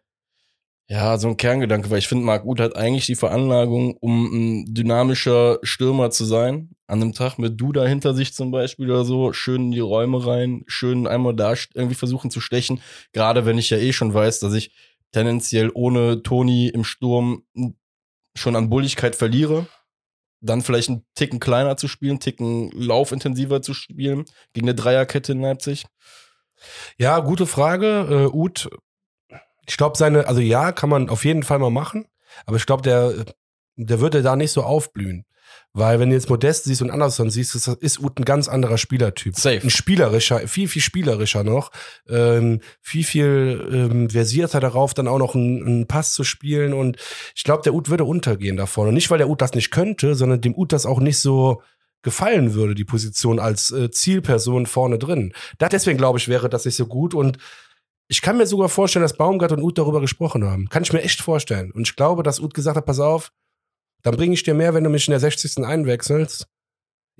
ja, 0.88 1.18
so 1.18 1.28
ein 1.28 1.36
Kerngedanke, 1.36 1.90
weil 1.90 1.98
ich 1.98 2.08
finde, 2.08 2.24
Marc 2.24 2.44
Uth 2.44 2.60
hat 2.60 2.76
eigentlich 2.76 3.06
die 3.06 3.14
Veranlagung, 3.14 3.96
um 4.00 4.24
ein 4.32 4.74
dynamischer 4.74 5.58
Stürmer 5.62 6.10
zu 6.10 6.24
sein. 6.24 6.70
An 6.86 7.00
einem 7.00 7.12
Tag 7.12 7.38
mit 7.38 7.60
Duda 7.60 7.86
hinter 7.86 8.14
sich 8.14 8.34
zum 8.34 8.50
Beispiel 8.50 8.90
oder 8.90 9.04
so, 9.04 9.32
schön 9.32 9.66
in 9.66 9.70
die 9.70 9.80
Räume 9.80 10.26
rein, 10.26 10.64
schön 10.66 11.06
einmal 11.06 11.36
da 11.36 11.54
irgendwie 11.74 11.94
versuchen 11.94 12.30
zu 12.30 12.40
stechen. 12.40 12.80
Gerade 13.12 13.46
wenn 13.46 13.58
ich 13.58 13.70
ja 13.70 13.78
eh 13.78 13.92
schon 13.92 14.12
weiß, 14.12 14.40
dass 14.40 14.52
ich 14.54 14.72
tendenziell 15.12 15.70
ohne 15.74 16.22
Toni 16.22 16.68
im 16.68 16.82
Sturm 16.82 17.44
schon 18.34 18.56
an 18.56 18.70
Bulligkeit 18.70 19.14
verliere. 19.14 19.66
Dann 20.40 20.62
vielleicht 20.62 20.88
einen 20.88 21.04
Ticken 21.14 21.40
kleiner 21.40 21.76
zu 21.76 21.88
spielen, 21.88 22.12
einen 22.12 22.20
Ticken 22.20 22.70
laufintensiver 22.72 23.62
zu 23.62 23.74
spielen 23.74 24.24
gegen 24.52 24.68
eine 24.68 24.74
Dreierkette 24.74 25.32
in 25.32 25.40
Leipzig. 25.40 25.84
Ja, 26.98 27.18
gute 27.20 27.46
Frage. 27.46 28.06
Äh, 28.10 28.36
Uth, 28.36 28.68
ich 29.66 29.76
glaube, 29.76 29.96
seine, 29.96 30.26
also 30.26 30.40
ja, 30.40 30.72
kann 30.72 30.90
man 30.90 31.08
auf 31.08 31.24
jeden 31.24 31.42
Fall 31.42 31.58
mal 31.58 31.70
machen. 31.70 32.06
Aber 32.46 32.56
ich 32.56 32.66
glaube, 32.66 32.82
der 32.82 33.24
der 33.86 34.00
würde 34.00 34.22
da 34.22 34.36
nicht 34.36 34.52
so 34.52 34.62
aufblühen. 34.62 35.24
Weil 35.72 36.00
wenn 36.00 36.10
du 36.10 36.16
jetzt 36.16 36.28
Modest 36.28 36.64
siehst 36.64 36.82
und 36.82 36.90
Anderson 36.90 37.30
siehst, 37.30 37.54
ist, 37.54 37.68
ist 37.68 38.00
Uth 38.00 38.18
ein 38.18 38.24
ganz 38.24 38.48
anderer 38.48 38.76
Spielertyp. 38.76 39.36
Safe. 39.36 39.60
Ein 39.62 39.70
spielerischer, 39.70 40.48
viel, 40.48 40.66
viel 40.66 40.82
spielerischer 40.82 41.44
noch. 41.44 41.70
Ähm, 42.08 42.60
viel, 42.80 43.04
viel 43.04 43.68
ähm, 43.72 44.10
versierter 44.10 44.58
darauf, 44.58 44.94
dann 44.94 45.06
auch 45.06 45.18
noch 45.18 45.36
einen, 45.36 45.64
einen 45.64 45.86
Pass 45.86 46.12
zu 46.12 46.24
spielen. 46.24 46.72
Und 46.72 46.96
ich 47.36 47.44
glaube, 47.44 47.62
der 47.62 47.74
Uth 47.74 47.88
würde 47.88 48.04
untergehen 48.04 48.56
da 48.56 48.66
vorne. 48.66 48.92
Nicht, 48.92 49.10
weil 49.10 49.18
der 49.18 49.28
Uth 49.28 49.40
das 49.40 49.54
nicht 49.54 49.70
könnte, 49.70 50.16
sondern 50.16 50.40
dem 50.40 50.56
Uth 50.56 50.72
das 50.72 50.86
auch 50.86 50.98
nicht 50.98 51.18
so 51.18 51.62
gefallen 52.02 52.54
würde, 52.54 52.74
die 52.74 52.84
Position 52.84 53.38
als 53.38 53.70
äh, 53.70 53.90
Zielperson 53.90 54.66
vorne 54.66 54.98
drin. 54.98 55.34
Da 55.58 55.68
deswegen 55.68 55.98
glaube 55.98 56.18
ich, 56.18 56.26
wäre 56.26 56.48
das 56.48 56.64
nicht 56.64 56.76
so 56.76 56.86
gut. 56.86 57.14
Und 57.14 57.38
ich 58.08 58.22
kann 58.22 58.36
mir 58.36 58.46
sogar 58.46 58.68
vorstellen, 58.68 59.04
dass 59.04 59.16
Baumgart 59.16 59.52
und 59.52 59.62
Uth 59.62 59.78
darüber 59.78 60.00
gesprochen 60.00 60.44
haben. 60.44 60.68
Kann 60.68 60.82
ich 60.82 60.92
mir 60.92 61.02
echt 61.02 61.20
vorstellen. 61.20 61.70
Und 61.70 61.86
ich 61.86 61.94
glaube, 61.94 62.24
dass 62.24 62.40
Uth 62.40 62.54
gesagt 62.54 62.76
hat, 62.76 62.86
pass 62.86 62.98
auf, 62.98 63.30
dann 64.02 64.16
bringe 64.16 64.34
ich 64.34 64.42
dir 64.42 64.54
mehr, 64.54 64.74
wenn 64.74 64.84
du 64.84 64.90
mich 64.90 65.08
in 65.08 65.12
der 65.12 65.20
60. 65.20 65.64
einwechselst. 65.64 66.46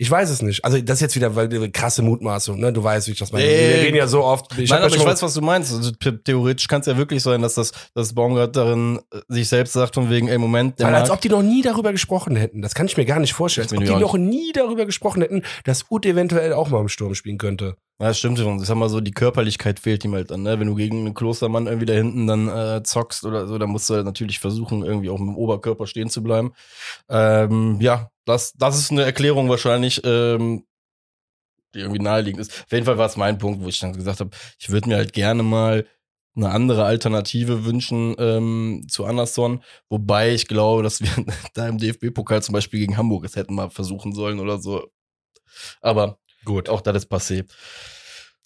Ich 0.03 0.11
weiß 0.11 0.31
es 0.31 0.41
nicht. 0.41 0.65
Also 0.65 0.81
das 0.81 0.97
ist 0.97 1.01
jetzt 1.03 1.17
wieder 1.17 1.37
weil 1.37 1.55
eine 1.55 1.71
krasse 1.71 2.01
Mutmaßung, 2.01 2.59
ne? 2.59 2.73
Du 2.73 2.83
weißt, 2.83 3.07
wie 3.07 3.13
ich 3.13 3.19
das 3.19 3.33
meine. 3.33 3.45
Nee. 3.45 3.51
Wir 3.69 3.83
reden 3.83 3.97
ja 3.99 4.07
so 4.07 4.25
oft. 4.25 4.59
Ich 4.59 4.71
Nein, 4.71 4.83
aber 4.83 4.97
ich 4.97 5.05
weiß, 5.05 5.23
was 5.23 5.35
du 5.35 5.43
meinst. 5.43 5.75
Also, 5.75 5.91
the- 6.03 6.17
theoretisch 6.25 6.69
kann 6.69 6.81
es 6.81 6.87
ja 6.87 6.97
wirklich 6.97 7.23
sein, 7.23 7.43
dass 7.43 7.53
das 7.53 7.73
dass 7.95 8.15
Baumgart 8.15 8.57
darin 8.57 8.99
äh, 9.13 9.19
sich 9.29 9.47
selbst 9.51 9.75
sagt, 9.75 9.97
von 9.97 10.09
wegen, 10.09 10.29
ey, 10.29 10.39
Moment, 10.39 10.79
der 10.79 10.87
Weil 10.87 10.95
als 10.95 11.11
ob 11.11 11.21
die 11.21 11.29
noch 11.29 11.43
nie 11.43 11.61
darüber 11.61 11.93
gesprochen 11.93 12.35
hätten. 12.35 12.63
Das 12.63 12.75
kann 12.75 12.87
ich 12.87 12.97
mir 12.97 13.05
gar 13.05 13.21
nicht 13.21 13.35
vorstellen. 13.35 13.67
Als 13.67 13.77
ob 13.77 13.85
die 13.85 13.91
noch 13.95 14.17
nie 14.17 14.53
darüber 14.55 14.87
gesprochen 14.87 15.21
hätten, 15.21 15.43
dass 15.65 15.85
Uth 15.91 16.07
eventuell 16.07 16.55
auch 16.55 16.71
mal 16.71 16.81
im 16.81 16.89
Sturm 16.89 17.15
spielen 17.15 17.37
könnte. 17.37 17.77
Ja, 18.01 18.09
das 18.09 18.19
stimmt 18.19 18.39
schon. 18.39 18.59
Ich 18.59 18.65
sag 18.67 18.77
mal 18.77 18.89
so, 18.89 19.03
die 19.03 19.11
Körperlichkeit 19.11 19.81
fehlt 19.81 20.03
ihm 20.07 20.15
halt 20.15 20.31
dann, 20.31 20.45
ne? 20.45 20.59
Wenn 20.59 20.69
du 20.69 20.77
gegen 20.77 21.01
einen 21.01 21.13
Klostermann 21.13 21.67
irgendwie 21.67 21.85
da 21.85 21.93
hinten 21.93 22.27
dann 22.27 22.49
äh, 22.49 22.83
zockst 22.83 23.27
oder 23.27 23.47
so, 23.47 23.59
dann 23.59 23.69
musst 23.69 23.91
du 23.91 23.95
halt 23.97 24.07
natürlich 24.07 24.39
versuchen, 24.39 24.83
irgendwie 24.83 25.11
auch 25.11 25.19
mit 25.19 25.29
dem 25.29 25.37
Oberkörper 25.37 25.87
stehen 25.87 26.09
zu 26.09 26.23
bleiben. 26.23 26.53
Ähm, 27.11 27.77
ja, 27.83 28.11
das, 28.25 28.53
das 28.55 28.79
ist 28.79 28.91
eine 28.91 29.03
Erklärung 29.03 29.49
wahrscheinlich, 29.49 30.01
ähm, 30.05 30.67
die 31.75 31.81
irgendwie 31.81 32.01
naheliegend 32.01 32.41
ist. 32.41 32.65
Auf 32.65 32.73
jeden 32.73 32.87
Fall 32.87 32.99
war 32.99 33.07
es 33.07 33.17
mein 33.17 33.39
Punkt, 33.39 33.63
wo 33.63 33.69
ich 33.69 33.79
dann 33.79 33.93
gesagt 33.93 34.21
habe, 34.21 34.31
ich 34.59 34.71
würde 34.71 34.89
mir 34.89 34.97
halt 34.97 35.13
gerne 35.13 35.43
mal 35.43 35.87
eine 36.37 36.51
andere 36.51 36.85
Alternative 36.85 37.65
wünschen 37.65 38.15
ähm, 38.19 38.87
zu 38.89 39.05
Anderson, 39.05 39.63
wobei 39.89 40.33
ich 40.33 40.47
glaube, 40.47 40.83
dass 40.83 41.01
wir 41.01 41.11
da 41.55 41.69
im 41.69 41.79
DFB-Pokal 41.79 42.43
zum 42.43 42.53
Beispiel 42.53 42.81
gegen 42.81 42.97
Hamburg 42.97 43.25
es 43.25 43.37
hätten 43.37 43.55
mal 43.55 43.71
versuchen 43.71 44.13
sollen 44.13 44.41
oder 44.41 44.59
so. 44.59 44.91
Aber 45.81 46.19
Gut. 46.45 46.69
auch 46.69 46.81
das 46.81 46.97
ist 46.97 47.13
passé. 47.13 47.47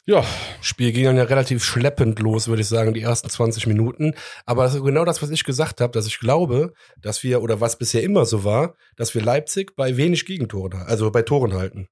Ja, 0.06 0.22
Spiel 0.60 0.92
ging 0.92 1.04
dann 1.04 1.16
ja 1.16 1.22
relativ 1.22 1.64
schleppend 1.64 2.18
los, 2.18 2.46
würde 2.46 2.60
ich 2.60 2.68
sagen, 2.68 2.92
die 2.92 3.00
ersten 3.00 3.30
20 3.30 3.66
Minuten. 3.66 4.12
Aber 4.44 4.64
das 4.64 4.74
ist 4.74 4.84
genau 4.84 5.06
das, 5.06 5.22
was 5.22 5.30
ich 5.30 5.44
gesagt 5.44 5.80
habe, 5.80 5.92
dass 5.92 6.06
ich 6.06 6.18
glaube, 6.18 6.74
dass 6.98 7.22
wir, 7.22 7.42
oder 7.42 7.62
was 7.62 7.78
bisher 7.78 8.02
immer 8.02 8.26
so 8.26 8.44
war, 8.44 8.76
dass 8.96 9.14
wir 9.14 9.22
Leipzig 9.22 9.74
bei 9.76 9.96
wenig 9.96 10.26
Gegentoren, 10.26 10.82
also 10.82 11.10
bei 11.10 11.22
Toren 11.22 11.54
halten. 11.54 11.88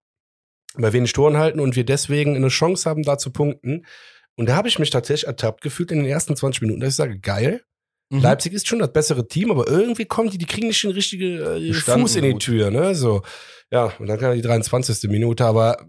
Bei 0.74 0.92
wenig 0.92 1.14
Toren 1.14 1.38
halten 1.38 1.58
und 1.58 1.74
wir 1.74 1.84
deswegen 1.84 2.36
eine 2.36 2.48
Chance 2.48 2.88
haben, 2.88 3.02
da 3.02 3.16
zu 3.16 3.30
punkten. 3.32 3.86
Und 4.36 4.46
da 4.46 4.56
habe 4.56 4.68
ich 4.68 4.78
mich 4.78 4.90
tatsächlich 4.90 5.26
ertappt 5.26 5.62
gefühlt 5.62 5.90
in 5.90 6.00
den 6.00 6.06
ersten 6.06 6.36
20 6.36 6.60
Minuten, 6.62 6.80
dass 6.80 6.90
ich 6.90 6.96
sage, 6.96 7.18
geil, 7.18 7.62
Mhm. 8.12 8.20
Leipzig 8.20 8.52
ist 8.52 8.68
schon 8.68 8.78
das 8.78 8.92
bessere 8.92 9.26
Team, 9.26 9.50
aber 9.50 9.66
irgendwie 9.68 10.04
kommen 10.04 10.30
die, 10.30 10.38
die 10.38 10.46
kriegen 10.46 10.68
nicht 10.68 10.82
den 10.82 10.90
richtigen 10.92 11.40
äh, 11.40 11.72
Fuß 11.72 12.16
in 12.16 12.24
die 12.24 12.32
gut. 12.32 12.42
Tür, 12.42 12.70
ne? 12.70 12.94
So. 12.94 13.22
Ja, 13.70 13.90
und 13.98 14.06
dann 14.06 14.18
kam 14.18 14.34
die 14.34 14.42
23. 14.42 15.10
Minute, 15.10 15.44
aber 15.46 15.78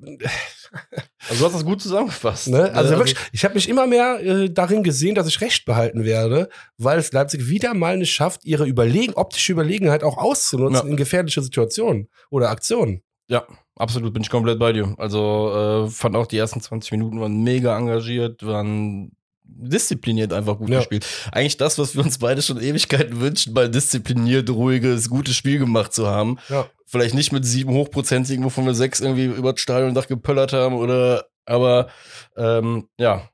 Also 1.29 1.39
du 1.39 1.45
hast 1.45 1.55
das 1.55 1.65
gut 1.65 1.81
zusammengefasst. 1.81 2.47
Ne? 2.47 2.71
Also 2.73 2.93
Ja, 2.93 2.97
wirklich, 2.97 3.17
ich 3.31 3.43
habe 3.43 3.53
mich 3.55 3.69
immer 3.69 3.86
mehr 3.88 4.19
äh, 4.21 4.49
darin 4.49 4.83
gesehen, 4.83 5.15
dass 5.15 5.27
ich 5.27 5.39
recht 5.41 5.65
behalten 5.65 6.03
werde, 6.03 6.49
weil 6.77 6.97
es 6.97 7.12
Leipzig 7.12 7.47
wieder 7.47 7.73
mal 7.73 7.97
nicht 7.97 8.12
schafft, 8.13 8.45
ihre 8.45 8.65
Überlegen, 8.65 9.13
optische 9.13 9.51
Überlegenheit 9.51 10.03
auch 10.03 10.17
auszunutzen 10.17 10.86
Ja. 10.86 10.89
in 10.91 10.97
gefährliche 10.97 11.41
Situationen 11.41 12.09
oder 12.29 12.49
Aktionen. 12.49 13.03
Ja, 13.27 13.45
absolut, 13.75 14.13
bin 14.13 14.23
ich 14.23 14.29
komplett 14.29 14.59
bei 14.59 14.73
dir. 14.73 14.95
Also 14.97 15.86
äh, 15.86 15.89
fand 15.89 16.15
auch 16.15 16.27
die 16.27 16.38
ersten 16.38 16.59
20 16.62 16.91
Minuten 16.91 17.19
waren 17.21 17.43
mega 17.43 17.77
engagiert, 17.77 18.45
waren 18.45 19.12
diszipliniert 19.45 20.34
einfach 20.34 20.58
gut 20.58 20.69
Ja. 20.69 20.79
gespielt. 20.79 21.06
Eigentlich 21.32 21.58
das, 21.58 21.77
was 21.77 21.95
wir 21.95 22.03
uns 22.03 22.17
beide 22.17 22.41
schon 22.41 22.62
Ewigkeiten 22.62 23.19
wünschen, 23.19 23.53
mal 23.53 23.69
diszipliniert, 23.69 24.49
ruhiges, 24.49 25.10
gutes 25.10 25.36
Spiel 25.36 25.60
gemacht 25.60 25.93
zu 25.93 26.08
haben. 26.08 26.38
Ja. 26.49 26.67
Vielleicht 26.86 27.15
nicht 27.15 27.32
mit 27.32 27.45
sieben 27.45 27.73
hochprozentigen, 27.73 28.43
wovon 28.43 28.65
wir 28.65 28.73
sechs 28.75 28.99
irgendwie 28.99 29.25
über 29.25 29.53
das 29.53 29.62
Stadiondach 29.62 30.08
gepöllert 30.08 30.53
haben 30.53 30.75
oder, 30.75 31.25
aber 31.45 31.89
ähm, 32.38 32.88
ja. 32.97 33.29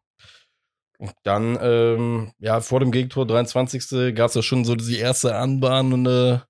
Und 0.98 1.14
dann, 1.24 1.58
ähm, 1.62 2.32
ja, 2.40 2.60
vor 2.60 2.82
dem 2.82 2.92
Gegentor, 2.92 3.26
23. 3.26 4.14
gab 4.16 4.30
es 4.30 4.36
ja 4.36 4.42
schon 4.42 4.66
so 4.66 4.76
die 4.76 4.98
erste 4.98 5.36
anbahnende 5.36 6.44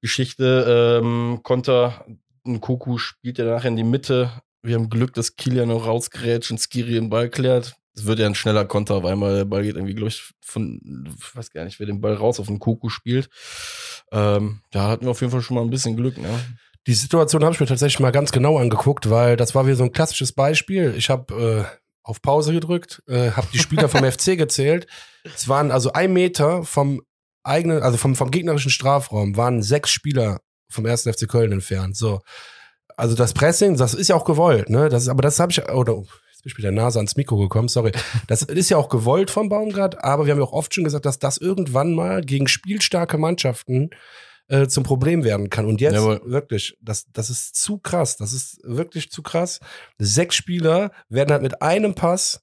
Geschichte. 0.00 1.00
Ähm, 1.02 1.40
Konter, 1.42 2.06
ein 2.46 2.60
Kuku 2.60 2.98
spielt 2.98 3.38
ja 3.38 3.44
nachher 3.44 3.68
in 3.68 3.76
die 3.76 3.84
Mitte. 3.84 4.30
Wir 4.62 4.76
haben 4.76 4.88
Glück, 4.88 5.12
dass 5.14 5.36
Kilian 5.36 5.68
noch 5.68 5.86
rausgrätscht 5.86 6.50
und 6.50 6.58
Skiri 6.58 6.92
den 6.92 7.10
Ball 7.10 7.28
klärt. 7.28 7.74
Es 7.96 8.06
wird 8.06 8.18
ja 8.18 8.26
ein 8.26 8.34
schneller 8.34 8.64
Konter 8.64 8.94
auf 8.96 9.04
einmal. 9.04 9.36
Der 9.36 9.44
Ball 9.44 9.62
geht 9.62 9.76
irgendwie, 9.76 9.94
glaube 9.94 10.08
ich, 10.08 10.34
von, 10.40 11.06
ich 11.16 11.36
weiß 11.36 11.50
gar 11.50 11.64
nicht, 11.64 11.78
wer 11.78 11.86
den 11.86 12.00
Ball 12.00 12.14
raus 12.14 12.40
auf 12.40 12.46
den 12.46 12.58
Kuku 12.58 12.88
spielt. 12.88 13.28
Ähm, 14.10 14.60
da 14.70 14.88
hatten 14.88 15.04
wir 15.04 15.10
auf 15.10 15.20
jeden 15.20 15.30
Fall 15.30 15.42
schon 15.42 15.56
mal 15.56 15.62
ein 15.62 15.70
bisschen 15.70 15.96
Glück, 15.96 16.18
ne? 16.18 16.28
Die 16.86 16.94
Situation 16.94 17.42
habe 17.42 17.54
ich 17.54 17.60
mir 17.60 17.66
tatsächlich 17.66 18.00
mal 18.00 18.12
ganz 18.12 18.30
genau 18.30 18.58
angeguckt, 18.58 19.08
weil 19.08 19.36
das 19.36 19.54
war 19.54 19.64
wieder 19.66 19.76
so 19.76 19.84
ein 19.84 19.92
klassisches 19.92 20.32
Beispiel. 20.32 20.94
Ich 20.98 21.08
habe 21.08 21.66
äh, 21.70 21.78
auf 22.02 22.20
Pause 22.20 22.52
gedrückt, 22.52 23.02
äh, 23.08 23.30
habe 23.30 23.48
die 23.52 23.58
Spieler 23.58 23.88
vom 23.88 24.04
FC 24.10 24.36
gezählt. 24.36 24.86
Es 25.24 25.48
waren 25.48 25.70
also 25.70 25.92
ein 25.92 26.12
Meter 26.12 26.62
vom 26.64 27.00
eigenen, 27.42 27.82
also 27.82 27.96
vom, 27.96 28.14
vom 28.14 28.30
gegnerischen 28.30 28.70
Strafraum, 28.70 29.36
waren 29.36 29.62
sechs 29.62 29.90
Spieler 29.90 30.40
vom 30.68 30.84
ersten 30.84 31.12
FC 31.12 31.28
Köln 31.28 31.52
entfernt. 31.52 31.96
So. 31.96 32.20
Also 32.96 33.14
das 33.14 33.32
Pressing, 33.32 33.76
das 33.76 33.94
ist 33.94 34.08
ja 34.08 34.16
auch 34.16 34.24
gewollt, 34.24 34.68
ne? 34.68 34.88
Das 34.90 35.04
ist, 35.04 35.08
aber 35.08 35.22
das 35.22 35.40
habe 35.40 35.52
ich, 35.52 35.66
oder 35.70 36.02
bin 36.44 36.50
ich 36.50 36.58
mit 36.58 36.64
der 36.64 36.72
Nase 36.72 36.98
ans 36.98 37.16
Mikro 37.16 37.38
gekommen, 37.38 37.68
sorry. 37.68 37.92
Das 38.28 38.42
ist 38.42 38.68
ja 38.68 38.76
auch 38.76 38.90
gewollt 38.90 39.30
vom 39.30 39.48
Baumgart, 39.48 40.04
aber 40.04 40.26
wir 40.26 40.32
haben 40.32 40.38
ja 40.38 40.44
auch 40.44 40.52
oft 40.52 40.74
schon 40.74 40.84
gesagt, 40.84 41.06
dass 41.06 41.18
das 41.18 41.38
irgendwann 41.38 41.94
mal 41.94 42.20
gegen 42.20 42.48
spielstarke 42.48 43.16
Mannschaften 43.16 43.90
äh, 44.48 44.66
zum 44.66 44.84
Problem 44.84 45.24
werden 45.24 45.48
kann. 45.48 45.64
Und 45.64 45.80
jetzt 45.80 45.94
Jawohl. 45.94 46.20
wirklich, 46.26 46.76
das, 46.82 47.06
das 47.12 47.30
ist 47.30 47.56
zu 47.56 47.78
krass. 47.78 48.18
Das 48.18 48.34
ist 48.34 48.60
wirklich 48.62 49.10
zu 49.10 49.22
krass. 49.22 49.60
Sechs 49.98 50.36
Spieler 50.36 50.92
werden 51.08 51.32
halt 51.32 51.42
mit 51.42 51.62
einem 51.62 51.94
Pass 51.94 52.42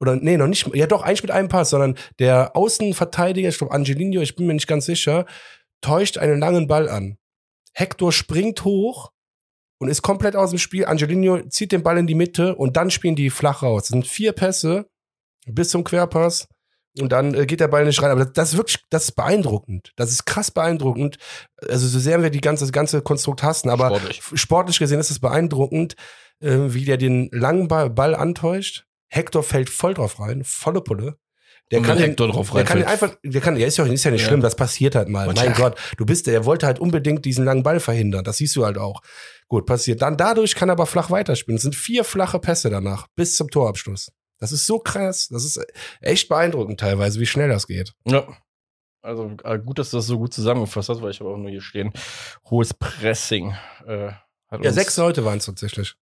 oder 0.00 0.16
nee, 0.16 0.36
noch 0.36 0.46
nicht, 0.46 0.74
ja 0.74 0.86
doch, 0.86 1.02
eigentlich 1.02 1.22
mit 1.22 1.30
einem 1.30 1.48
Pass, 1.48 1.70
sondern 1.70 1.96
der 2.18 2.56
Außenverteidiger, 2.56 3.48
ich 3.48 3.58
glaube 3.58 3.74
Angelino, 3.74 4.22
ich 4.22 4.36
bin 4.36 4.46
mir 4.46 4.54
nicht 4.54 4.66
ganz 4.66 4.86
sicher, 4.86 5.26
täuscht 5.82 6.16
einen 6.18 6.40
langen 6.40 6.66
Ball 6.66 6.88
an. 6.88 7.18
Hector 7.74 8.10
springt 8.10 8.64
hoch 8.64 9.12
und 9.84 9.90
ist 9.90 10.00
komplett 10.00 10.34
aus 10.34 10.48
dem 10.48 10.58
Spiel. 10.58 10.86
Angelino 10.86 11.42
zieht 11.48 11.70
den 11.70 11.82
Ball 11.82 11.98
in 11.98 12.06
die 12.06 12.14
Mitte 12.14 12.54
und 12.54 12.78
dann 12.78 12.90
spielen 12.90 13.16
die 13.16 13.28
flach 13.28 13.62
raus. 13.62 13.82
Das 13.82 13.88
sind 13.88 14.06
vier 14.06 14.32
Pässe 14.32 14.86
bis 15.46 15.68
zum 15.68 15.84
Querpass 15.84 16.48
und 16.98 17.12
dann 17.12 17.34
äh, 17.34 17.44
geht 17.44 17.60
der 17.60 17.68
Ball 17.68 17.84
nicht 17.84 18.02
rein. 18.02 18.10
Aber 18.10 18.24
das, 18.24 18.32
das 18.32 18.52
ist 18.52 18.56
wirklich, 18.56 18.82
das 18.88 19.04
ist 19.04 19.12
beeindruckend. 19.12 19.92
Das 19.96 20.10
ist 20.10 20.24
krass 20.24 20.50
beeindruckend. 20.50 21.18
Also 21.68 21.86
so 21.86 21.98
sehr 21.98 22.22
wir 22.22 22.30
die 22.30 22.40
ganze, 22.40 22.64
das 22.64 22.72
ganze 22.72 23.02
Konstrukt 23.02 23.42
hassen, 23.42 23.68
aber 23.68 23.88
Sportlich. 23.88 24.22
sportlich 24.40 24.78
gesehen 24.78 25.00
ist 25.00 25.10
es 25.10 25.18
beeindruckend, 25.18 25.96
äh, 26.40 26.56
wie 26.68 26.86
der 26.86 26.96
den 26.96 27.28
langen 27.30 27.68
Ball, 27.68 27.90
Ball 27.90 28.14
antäuscht. 28.14 28.86
Hector 29.08 29.42
fällt 29.42 29.68
voll 29.68 29.92
drauf 29.92 30.18
rein, 30.18 30.44
volle 30.44 30.80
Pulle. 30.80 31.18
Der 31.80 31.82
kann 31.82 31.98
den, 31.98 32.16
drauf 32.16 32.50
der 32.52 32.64
kann 32.64 32.78
den 32.78 32.86
einfach, 32.86 33.16
der 33.22 33.40
kann, 33.40 33.54
der 33.56 33.66
ist 33.66 33.76
ja, 33.76 33.84
ist 33.84 34.04
ja 34.04 34.10
nicht 34.10 34.22
Ja. 34.22 34.28
schlimm, 34.28 34.40
das 34.40 34.56
passiert 34.56 34.94
halt 34.94 35.08
mal. 35.08 35.28
Und 35.28 35.36
mein 35.36 35.50
ja. 35.50 35.56
Gott, 35.56 35.78
du 35.96 36.06
bist, 36.06 36.26
der 36.26 36.44
wollte 36.44 36.66
halt 36.66 36.78
unbedingt 36.78 37.24
diesen 37.24 37.44
langen 37.44 37.62
Ball 37.62 37.80
verhindern. 37.80 38.24
Das 38.24 38.38
siehst 38.38 38.54
du 38.56 38.64
halt 38.64 38.78
auch. 38.78 39.00
Gut, 39.48 39.66
passiert. 39.66 40.02
Dann 40.02 40.16
dadurch 40.16 40.54
kann 40.54 40.68
er 40.68 40.72
aber 40.72 40.86
flach 40.86 41.10
weiterspielen. 41.10 41.56
Es 41.56 41.62
sind 41.62 41.74
vier 41.74 42.04
flache 42.04 42.38
Pässe 42.38 42.70
danach 42.70 43.06
bis 43.14 43.36
zum 43.36 43.50
Torabschluss. 43.50 44.10
Das 44.38 44.52
ist 44.52 44.66
so 44.66 44.78
krass. 44.78 45.28
Das 45.28 45.44
ist 45.44 45.60
echt 46.00 46.28
beeindruckend 46.28 46.80
teilweise, 46.80 47.20
wie 47.20 47.26
schnell 47.26 47.48
das 47.48 47.66
geht. 47.66 47.92
Ja. 48.06 48.26
Also 49.02 49.36
äh, 49.44 49.58
gut, 49.58 49.78
dass 49.78 49.90
du 49.90 49.98
das 49.98 50.06
so 50.06 50.18
gut 50.18 50.32
zusammengefasst 50.32 50.88
hast, 50.88 51.02
weil 51.02 51.10
ich 51.10 51.20
habe 51.20 51.30
auch 51.30 51.36
nur 51.36 51.50
hier 51.50 51.60
stehen. 51.60 51.92
Hohes 52.48 52.72
Pressing. 52.72 53.54
Äh, 53.86 54.12
Ja, 54.62 54.72
sechs 54.72 54.96
Leute 54.96 55.24
waren 55.24 55.38
es 55.38 55.46
tatsächlich. 55.46 55.94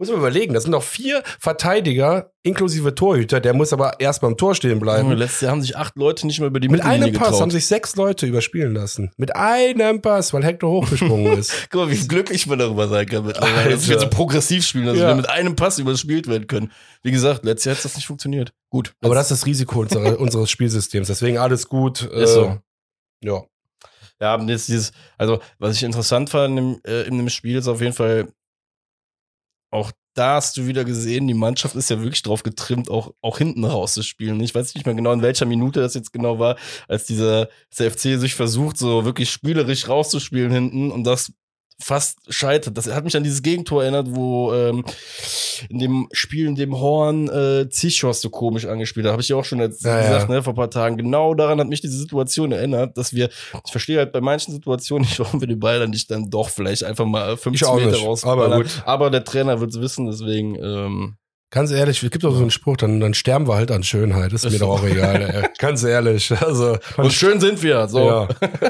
Muss 0.00 0.08
man 0.08 0.16
überlegen, 0.18 0.54
das 0.54 0.62
sind 0.62 0.72
noch 0.72 0.82
vier 0.82 1.22
Verteidiger 1.38 2.32
inklusive 2.42 2.94
Torhüter, 2.94 3.38
der 3.38 3.52
muss 3.52 3.72
aber 3.74 4.00
erst 4.00 4.22
beim 4.22 4.38
Tor 4.38 4.54
stehen 4.54 4.80
bleiben. 4.80 5.12
Letztes 5.12 5.42
Jahr 5.42 5.52
haben 5.52 5.60
sich 5.60 5.76
acht 5.76 5.94
Leute 5.96 6.26
nicht 6.26 6.40
mehr 6.40 6.46
über 6.48 6.58
die 6.58 6.68
Mit 6.70 6.78
Mittellinie 6.82 7.08
einem 7.08 7.14
Pass 7.18 7.26
getraut. 7.28 7.42
haben 7.42 7.50
sich 7.50 7.66
sechs 7.66 7.96
Leute 7.96 8.24
überspielen 8.26 8.72
lassen. 8.72 9.10
Mit 9.18 9.36
einem 9.36 10.00
Pass, 10.00 10.32
weil 10.32 10.42
Hector 10.42 10.70
hochgesprungen 10.70 11.32
ist. 11.38 11.68
Guck 11.70 11.82
mal, 11.82 11.90
wie 11.90 12.08
glücklich 12.08 12.46
man 12.46 12.58
darüber 12.58 12.88
sein 12.88 13.04
kann 13.04 13.26
mittlerweile. 13.26 13.70
Dass 13.72 13.86
wir 13.88 13.98
so 14.00 14.08
progressiv 14.08 14.64
spielen, 14.64 14.86
dass 14.86 14.96
Ja. 14.96 15.08
wir 15.08 15.14
mit 15.16 15.28
einem 15.28 15.54
Pass 15.54 15.78
überspielt 15.78 16.28
werden 16.28 16.46
können. 16.46 16.72
Wie 17.02 17.10
gesagt, 17.10 17.44
letztes 17.44 17.66
Jahr 17.66 17.76
hat 17.76 17.84
das 17.84 17.94
nicht 17.96 18.06
funktioniert. 18.06 18.54
Gut. 18.70 18.94
Aber 19.04 19.14
das 19.14 19.30
ist 19.30 19.42
das 19.42 19.46
Risiko 19.46 19.80
unserer, 19.80 20.18
unseres 20.18 20.50
Spielsystems. 20.50 21.08
Deswegen 21.08 21.36
alles 21.36 21.68
gut. 21.68 22.10
äh, 22.10 22.22
Ist 22.24 22.32
so. 22.32 22.56
Ja. 23.22 23.42
Ja, 24.18 24.38
jetzt 24.44 24.68
dieses, 24.68 24.92
also 25.18 25.40
was 25.58 25.76
ich 25.76 25.82
interessant 25.82 26.30
fand 26.30 26.56
dem, 26.58 26.80
äh, 26.86 27.02
in 27.02 27.18
dem 27.18 27.28
Spiel 27.28 27.56
ist 27.58 27.68
auf 27.68 27.80
jeden 27.82 27.92
Fall 27.94 28.28
auch 29.70 29.92
da 30.14 30.34
hast 30.34 30.56
du 30.56 30.66
wieder 30.66 30.84
gesehen, 30.84 31.28
die 31.28 31.34
Mannschaft 31.34 31.76
ist 31.76 31.88
ja 31.88 32.00
wirklich 32.00 32.22
drauf 32.22 32.42
getrimmt, 32.42 32.90
auch, 32.90 33.14
auch 33.22 33.38
hinten 33.38 33.64
rauszuspielen. 33.64 34.40
Ich 34.40 34.54
weiß 34.54 34.74
nicht 34.74 34.84
mehr 34.84 34.94
genau, 34.94 35.12
in 35.12 35.22
welcher 35.22 35.46
Minute 35.46 35.80
das 35.80 35.94
jetzt 35.94 36.12
genau 36.12 36.38
war, 36.38 36.56
als 36.88 37.04
dieser 37.04 37.48
CFC 37.70 38.18
sich 38.18 38.34
versucht, 38.34 38.76
so 38.76 39.04
wirklich 39.04 39.30
spielerisch 39.30 39.88
rauszuspielen 39.88 40.50
hinten 40.50 40.90
und 40.90 41.04
das 41.04 41.32
fast 41.80 42.18
scheitert. 42.28 42.76
Das 42.76 42.86
hat 42.92 43.04
mich 43.04 43.16
an 43.16 43.24
dieses 43.24 43.42
Gegentor 43.42 43.82
erinnert, 43.82 44.08
wo 44.10 44.52
ähm, 44.52 44.84
in 45.68 45.78
dem 45.78 46.08
Spiel, 46.12 46.46
in 46.46 46.54
dem 46.54 46.78
Horn 46.78 47.28
äh, 47.28 47.68
Zichos 47.70 48.20
so 48.20 48.30
komisch 48.30 48.66
angespielt 48.66 49.06
hat. 49.06 49.12
Habe 49.12 49.22
ich 49.22 49.28
ja 49.28 49.36
auch 49.36 49.44
schon 49.44 49.60
jetzt 49.60 49.84
Ja, 49.84 50.00
gesagt, 50.00 50.28
ja. 50.28 50.34
ne, 50.36 50.42
vor 50.42 50.52
ein 50.52 50.56
paar 50.56 50.70
Tagen. 50.70 50.96
Genau 50.96 51.34
daran 51.34 51.58
hat 51.60 51.68
mich 51.68 51.80
diese 51.80 51.96
Situation 51.98 52.52
erinnert, 52.52 52.96
dass 52.96 53.14
wir, 53.14 53.28
ich 53.64 53.72
verstehe 53.72 53.98
halt 53.98 54.12
bei 54.12 54.20
manchen 54.20 54.52
Situationen 54.52 55.06
nicht, 55.08 55.18
warum 55.18 55.40
wir 55.40 55.48
den 55.48 55.60
Ball 55.60 55.78
dann 55.80 55.90
nicht 55.90 56.10
dann 56.10 56.30
doch 56.30 56.48
vielleicht 56.50 56.84
einfach 56.84 57.06
mal 57.06 57.36
50 57.36 57.66
auch 57.68 57.76
Meter 57.76 57.98
rausballern. 57.98 58.52
aber 58.52 58.62
gut. 58.62 58.82
Aber 58.84 59.10
der 59.10 59.24
Trainer 59.24 59.60
wird 59.60 59.70
es 59.70 59.80
wissen, 59.80 60.06
deswegen 60.06 60.56
ähm, 60.56 61.16
Ganz 61.50 61.72
ehrlich, 61.72 62.00
es 62.02 62.10
gibt 62.10 62.22
doch 62.22 62.32
so 62.32 62.40
einen 62.40 62.52
Spruch, 62.52 62.76
dann, 62.76 63.00
dann 63.00 63.12
sterben 63.12 63.48
wir 63.48 63.56
halt 63.56 63.72
an 63.72 63.82
Schönheit. 63.82 64.32
Ist, 64.32 64.44
Ist 64.44 64.52
mir 64.52 64.58
so. 64.58 64.66
doch 64.66 64.80
auch 64.80 64.84
egal. 64.86 65.22
Ey. 65.22 65.48
Ganz 65.58 65.82
ehrlich. 65.82 66.30
Also, 66.40 66.78
und 66.96 67.12
schön 67.12 67.40
sind 67.40 67.62
wir. 67.62 67.88
So. 67.88 68.06
Ja. 68.06 68.28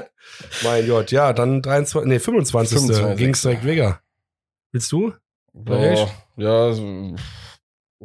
mein 0.64 0.86
Gott, 0.86 1.10
ja, 1.10 1.34
dann 1.34 1.60
23, 1.60 2.08
nee, 2.08 2.18
25. 2.18 2.78
25. 2.78 3.18
ging's 3.18 3.42
direkt 3.42 3.64
Vega. 3.64 4.00
Willst 4.72 4.90
du? 4.92 5.12
Ja, 6.36 6.72
so, 6.72 7.14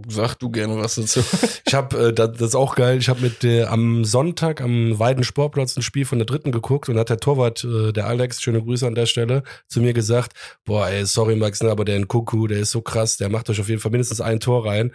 sag 0.10 0.36
du 0.36 0.50
gerne 0.50 0.78
was 0.78 0.96
dazu. 0.96 1.22
Ich 1.68 1.74
habe, 1.74 2.10
äh, 2.10 2.14
das, 2.14 2.34
das 2.34 2.50
ist 2.50 2.56
auch 2.56 2.76
geil. 2.76 2.98
Ich 3.00 3.10
habe 3.10 3.22
mit 3.22 3.44
äh, 3.44 3.64
am 3.64 4.06
Sonntag 4.06 4.62
am 4.62 4.98
Weiden 5.00 5.24
Sportplatz 5.24 5.76
ein 5.76 5.82
Spiel 5.82 6.06
von 6.06 6.20
der 6.20 6.26
Dritten 6.26 6.52
geguckt 6.52 6.90
und 6.90 6.98
hat 6.98 7.10
der 7.10 7.18
Torwart, 7.18 7.64
äh, 7.64 7.92
der 7.92 8.06
Alex, 8.08 8.42
schöne 8.42 8.62
Grüße 8.62 8.86
an 8.86 8.96
der 8.96 9.06
Stelle, 9.08 9.44
zu 9.68 9.82
mir 9.82 9.94
gesagt: 9.94 10.34
Boah, 10.64 10.88
ey, 10.90 11.06
sorry 11.06 11.36
Max, 11.36 11.62
ne, 11.64 11.72
aber 11.72 11.86
der 11.86 12.00
Nkuku, 12.00 12.48
der 12.48 12.60
ist 12.60 12.72
so 12.72 12.82
krass, 12.82 13.18
der 13.18 13.30
macht 13.30 13.50
euch 13.50 13.60
auf 13.60 13.70
jeden 13.70 13.82
Fall 13.82 13.92
mindestens 13.92 14.22
ein 14.22 14.40
Tor 14.40 14.66
rein. 14.66 14.92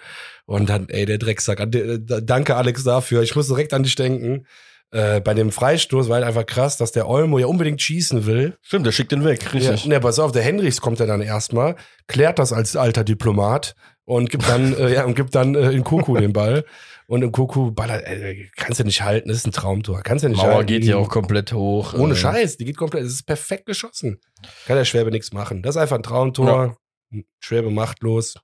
Und 0.46 0.68
dann, 0.68 0.88
ey, 0.88 1.06
der 1.06 1.18
Drecksack. 1.18 1.60
äh, 1.60 1.98
Danke 2.22 2.56
Alex 2.56 2.84
dafür. 2.84 3.22
Ich 3.22 3.34
muss 3.34 3.48
direkt 3.48 3.72
an 3.74 3.82
dich 3.82 3.94
denken. 3.94 4.46
Äh, 4.92 5.20
bei 5.20 5.34
dem 5.34 5.52
Freistoß 5.52 6.08
war 6.08 6.16
halt 6.16 6.26
einfach 6.26 6.46
krass, 6.46 6.76
dass 6.76 6.90
der 6.90 7.08
Olmo 7.08 7.38
ja 7.38 7.46
unbedingt 7.46 7.80
schießen 7.80 8.26
will. 8.26 8.56
Stimmt, 8.60 8.86
der 8.86 8.92
schickt 8.92 9.12
den 9.12 9.24
weg, 9.24 9.54
richtig. 9.54 9.84
Ja, 9.84 9.88
ne, 9.88 10.00
pass 10.00 10.18
auf, 10.18 10.32
der 10.32 10.42
Henrichs 10.42 10.80
kommt 10.80 10.98
ja 10.98 11.06
dann 11.06 11.20
erstmal, 11.20 11.76
klärt 12.08 12.40
das 12.40 12.52
als 12.52 12.74
alter 12.74 13.04
Diplomat 13.04 13.76
und 14.04 14.30
gibt 14.30 14.48
dann, 14.48 14.74
äh, 14.78 14.94
ja, 14.94 15.04
und 15.04 15.14
gibt 15.14 15.34
dann 15.34 15.54
äh, 15.54 15.70
in 15.70 15.84
Kuku 15.84 16.16
den 16.16 16.32
Ball. 16.32 16.64
Und 17.06 17.22
in 17.22 17.32
Kuku 17.32 17.72
ballert, 17.72 18.04
äh, 18.06 18.48
kannst 18.56 18.78
du 18.78 18.84
nicht 18.84 19.02
halten, 19.02 19.28
das 19.28 19.38
ist 19.38 19.46
ein 19.46 19.52
Traumtor. 19.52 20.00
Kannst 20.02 20.24
du 20.24 20.28
nicht 20.28 20.38
Mauer 20.38 20.54
halten. 20.54 20.66
geht 20.66 20.84
ja 20.84 20.96
auch 20.96 21.08
komplett 21.08 21.52
hoch. 21.52 21.94
Ohne 21.94 22.14
äh, 22.14 22.16
Scheiß, 22.16 22.56
die 22.56 22.64
geht 22.64 22.76
komplett, 22.76 23.04
es 23.04 23.14
ist 23.14 23.26
perfekt 23.26 23.66
geschossen. 23.66 24.20
Kann 24.66 24.76
der 24.76 24.84
Schwäbe 24.84 25.10
nichts 25.10 25.32
machen. 25.32 25.62
Das 25.62 25.74
ist 25.74 25.82
einfach 25.82 25.96
ein 25.96 26.04
Traumtor. 26.04 26.76
Schwäbe 27.40 27.70
machtlos. 27.70 28.34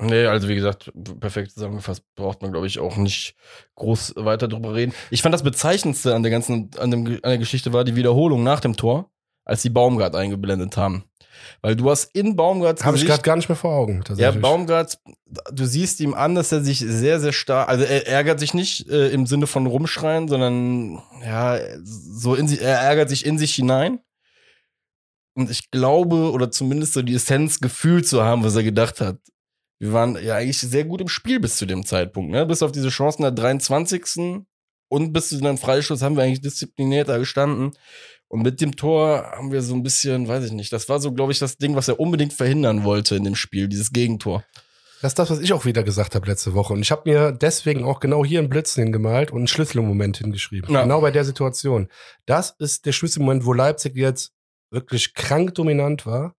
Nee, 0.00 0.26
also 0.26 0.48
wie 0.48 0.54
gesagt, 0.54 0.92
perfekt 1.20 1.52
zusammengefasst, 1.52 2.02
braucht 2.16 2.42
man, 2.42 2.50
glaube 2.50 2.66
ich, 2.66 2.80
auch 2.80 2.96
nicht 2.96 3.36
groß 3.76 4.14
weiter 4.16 4.48
drüber 4.48 4.74
reden. 4.74 4.92
Ich 5.10 5.22
fand 5.22 5.32
das 5.32 5.42
Bezeichnendste 5.42 6.14
an 6.14 6.22
der 6.22 6.32
ganzen, 6.32 6.70
an, 6.78 6.90
dem, 6.90 7.06
an 7.06 7.20
der 7.22 7.38
Geschichte 7.38 7.72
war 7.72 7.84
die 7.84 7.94
Wiederholung 7.94 8.42
nach 8.42 8.60
dem 8.60 8.76
Tor, 8.76 9.10
als 9.44 9.62
die 9.62 9.70
Baumgart 9.70 10.16
eingeblendet 10.16 10.76
haben. 10.76 11.04
Weil 11.60 11.76
du 11.76 11.90
hast 11.90 12.14
in 12.14 12.36
Baumgarts 12.36 12.84
Habe 12.84 12.96
ich 12.96 13.06
gerade 13.06 13.22
gar 13.22 13.36
nicht 13.36 13.48
mehr 13.48 13.56
vor 13.56 13.72
Augen. 13.72 14.02
Ja. 14.16 14.30
Baumgart, 14.30 14.98
du 15.52 15.64
siehst 15.64 16.00
ihm 16.00 16.14
an, 16.14 16.34
dass 16.34 16.52
er 16.52 16.62
sich 16.62 16.78
sehr, 16.78 17.20
sehr 17.20 17.32
stark, 17.32 17.68
also 17.68 17.84
er 17.84 18.06
ärgert 18.06 18.40
sich 18.40 18.54
nicht 18.54 18.88
äh, 18.88 19.08
im 19.08 19.26
Sinne 19.26 19.46
von 19.46 19.66
rumschreien, 19.66 20.28
sondern 20.28 21.02
ja, 21.24 21.58
so 21.82 22.34
in 22.34 22.48
sich, 22.48 22.60
er 22.60 22.78
ärgert 22.78 23.08
sich 23.08 23.24
in 23.24 23.38
sich 23.38 23.54
hinein. 23.54 24.00
Und 25.34 25.50
ich 25.50 25.70
glaube, 25.70 26.30
oder 26.32 26.50
zumindest 26.50 26.92
so 26.92 27.02
die 27.02 27.14
Essenz 27.14 27.60
gefühlt 27.60 28.06
zu 28.06 28.22
haben, 28.22 28.44
was 28.44 28.54
er 28.54 28.62
gedacht 28.62 29.00
hat. 29.00 29.16
Wir 29.82 29.92
waren 29.92 30.16
ja 30.22 30.36
eigentlich 30.36 30.60
sehr 30.60 30.84
gut 30.84 31.00
im 31.00 31.08
Spiel 31.08 31.40
bis 31.40 31.56
zu 31.56 31.66
dem 31.66 31.84
Zeitpunkt, 31.84 32.30
ne? 32.30 32.46
Bis 32.46 32.62
auf 32.62 32.70
diese 32.70 32.88
Chancen 32.88 33.22
der 33.22 33.32
23. 33.32 34.44
und 34.88 35.12
bis 35.12 35.30
zu 35.30 35.40
dem 35.40 35.58
Freistoß 35.58 36.02
haben 36.02 36.14
wir 36.14 36.22
eigentlich 36.22 36.40
diszipliniert 36.40 37.08
da 37.08 37.18
gestanden. 37.18 37.72
Und 38.28 38.42
mit 38.42 38.60
dem 38.60 38.76
Tor 38.76 39.32
haben 39.32 39.50
wir 39.50 39.60
so 39.60 39.74
ein 39.74 39.82
bisschen, 39.82 40.28
weiß 40.28 40.44
ich 40.44 40.52
nicht, 40.52 40.72
das 40.72 40.88
war 40.88 41.00
so, 41.00 41.10
glaube 41.10 41.32
ich, 41.32 41.40
das 41.40 41.58
Ding, 41.58 41.74
was 41.74 41.88
er 41.88 41.98
unbedingt 41.98 42.32
verhindern 42.32 42.84
wollte 42.84 43.16
in 43.16 43.24
dem 43.24 43.34
Spiel, 43.34 43.66
dieses 43.66 43.90
Gegentor. 43.90 44.44
Das 45.00 45.10
ist 45.10 45.18
das, 45.18 45.30
was 45.30 45.40
ich 45.40 45.52
auch 45.52 45.64
wieder 45.64 45.82
gesagt 45.82 46.14
habe 46.14 46.28
letzte 46.28 46.54
Woche. 46.54 46.74
Und 46.74 46.82
ich 46.82 46.92
habe 46.92 47.10
mir 47.10 47.32
deswegen 47.32 47.82
auch 47.82 47.98
genau 47.98 48.24
hier 48.24 48.38
einen 48.38 48.50
Blitz 48.50 48.76
hingemalt 48.76 49.32
und 49.32 49.38
einen 49.38 49.48
Schlüsselmoment 49.48 50.18
hingeschrieben. 50.18 50.72
Ja. 50.72 50.82
Genau 50.82 51.00
bei 51.00 51.10
der 51.10 51.24
Situation. 51.24 51.88
Das 52.24 52.54
ist 52.60 52.86
der 52.86 52.92
Schlüsselmoment, 52.92 53.44
wo 53.44 53.52
Leipzig 53.52 53.96
jetzt 53.96 54.30
wirklich 54.70 55.14
krank 55.14 55.56
dominant 55.56 56.06
war. 56.06 56.36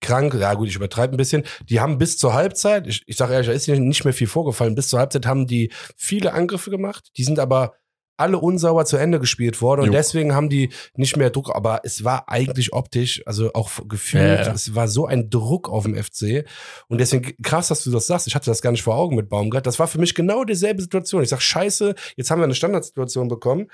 Krank, 0.00 0.34
ja 0.34 0.54
gut, 0.54 0.68
ich 0.68 0.76
übertreibe 0.76 1.14
ein 1.14 1.18
bisschen. 1.18 1.44
Die 1.68 1.80
haben 1.80 1.98
bis 1.98 2.16
zur 2.18 2.34
Halbzeit, 2.34 2.86
ich, 2.86 3.02
ich 3.06 3.16
sage 3.16 3.32
ehrlich, 3.34 3.48
da 3.48 3.52
ist 3.52 3.68
nicht 3.68 4.04
mehr 4.04 4.14
viel 4.14 4.26
vorgefallen. 4.26 4.74
Bis 4.74 4.88
zur 4.88 4.98
Halbzeit 4.98 5.26
haben 5.26 5.46
die 5.46 5.72
viele 5.96 6.32
Angriffe 6.32 6.70
gemacht. 6.70 7.10
Die 7.16 7.24
sind 7.24 7.38
aber 7.38 7.74
alle 8.16 8.38
unsauber 8.38 8.84
zu 8.84 8.98
Ende 8.98 9.18
gespielt 9.18 9.62
worden 9.62 9.80
und 9.80 9.86
Jo. 9.86 9.92
deswegen 9.92 10.34
haben 10.34 10.50
die 10.50 10.68
nicht 10.94 11.16
mehr 11.16 11.30
Druck, 11.30 11.56
aber 11.56 11.80
es 11.84 12.04
war 12.04 12.28
eigentlich 12.28 12.74
optisch, 12.74 13.22
also 13.24 13.50
auch 13.54 13.70
gefühlt, 13.88 14.22
Ja, 14.40 14.42
ja. 14.44 14.52
es 14.52 14.74
war 14.74 14.88
so 14.88 15.06
ein 15.06 15.30
Druck 15.30 15.70
auf 15.70 15.84
dem 15.84 15.94
FC 15.96 16.44
und 16.88 16.98
deswegen 16.98 17.34
krass, 17.42 17.68
dass 17.68 17.82
du 17.82 17.90
das 17.90 18.06
sagst. 18.06 18.26
Ich 18.26 18.34
hatte 18.34 18.50
das 18.50 18.60
gar 18.60 18.72
nicht 18.72 18.82
vor 18.82 18.94
Augen 18.96 19.16
mit 19.16 19.30
Baumgart. 19.30 19.66
Das 19.66 19.78
war 19.78 19.86
für 19.88 19.98
mich 19.98 20.14
genau 20.14 20.44
dieselbe 20.44 20.82
Situation. 20.82 21.22
Ich 21.22 21.30
sag, 21.30 21.40
scheiße, 21.40 21.94
jetzt 22.16 22.30
haben 22.30 22.40
wir 22.40 22.44
eine 22.44 22.54
Standardsituation 22.54 23.28
bekommen. 23.28 23.68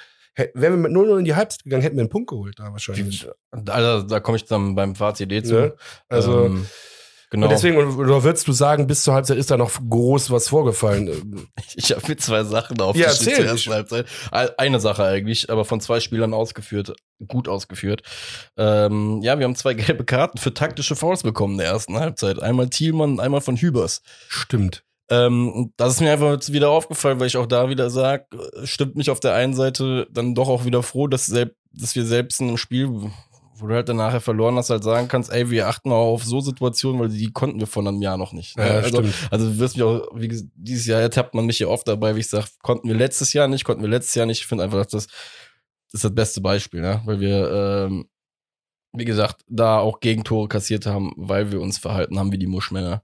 Wären 0.55 0.83
wir 0.83 0.89
mit 0.89 0.93
0-0 0.93 1.19
in 1.19 1.25
die 1.25 1.35
Halbzeit 1.35 1.65
gegangen, 1.65 1.83
hätten 1.83 1.97
wir 1.97 2.03
einen 2.03 2.11
Punkt 2.11 2.29
geholt 2.29 2.59
da 2.59 2.71
wahrscheinlich. 2.73 3.27
Also, 3.69 4.03
da 4.07 4.21
komme 4.21 4.37
ich 4.37 4.45
dann 4.45 4.75
beim 4.75 4.95
Fazit 4.95 5.33
eh 5.33 5.43
zu. 5.43 5.55
Ne? 5.55 5.75
Also, 6.09 6.45
Ähm, 6.47 6.67
genau. 7.31 7.47
und 7.47 7.53
deswegen, 7.53 7.77
oder 7.79 8.23
würdest 8.23 8.47
du 8.47 8.53
sagen, 8.53 8.87
bis 8.87 9.03
zur 9.03 9.15
Halbzeit 9.15 9.39
ist 9.39 9.51
da 9.51 9.57
noch 9.57 9.73
groß 9.89 10.31
was 10.31 10.49
vorgefallen? 10.49 11.49
ich 11.75 11.91
habe 11.93 12.03
mir 12.07 12.17
zwei 12.19 12.45
Sachen 12.45 12.77
Ja, 12.79 12.85
aufgeschrieben 12.85 13.17
erzähl. 13.19 13.37
zur 13.37 13.47
ersten 13.47 13.73
Halbzeit. 13.73 14.07
Ein- 14.31 14.49
Eine 14.59 14.81
Sache 14.81 15.05
eigentlich, 15.05 15.49
aber 15.51 15.65
von 15.65 15.81
zwei 15.81 16.01
Spielern 16.01 16.35
ausgeführt, 16.35 16.95
gut 17.27 17.49
ausgeführt. 17.49 18.03
Ähm, 18.59 19.21
ja, 19.23 19.39
wir 19.39 19.45
haben 19.47 19.57
zwei 19.57 19.73
gelbe 19.75 20.05
Karten 20.05 20.39
für 20.39 20.53
taktische 20.53 20.97
Fouls 20.97 21.23
bekommen 21.23 21.55
in 21.55 21.59
der 21.59 21.69
ersten 21.69 21.99
Halbzeit. 21.99 22.41
Einmal 22.43 22.69
Thielmann 22.69 23.21
einmal 23.21 23.41
von 23.41 23.57
Hübers. 23.57 24.03
Stimmt. 24.29 24.83
Ähm, 25.09 25.73
das 25.77 25.95
ist 25.95 26.01
mir 26.01 26.13
einfach 26.13 26.33
jetzt 26.33 26.53
wieder 26.53 26.71
aufgefallen, 26.71 27.21
weil 27.21 27.29
ich 27.29 27.37
auch 27.37 27.47
da 27.47 27.69
wieder 27.69 27.91
sage, 27.91 28.27
stimmt 28.65 28.97
mich 28.97 29.11
auf 29.11 29.21
der 29.21 29.35
einen 29.35 29.55
Seite 29.55 30.09
dann 30.11 30.35
doch 30.35 30.49
auch 30.49 30.65
wieder 30.65 30.83
froh, 30.83 31.07
dass, 31.07 31.27
dass 31.73 31.95
wir 31.95 32.05
selbst 32.05 32.41
in 32.41 32.49
einem 32.49 32.57
Spiel, 32.57 32.89
wo 33.59 33.67
du 33.67 33.75
halt 33.75 33.89
dann 33.89 33.97
nachher 33.97 34.21
verloren 34.21 34.57
hast, 34.57 34.71
halt 34.71 34.83
sagen 34.83 35.07
kannst, 35.07 35.31
ey, 35.31 35.49
wir 35.51 35.69
achten 35.69 35.93
auch 35.93 36.15
auf 36.15 36.25
so 36.25 36.41
Situationen, 36.41 37.01
weil 37.01 37.09
die 37.09 37.33
konnten 37.33 37.61
wir 37.61 37.69
vor 37.69 37.87
einem 37.87 38.03
Jahr 38.03 38.17
noch 38.17 38.33
nicht. 38.33 38.57
ne? 38.59 38.67
Ja, 38.67 38.75
also, 38.75 38.89
stimmt. 38.89 39.15
also 39.31 39.49
du 39.49 39.59
wirst 39.59 39.77
mich 39.77 39.85
auch, 39.85 40.09
wie 40.15 40.29
gesagt, 40.29 40.51
dieses 40.57 40.87
Jahr 40.87 41.01
ertappt 41.01 41.35
man 41.35 41.47
mich 41.47 41.59
hier 41.59 41.71
oft 41.71 41.87
dabei, 41.87 42.17
wie 42.17 42.21
ich 42.21 42.29
sage, 42.29 42.47
konnten 42.63 42.89
wir 42.89 42.97
letztes 42.97 43.33
Jahr 43.33 43.47
nicht, 43.47 43.65
konnten 43.65 43.83
wir 43.83 43.91
letztes 43.91 44.15
Jahr 44.17 44.27
nicht. 44.27 44.41
Ich 44.41 44.47
finde 44.47 44.65
einfach, 44.65 44.79
dass 44.79 44.91
das, 44.91 45.07
das 45.07 45.95
ist 45.95 46.05
das 46.05 46.15
beste 46.15 46.41
Beispiel, 46.41 46.81
ne? 46.81 47.01
Weil 47.05 47.21
wir, 47.21 47.87
ähm, 47.87 48.09
wie 48.97 49.05
gesagt, 49.05 49.43
da 49.49 49.79
auch 49.79 50.01
Gegentore 50.01 50.49
kassiert 50.49 50.87
haben, 50.87 51.13
weil 51.17 51.53
wir 51.53 51.61
uns 51.61 51.79
verhalten 51.79 52.19
haben 52.19 52.33
wie 52.33 52.39
die 52.39 52.47
Muschmänner 52.47 53.03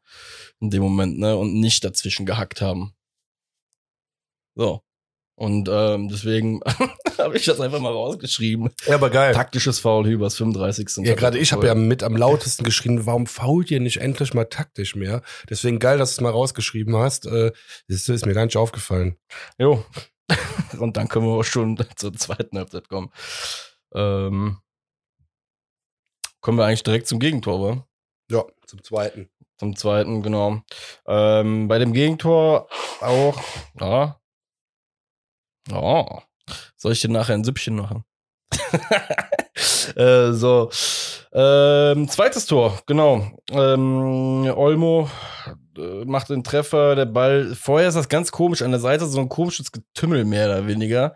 in 0.61 0.71
dem 0.71 0.83
Moment, 0.83 1.19
ne? 1.19 1.37
Und 1.37 1.55
nicht 1.55 1.85
dazwischen 1.85 2.27
gehackt 2.27 2.61
haben. 2.61 2.95
So. 4.55 4.83
Und 5.35 5.69
ähm, 5.73 6.09
deswegen 6.09 6.61
habe 7.19 7.37
ich 7.37 7.47
das 7.47 7.61
einfach 7.61 7.81
mal 7.81 7.93
rausgeschrieben. 7.93 8.71
Ja, 8.87 8.95
aber 8.95 9.11
geil. 9.11 9.35
Taktisches 9.35 9.81
Foul 9.81 10.07
Hübers, 10.07 10.37
35. 10.37 11.05
Ja, 11.05 11.15
gerade 11.15 11.39
ich 11.39 11.53
habe 11.53 11.67
ja 11.67 11.75
mit 11.75 12.03
am 12.03 12.17
lautesten 12.17 12.65
geschrien, 12.65 13.07
warum 13.07 13.27
fault 13.27 13.71
ihr 13.71 13.81
nicht 13.81 13.97
endlich 13.97 14.35
mal 14.35 14.45
taktisch 14.45 14.95
mehr? 14.95 15.23
Deswegen 15.49 15.79
geil, 15.79 15.99
dass 15.99 16.11
du 16.11 16.15
es 16.17 16.21
mal 16.21 16.31
rausgeschrieben 16.31 16.97
hast. 16.97 17.27
Äh, 17.27 17.53
das 17.89 18.09
ist 18.09 18.27
mir 18.27 18.35
gar 18.35 18.45
nicht 18.45 18.57
aufgefallen. 18.57 19.17
Jo. 19.59 19.85
Und 20.79 20.97
dann 20.97 21.09
können 21.09 21.27
wir 21.27 21.33
auch 21.33 21.45
schon 21.45 21.79
zur 21.97 22.13
zweiten 22.13 22.59
Halbzeit 22.59 22.89
kommen. 22.89 23.11
Ähm, 23.95 24.59
kommen 26.43 26.59
wir 26.59 26.67
eigentlich 26.67 26.83
direkt 26.83 27.07
zum 27.07 27.19
Gegentor, 27.19 27.63
wa? 27.63 27.87
Ja, 28.31 28.45
zum 28.67 28.83
zweiten. 28.83 29.31
Zum 29.57 29.77
zweiten, 29.77 30.23
genau. 30.23 30.61
Ähm, 31.07 31.69
bei 31.69 31.79
dem 31.79 31.93
Gegentor 31.93 32.69
auch, 33.01 33.41
ja. 33.81 34.21
Ja. 35.71 36.23
Soll 36.77 36.93
ich 36.93 37.01
dir 37.01 37.09
nachher 37.09 37.35
ein 37.35 37.45
Süppchen 37.45 37.77
machen? 37.77 38.05
äh, 39.97 40.33
so. 40.33 40.71
Ähm, 41.33 42.09
zweites 42.09 42.47
Tor, 42.47 42.83
genau. 42.87 43.39
Ähm, 43.51 44.53
Olmo 44.55 45.09
äh, 45.79 46.05
macht 46.05 46.29
den 46.29 46.45
Treffer, 46.45 46.97
der 46.97 47.07
Ball. 47.07 47.55
Vorher 47.55 47.89
ist 47.89 47.95
das 47.95 48.09
ganz 48.09 48.33
komisch 48.33 48.63
an 48.63 48.73
der 48.73 48.81
Seite, 48.81 49.07
so 49.07 49.21
ein 49.21 49.29
komisches 49.29 49.73
Getümmel 49.73 50.25
mehr 50.25 50.47
oder 50.47 50.67
weniger. 50.67 51.15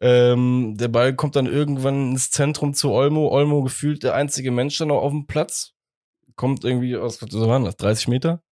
Ähm, 0.00 0.74
der 0.76 0.88
Ball 0.88 1.14
kommt 1.14 1.36
dann 1.36 1.46
irgendwann 1.46 2.12
ins 2.12 2.30
Zentrum 2.30 2.74
zu 2.74 2.90
Olmo. 2.90 3.28
Olmo 3.28 3.62
gefühlt 3.62 4.02
der 4.02 4.14
einzige 4.14 4.50
Mensch 4.50 4.76
dann 4.78 4.88
noch 4.88 5.00
auf 5.00 5.12
dem 5.12 5.26
Platz. 5.26 5.72
Kommt 6.34 6.64
irgendwie 6.64 6.96
aus, 6.96 7.22
was 7.22 7.32
waren 7.32 7.64
das, 7.64 7.76
30 7.76 8.08
Meter? 8.08 8.42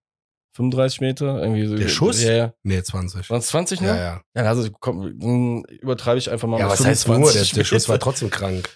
35 0.55 1.01
Meter? 1.01 1.43
Irgendwie 1.43 1.67
so. 1.67 1.77
Der 1.77 1.89
Schuss? 1.89 2.23
Ja, 2.23 2.33
ja. 2.33 2.55
Nee, 2.63 2.83
20. 2.83 3.29
Waren 3.29 3.41
es 3.41 3.49
20 3.49 3.81
noch? 3.81 3.89
Ja, 3.89 3.97
ja. 3.97 4.21
Ja, 4.35 4.43
also 4.45 4.69
komm, 4.81 5.19
dann 5.19 5.65
übertreibe 5.65 6.19
ich 6.19 6.31
einfach 6.31 6.49
mal 6.49 6.61
Ja, 6.61 6.69
was 6.69 6.85
heißt 6.85 7.09
nur? 7.09 7.17
Der, 7.17 7.27
25 7.27 7.53
der 7.55 7.65
Schuss 7.65 7.89
war 7.89 7.99
trotzdem 7.99 8.31
krank. 8.31 8.69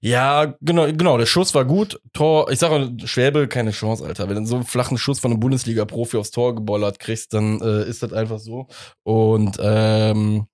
Ja, 0.00 0.54
genau, 0.60 0.86
genau. 0.86 1.18
Der 1.18 1.26
Schuss 1.26 1.54
war 1.54 1.64
gut. 1.64 2.00
Tor, 2.12 2.50
ich 2.50 2.58
sage 2.58 2.96
Schwäbe, 3.06 3.48
keine 3.48 3.70
Chance, 3.70 4.04
Alter. 4.04 4.28
Wenn 4.28 4.36
du 4.36 4.46
so 4.46 4.56
einen 4.56 4.64
flachen 4.64 4.98
Schuss 4.98 5.20
von 5.20 5.30
einem 5.30 5.40
Bundesliga-Profi 5.40 6.16
aufs 6.16 6.30
Tor 6.30 6.54
gebollert 6.54 6.98
kriegst, 6.98 7.32
dann 7.34 7.60
äh, 7.60 7.88
ist 7.88 8.02
das 8.02 8.12
einfach 8.12 8.38
so. 8.38 8.66
Und 9.02 9.58
ähm, 9.60 10.46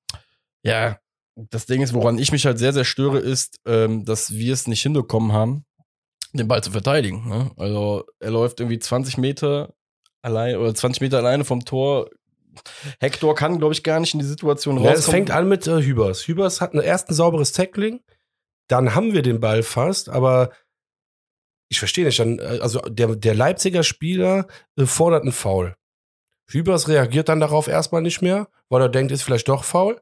ja, 0.62 0.98
das 1.36 1.66
Ding 1.66 1.82
ist, 1.82 1.94
woran 1.94 2.18
ich 2.18 2.32
mich 2.32 2.46
halt 2.46 2.58
sehr, 2.58 2.72
sehr 2.72 2.84
störe, 2.84 3.18
ist, 3.18 3.56
ähm, 3.66 4.04
dass 4.04 4.32
wir 4.32 4.52
es 4.52 4.66
nicht 4.66 4.82
hinbekommen 4.82 5.32
haben, 5.32 5.64
den 6.32 6.48
Ball 6.48 6.62
zu 6.62 6.70
verteidigen. 6.70 7.28
Ne? 7.28 7.50
Also 7.56 8.04
er 8.20 8.30
läuft 8.30 8.60
irgendwie 8.60 8.78
20 8.78 9.18
Meter 9.18 9.74
allein 10.22 10.56
oder 10.56 10.74
20 10.74 11.00
Meter 11.00 11.18
alleine 11.18 11.44
vom 11.44 11.64
Tor. 11.64 12.10
Hector 13.00 13.34
kann, 13.34 13.58
glaube 13.58 13.72
ich, 13.72 13.82
gar 13.82 13.98
nicht 13.98 14.12
in 14.12 14.20
die 14.20 14.26
Situation 14.26 14.76
rauskommen. 14.76 14.94
Ja, 14.94 14.98
es 14.98 15.08
fängt 15.08 15.30
an 15.30 15.48
mit 15.48 15.66
äh, 15.66 15.82
Hübers. 15.82 16.26
Hübers 16.26 16.60
hat 16.60 16.74
erst 16.74 17.08
ein 17.08 17.14
sauberes 17.14 17.52
Tackling, 17.52 18.00
dann 18.68 18.94
haben 18.94 19.14
wir 19.14 19.22
den 19.22 19.40
Ball 19.40 19.62
fast, 19.62 20.08
aber 20.08 20.50
ich 21.70 21.78
verstehe 21.78 22.04
nicht, 22.04 22.18
dann, 22.18 22.38
äh, 22.38 22.58
also 22.60 22.80
der, 22.80 23.16
der 23.16 23.34
Leipziger 23.34 23.82
Spieler 23.82 24.46
äh, 24.76 24.84
fordert 24.84 25.22
einen 25.22 25.32
Foul. 25.32 25.76
Hübers 26.46 26.88
reagiert 26.88 27.30
dann 27.30 27.40
darauf 27.40 27.68
erstmal 27.68 28.02
nicht 28.02 28.20
mehr, 28.20 28.48
weil 28.68 28.82
er 28.82 28.88
denkt, 28.90 29.12
ist 29.12 29.22
vielleicht 29.22 29.48
doch 29.48 29.64
faul. 29.64 30.00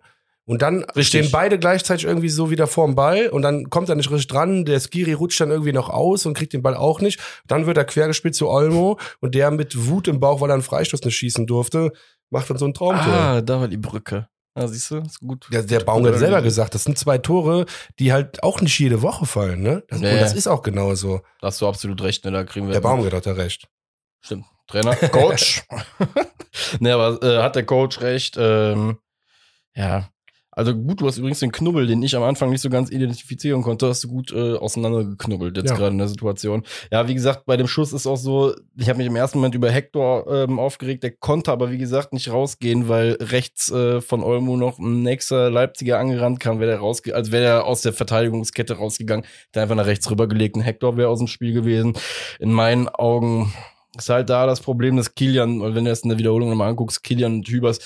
Und 0.51 0.63
dann 0.63 0.83
richtig. 0.83 1.07
stehen 1.07 1.31
beide 1.31 1.61
gleichzeitig 1.61 2.07
irgendwie 2.07 2.29
so 2.29 2.51
wieder 2.51 2.67
vorm 2.67 2.97
Ball 2.97 3.29
und 3.29 3.43
dann 3.43 3.71
kommt 3.71 3.89
er 3.89 3.95
nicht 3.95 4.11
richtig 4.11 4.27
dran. 4.27 4.65
Der 4.65 4.81
Skiri 4.81 5.13
rutscht 5.13 5.41
dann 5.41 5.53
irgendwie 5.53 5.73
noch 5.73 5.91
aus 5.91 6.27
und 6.27 6.35
kriegt 6.35 6.53
den 6.53 6.61
Ball 6.61 6.75
auch 6.75 7.01
nicht. 7.01 7.21
Dann 7.47 7.67
wird 7.67 7.77
er 7.77 7.85
quergespielt 7.85 8.35
zu 8.35 8.49
Olmo 8.49 8.99
und 9.21 9.37
der 9.37 9.53
mit 9.53 9.87
Wut 9.87 10.09
im 10.09 10.19
Bauch, 10.19 10.41
weil 10.41 10.51
er 10.51 10.55
einen 10.55 10.65
Freistoß 10.65 11.05
nicht 11.05 11.15
schießen 11.15 11.47
durfte, 11.47 11.93
macht 12.31 12.51
dann 12.51 12.59
so 12.59 12.65
ein 12.67 12.75
Traumtor. 12.75 13.13
Ah, 13.13 13.41
da 13.43 13.61
war 13.61 13.69
die 13.69 13.77
Brücke. 13.77 14.27
Ja, 14.57 14.67
siehst 14.67 14.91
du, 14.91 14.97
ist 14.97 15.21
gut. 15.21 15.47
Der, 15.53 15.63
der 15.63 15.79
Baum 15.79 16.05
hat 16.05 16.19
selber 16.19 16.43
gesagt, 16.43 16.75
das 16.75 16.83
sind 16.83 16.99
zwei 16.99 17.19
Tore, 17.19 17.67
die 18.01 18.13
halt 18.13 18.43
auch 18.43 18.61
nicht 18.61 18.77
jede 18.77 19.03
Woche 19.03 19.27
fallen, 19.27 19.63
ne? 19.63 19.85
Das, 19.87 20.01
nee. 20.01 20.15
Und 20.15 20.21
das 20.21 20.35
ist 20.35 20.49
auch 20.49 20.63
genauso. 20.63 21.21
Da 21.41 21.47
hast 21.47 21.61
du 21.61 21.69
absolut 21.69 22.03
recht, 22.03 22.25
ne? 22.25 22.33
Da 22.33 22.43
kriegen 22.43 22.67
wir. 22.67 22.73
Der 22.73 22.81
Baum 22.81 23.05
hat 23.09 23.25
da 23.25 23.33
recht. 23.35 23.69
Stimmt. 24.19 24.47
Trainer, 24.67 24.97
Coach. 24.97 25.63
ne, 26.81 26.93
aber 26.93 27.23
äh, 27.23 27.41
hat 27.41 27.55
der 27.55 27.65
Coach 27.65 28.01
recht. 28.01 28.37
Ähm, 28.37 28.99
ja, 29.77 30.11
also 30.53 30.75
gut, 30.75 31.01
du 31.01 31.07
hast 31.07 31.17
übrigens 31.19 31.39
den 31.39 31.53
Knubbel, 31.53 31.87
den 31.87 32.03
ich 32.03 32.17
am 32.17 32.25
Anfang 32.25 32.51
nicht 32.51 32.61
so 32.61 32.71
ganz 32.71 32.91
identifizieren 32.91 33.63
konnte, 33.63 33.87
hast 33.87 34.03
du 34.03 34.09
gut 34.09 34.33
äh, 34.33 34.55
auseinandergeknubbelt 34.55 35.57
jetzt 35.57 35.71
ja. 35.71 35.77
gerade 35.77 35.93
in 35.93 35.99
der 35.99 36.09
Situation. 36.09 36.65
Ja, 36.91 37.07
wie 37.07 37.15
gesagt, 37.15 37.47
bei 37.47 37.57
dem 37.57 37.69
Schuss 37.69 37.93
ist 37.93 38.07
auch 38.07 38.17
so, 38.17 38.55
ich 38.77 38.89
habe 38.89 38.99
mich 38.99 39.07
im 39.07 39.15
ersten 39.15 39.39
Moment 39.39 39.55
über 39.55 39.71
Hector 39.71 40.27
ähm, 40.29 40.59
aufgeregt, 40.59 41.05
der 41.05 41.13
konnte 41.13 41.53
aber 41.53 41.71
wie 41.71 41.79
gesagt 41.79 42.13
nicht 42.13 42.31
rausgehen, 42.31 42.89
weil 42.89 43.17
rechts 43.21 43.71
äh, 43.71 44.01
von 44.01 44.25
Olmo 44.25 44.57
noch 44.57 44.79
ein 44.79 45.03
nächster 45.03 45.51
Leipziger 45.51 45.99
angerannt 45.99 46.41
kam, 46.41 46.59
wäre 46.59 46.73
der 46.73 46.81
rausge 46.81 47.15
als 47.15 47.31
wäre 47.31 47.45
er 47.45 47.65
aus 47.67 47.83
der 47.83 47.93
Verteidigungskette 47.93 48.75
rausgegangen, 48.75 49.25
der 49.55 49.63
einfach 49.63 49.77
nach 49.77 49.87
rechts 49.87 50.11
rübergelegt, 50.11 50.57
ein 50.57 50.63
Hector 50.63 50.97
wäre 50.97 51.09
aus 51.09 51.19
dem 51.19 51.29
Spiel 51.29 51.53
gewesen. 51.53 51.95
In 52.41 52.53
meinen 52.53 52.89
Augen 52.89 53.53
ist 53.97 54.09
halt 54.09 54.31
da 54.31 54.47
das 54.47 54.61
Problem, 54.61 54.97
dass 54.97 55.15
Kilian, 55.15 55.75
wenn 55.75 55.85
du 55.85 55.91
es 55.91 56.03
in 56.03 56.11
der 56.11 56.19
Wiederholung 56.19 56.49
nochmal 56.49 56.71
anguckst, 56.71 57.03
Kilian 57.03 57.35
und 57.35 57.49
Hübers, 57.49 57.79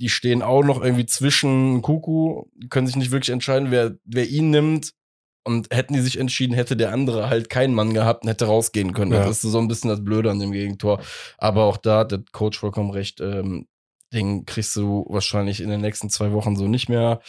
die 0.00 0.08
stehen 0.08 0.42
auch 0.42 0.62
noch 0.62 0.82
irgendwie 0.82 1.06
zwischen 1.06 1.82
Kuku, 1.82 2.44
können 2.70 2.86
sich 2.86 2.96
nicht 2.96 3.10
wirklich 3.10 3.30
entscheiden, 3.30 3.70
wer, 3.70 3.96
wer 4.04 4.28
ihn 4.28 4.50
nimmt. 4.50 4.92
Und 5.42 5.74
hätten 5.74 5.94
die 5.94 6.00
sich 6.00 6.18
entschieden, 6.18 6.52
hätte 6.52 6.76
der 6.76 6.92
andere 6.92 7.30
halt 7.30 7.48
keinen 7.48 7.74
Mann 7.74 7.94
gehabt 7.94 8.22
und 8.22 8.28
hätte 8.28 8.44
rausgehen 8.44 8.92
können. 8.92 9.12
Ja. 9.12 9.24
Das 9.24 9.42
ist 9.42 9.50
so 9.50 9.58
ein 9.58 9.68
bisschen 9.68 9.88
das 9.88 10.04
Blöde 10.04 10.30
an 10.30 10.38
dem 10.38 10.52
Gegentor. 10.52 11.00
Aber 11.38 11.64
auch 11.64 11.78
da 11.78 12.00
hat 12.00 12.12
der 12.12 12.22
Coach 12.32 12.58
vollkommen 12.58 12.90
recht. 12.90 13.20
Ähm, 13.20 13.66
den 14.12 14.44
kriegst 14.44 14.76
du 14.76 15.06
wahrscheinlich 15.08 15.62
in 15.62 15.70
den 15.70 15.80
nächsten 15.80 16.10
zwei 16.10 16.32
Wochen 16.32 16.56
so 16.56 16.68
nicht 16.68 16.90
mehr. 16.90 17.20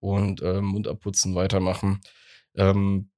Und 0.00 0.42
ähm, 0.42 0.64
Mund 0.64 0.88
abputzen, 0.88 1.34
weitermachen. 1.34 2.00
Ähm, 2.56 3.10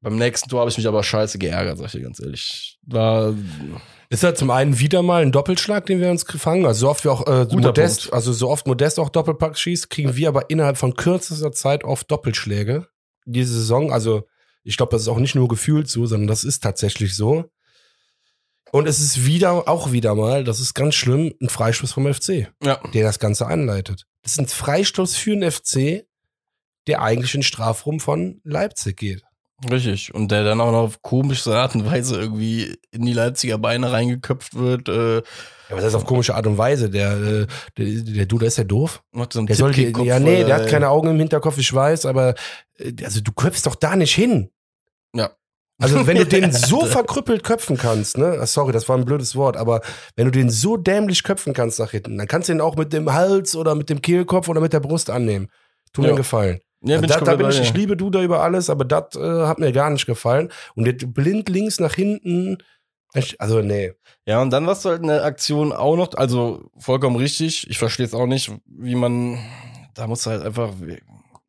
beim 0.00 0.16
nächsten 0.16 0.48
Tor 0.48 0.60
habe 0.60 0.70
ich 0.70 0.76
mich 0.76 0.86
aber 0.86 1.02
scheiße 1.02 1.38
geärgert, 1.38 1.78
sag 1.78 1.86
ich 1.86 1.92
dir 1.92 2.02
ganz 2.02 2.20
ehrlich. 2.20 2.78
War 2.86 3.34
ist 4.10 4.22
ja 4.22 4.34
zum 4.34 4.50
einen 4.50 4.78
wieder 4.78 5.02
mal 5.02 5.20
ein 5.20 5.32
Doppelschlag, 5.32 5.84
den 5.84 6.00
wir 6.00 6.10
uns 6.10 6.24
gefangen. 6.24 6.64
Also 6.64 6.80
so 6.80 6.90
oft 6.90 7.04
wir 7.04 7.12
auch 7.12 7.26
äh, 7.26 7.44
Modest, 7.54 8.02
Punkt. 8.02 8.14
also 8.14 8.32
so 8.32 8.48
oft 8.48 8.66
Modest 8.66 8.98
auch 8.98 9.10
Doppelpack 9.10 9.58
schießt, 9.58 9.90
kriegen 9.90 10.16
wir 10.16 10.28
aber 10.28 10.48
innerhalb 10.48 10.78
von 10.78 10.94
kürzester 10.94 11.52
Zeit 11.52 11.84
oft 11.84 12.10
Doppelschläge. 12.10 12.88
Diese 13.26 13.52
Saison, 13.52 13.92
also 13.92 14.26
ich 14.64 14.78
glaube, 14.78 14.92
das 14.92 15.02
ist 15.02 15.08
auch 15.08 15.18
nicht 15.18 15.34
nur 15.34 15.48
gefühlt 15.48 15.90
so, 15.90 16.06
sondern 16.06 16.26
das 16.26 16.44
ist 16.44 16.62
tatsächlich 16.62 17.14
so. 17.16 17.50
Und 18.70 18.86
es 18.86 19.00
ist 19.00 19.26
wieder, 19.26 19.68
auch 19.68 19.92
wieder 19.92 20.14
mal, 20.14 20.44
das 20.44 20.60
ist 20.60 20.74
ganz 20.74 20.94
schlimm, 20.94 21.34
ein 21.40 21.48
Freistoß 21.48 21.92
vom 21.92 22.12
FC, 22.12 22.48
ja. 22.62 22.80
der 22.94 23.04
das 23.04 23.18
Ganze 23.18 23.46
anleitet. 23.46 24.06
Das 24.22 24.32
ist 24.32 24.38
ein 24.38 24.48
Freistoß 24.48 25.16
für 25.16 25.36
den 25.36 25.50
FC, 25.50 26.06
der 26.86 27.02
eigentlich 27.02 27.34
in 27.34 27.40
den 27.40 27.44
Strafraum 27.44 28.00
von 28.00 28.40
Leipzig 28.44 28.96
geht. 28.96 29.22
Richtig. 29.68 30.14
Und 30.14 30.30
der 30.30 30.44
dann 30.44 30.60
auch 30.60 30.70
noch 30.70 30.82
auf 30.82 31.02
komische 31.02 31.56
Art 31.56 31.74
und 31.74 31.84
Weise 31.84 32.20
irgendwie 32.20 32.76
in 32.92 33.04
die 33.04 33.12
Leipziger 33.12 33.58
Beine 33.58 33.90
reingeköpft 33.90 34.54
wird. 34.54 34.88
Äh, 34.88 35.16
ja, 35.16 35.22
was 35.70 35.84
heißt 35.84 35.96
auf 35.96 36.04
komische 36.04 36.34
Art 36.36 36.46
und 36.46 36.58
Weise? 36.58 36.90
Der, 36.90 37.12
äh, 37.12 37.46
der, 37.76 38.02
der 38.02 38.26
du, 38.26 38.38
der 38.38 38.48
ist 38.48 38.58
ja 38.58 38.64
doof. 38.64 39.02
Macht 39.10 39.32
so 39.32 39.40
einen 39.40 39.48
der 39.48 39.56
soll 39.56 39.72
die, 39.72 39.92
Ja, 40.04 40.20
nee, 40.20 40.44
der 40.44 40.56
hat 40.56 40.68
keine 40.68 40.88
Augen 40.88 41.08
im 41.08 41.18
Hinterkopf, 41.18 41.58
ich 41.58 41.72
weiß, 41.72 42.06
aber 42.06 42.34
äh, 42.78 42.92
also 43.04 43.20
du 43.20 43.32
köpfst 43.32 43.66
doch 43.66 43.74
da 43.74 43.96
nicht 43.96 44.14
hin. 44.14 44.50
Ja. 45.12 45.30
Also 45.80 46.06
wenn 46.06 46.16
du 46.16 46.26
den 46.26 46.52
so 46.52 46.86
verkrüppelt 46.86 47.42
köpfen 47.42 47.76
kannst, 47.76 48.16
ne, 48.16 48.38
ah, 48.40 48.46
sorry, 48.46 48.72
das 48.72 48.88
war 48.88 48.96
ein 48.96 49.04
blödes 49.04 49.34
Wort, 49.34 49.56
aber 49.56 49.80
wenn 50.14 50.26
du 50.26 50.30
den 50.30 50.50
so 50.50 50.76
dämlich 50.76 51.24
köpfen 51.24 51.52
kannst 51.52 51.80
nach 51.80 51.90
hinten, 51.90 52.16
dann 52.16 52.28
kannst 52.28 52.48
du 52.48 52.52
ihn 52.52 52.60
auch 52.60 52.76
mit 52.76 52.92
dem 52.92 53.12
Hals 53.12 53.56
oder 53.56 53.74
mit 53.74 53.90
dem 53.90 54.02
Kehlkopf 54.02 54.48
oder 54.48 54.60
mit 54.60 54.72
der 54.72 54.80
Brust 54.80 55.10
annehmen. 55.10 55.48
Tu 55.92 56.00
mir 56.00 56.08
ja. 56.08 56.12
einen 56.12 56.18
Gefallen. 56.18 56.60
Ja, 56.80 57.00
bin 57.00 57.08
da, 57.08 57.18
ich 57.18 57.24
da 57.24 57.34
bin 57.34 57.48
ich, 57.48 57.60
ich 57.60 57.74
liebe 57.74 57.96
Duda 57.96 58.22
über 58.22 58.42
alles, 58.42 58.70
aber 58.70 58.84
das 58.84 59.16
äh, 59.16 59.46
hat 59.46 59.58
mir 59.58 59.72
gar 59.72 59.90
nicht 59.90 60.06
gefallen. 60.06 60.50
Und 60.74 60.86
jetzt 60.86 61.12
blind 61.12 61.48
links 61.48 61.80
nach 61.80 61.94
hinten, 61.94 62.58
also 63.38 63.62
nee. 63.62 63.94
Ja, 64.26 64.40
und 64.42 64.50
dann 64.50 64.66
warst 64.66 64.84
du 64.84 64.90
halt 64.90 65.02
eine 65.02 65.22
Aktion 65.22 65.72
auch 65.72 65.96
noch, 65.96 66.14
also 66.14 66.70
vollkommen 66.78 67.16
richtig. 67.16 67.68
Ich 67.68 67.78
verstehe 67.78 68.06
es 68.06 68.14
auch 68.14 68.26
nicht, 68.26 68.52
wie 68.66 68.94
man, 68.94 69.38
da 69.94 70.06
muss 70.06 70.26
halt 70.26 70.42
einfach, 70.42 70.74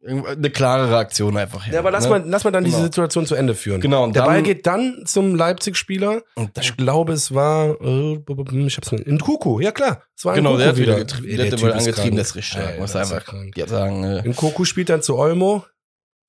eine 0.10 0.50
klare 0.50 0.90
Reaktion 0.90 1.38
einfach 1.38 1.66
her. 1.66 1.76
Ja, 1.76 1.80
aber 1.80 1.92
lass, 1.92 2.06
ne? 2.06 2.10
mal, 2.10 2.24
lass 2.26 2.44
mal 2.44 2.52
dann 2.52 2.64
genau. 2.64 2.76
diese 2.76 2.86
Situation 2.86 3.26
zu 3.26 3.36
Ende 3.36 3.56
führen. 3.56 3.82
Genau. 3.82 4.04
Und 4.04 4.16
Der 4.16 4.24
Ball 4.24 4.42
geht 4.42 4.66
dann 4.68 5.04
zum 5.06 5.36
Leipzig-Spieler. 5.36 6.22
Ich 6.60 6.78
glaube, 6.78 7.14
es 7.14 7.34
war, 7.34 7.80
äh, 7.82 8.20
ich 8.66 8.78
hab's 8.78 8.92
nicht, 8.92 9.08
in 9.08 9.20
Kuku, 9.20 9.60
ja 9.60 9.72
klar. 9.72 10.04
Es 10.16 10.26
war 10.26 10.36
genau, 10.36 10.52
Kuku 10.52 10.60
der 10.60 10.70
hat 10.70 10.78
wieder, 10.78 10.96
getrieben, 10.96 11.28
der, 11.28 11.38
der 11.38 11.52
hat 11.52 11.62
wohl 11.62 11.74
angetrieben, 11.74 12.18
das 12.18 12.30
ist 12.30 12.36
richtig 12.36 12.54
stark. 12.54 12.80
Muss 12.80 12.96
einfach 12.96 13.24
sagen. 13.68 14.04
Äh, 14.04 14.26
in 14.26 14.36
Kuku 14.36 14.66
spielt 14.66 14.90
dann 14.90 15.02
zu 15.02 15.18
Olmo. 15.18 15.64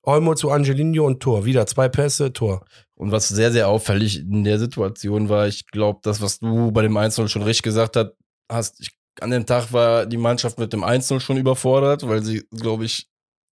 Olmo 0.03 0.33
zu 0.33 0.49
Angelino 0.49 1.05
und 1.05 1.19
Tor. 1.19 1.45
Wieder 1.45 1.67
zwei 1.67 1.87
Pässe, 1.87 2.33
Tor. 2.33 2.65
Und 2.95 3.11
was 3.11 3.27
sehr, 3.27 3.51
sehr 3.51 3.67
auffällig 3.67 4.19
in 4.19 4.43
der 4.43 4.59
Situation 4.59 5.29
war, 5.29 5.47
ich 5.47 5.67
glaube, 5.67 5.99
das, 6.03 6.21
was 6.21 6.39
du 6.39 6.71
bei 6.71 6.81
dem 6.81 6.97
1 6.97 7.29
schon 7.29 7.43
richtig 7.43 7.63
gesagt 7.63 7.97
hast, 8.49 8.79
ich, 8.79 8.91
an 9.19 9.31
dem 9.31 9.45
Tag 9.45 9.73
war 9.73 10.05
die 10.05 10.17
Mannschaft 10.17 10.57
mit 10.59 10.73
dem 10.73 10.83
1 10.83 11.13
schon 11.19 11.37
überfordert, 11.37 12.07
weil 12.07 12.23
sie, 12.23 12.43
glaube 12.51 12.85
ich, 12.85 13.10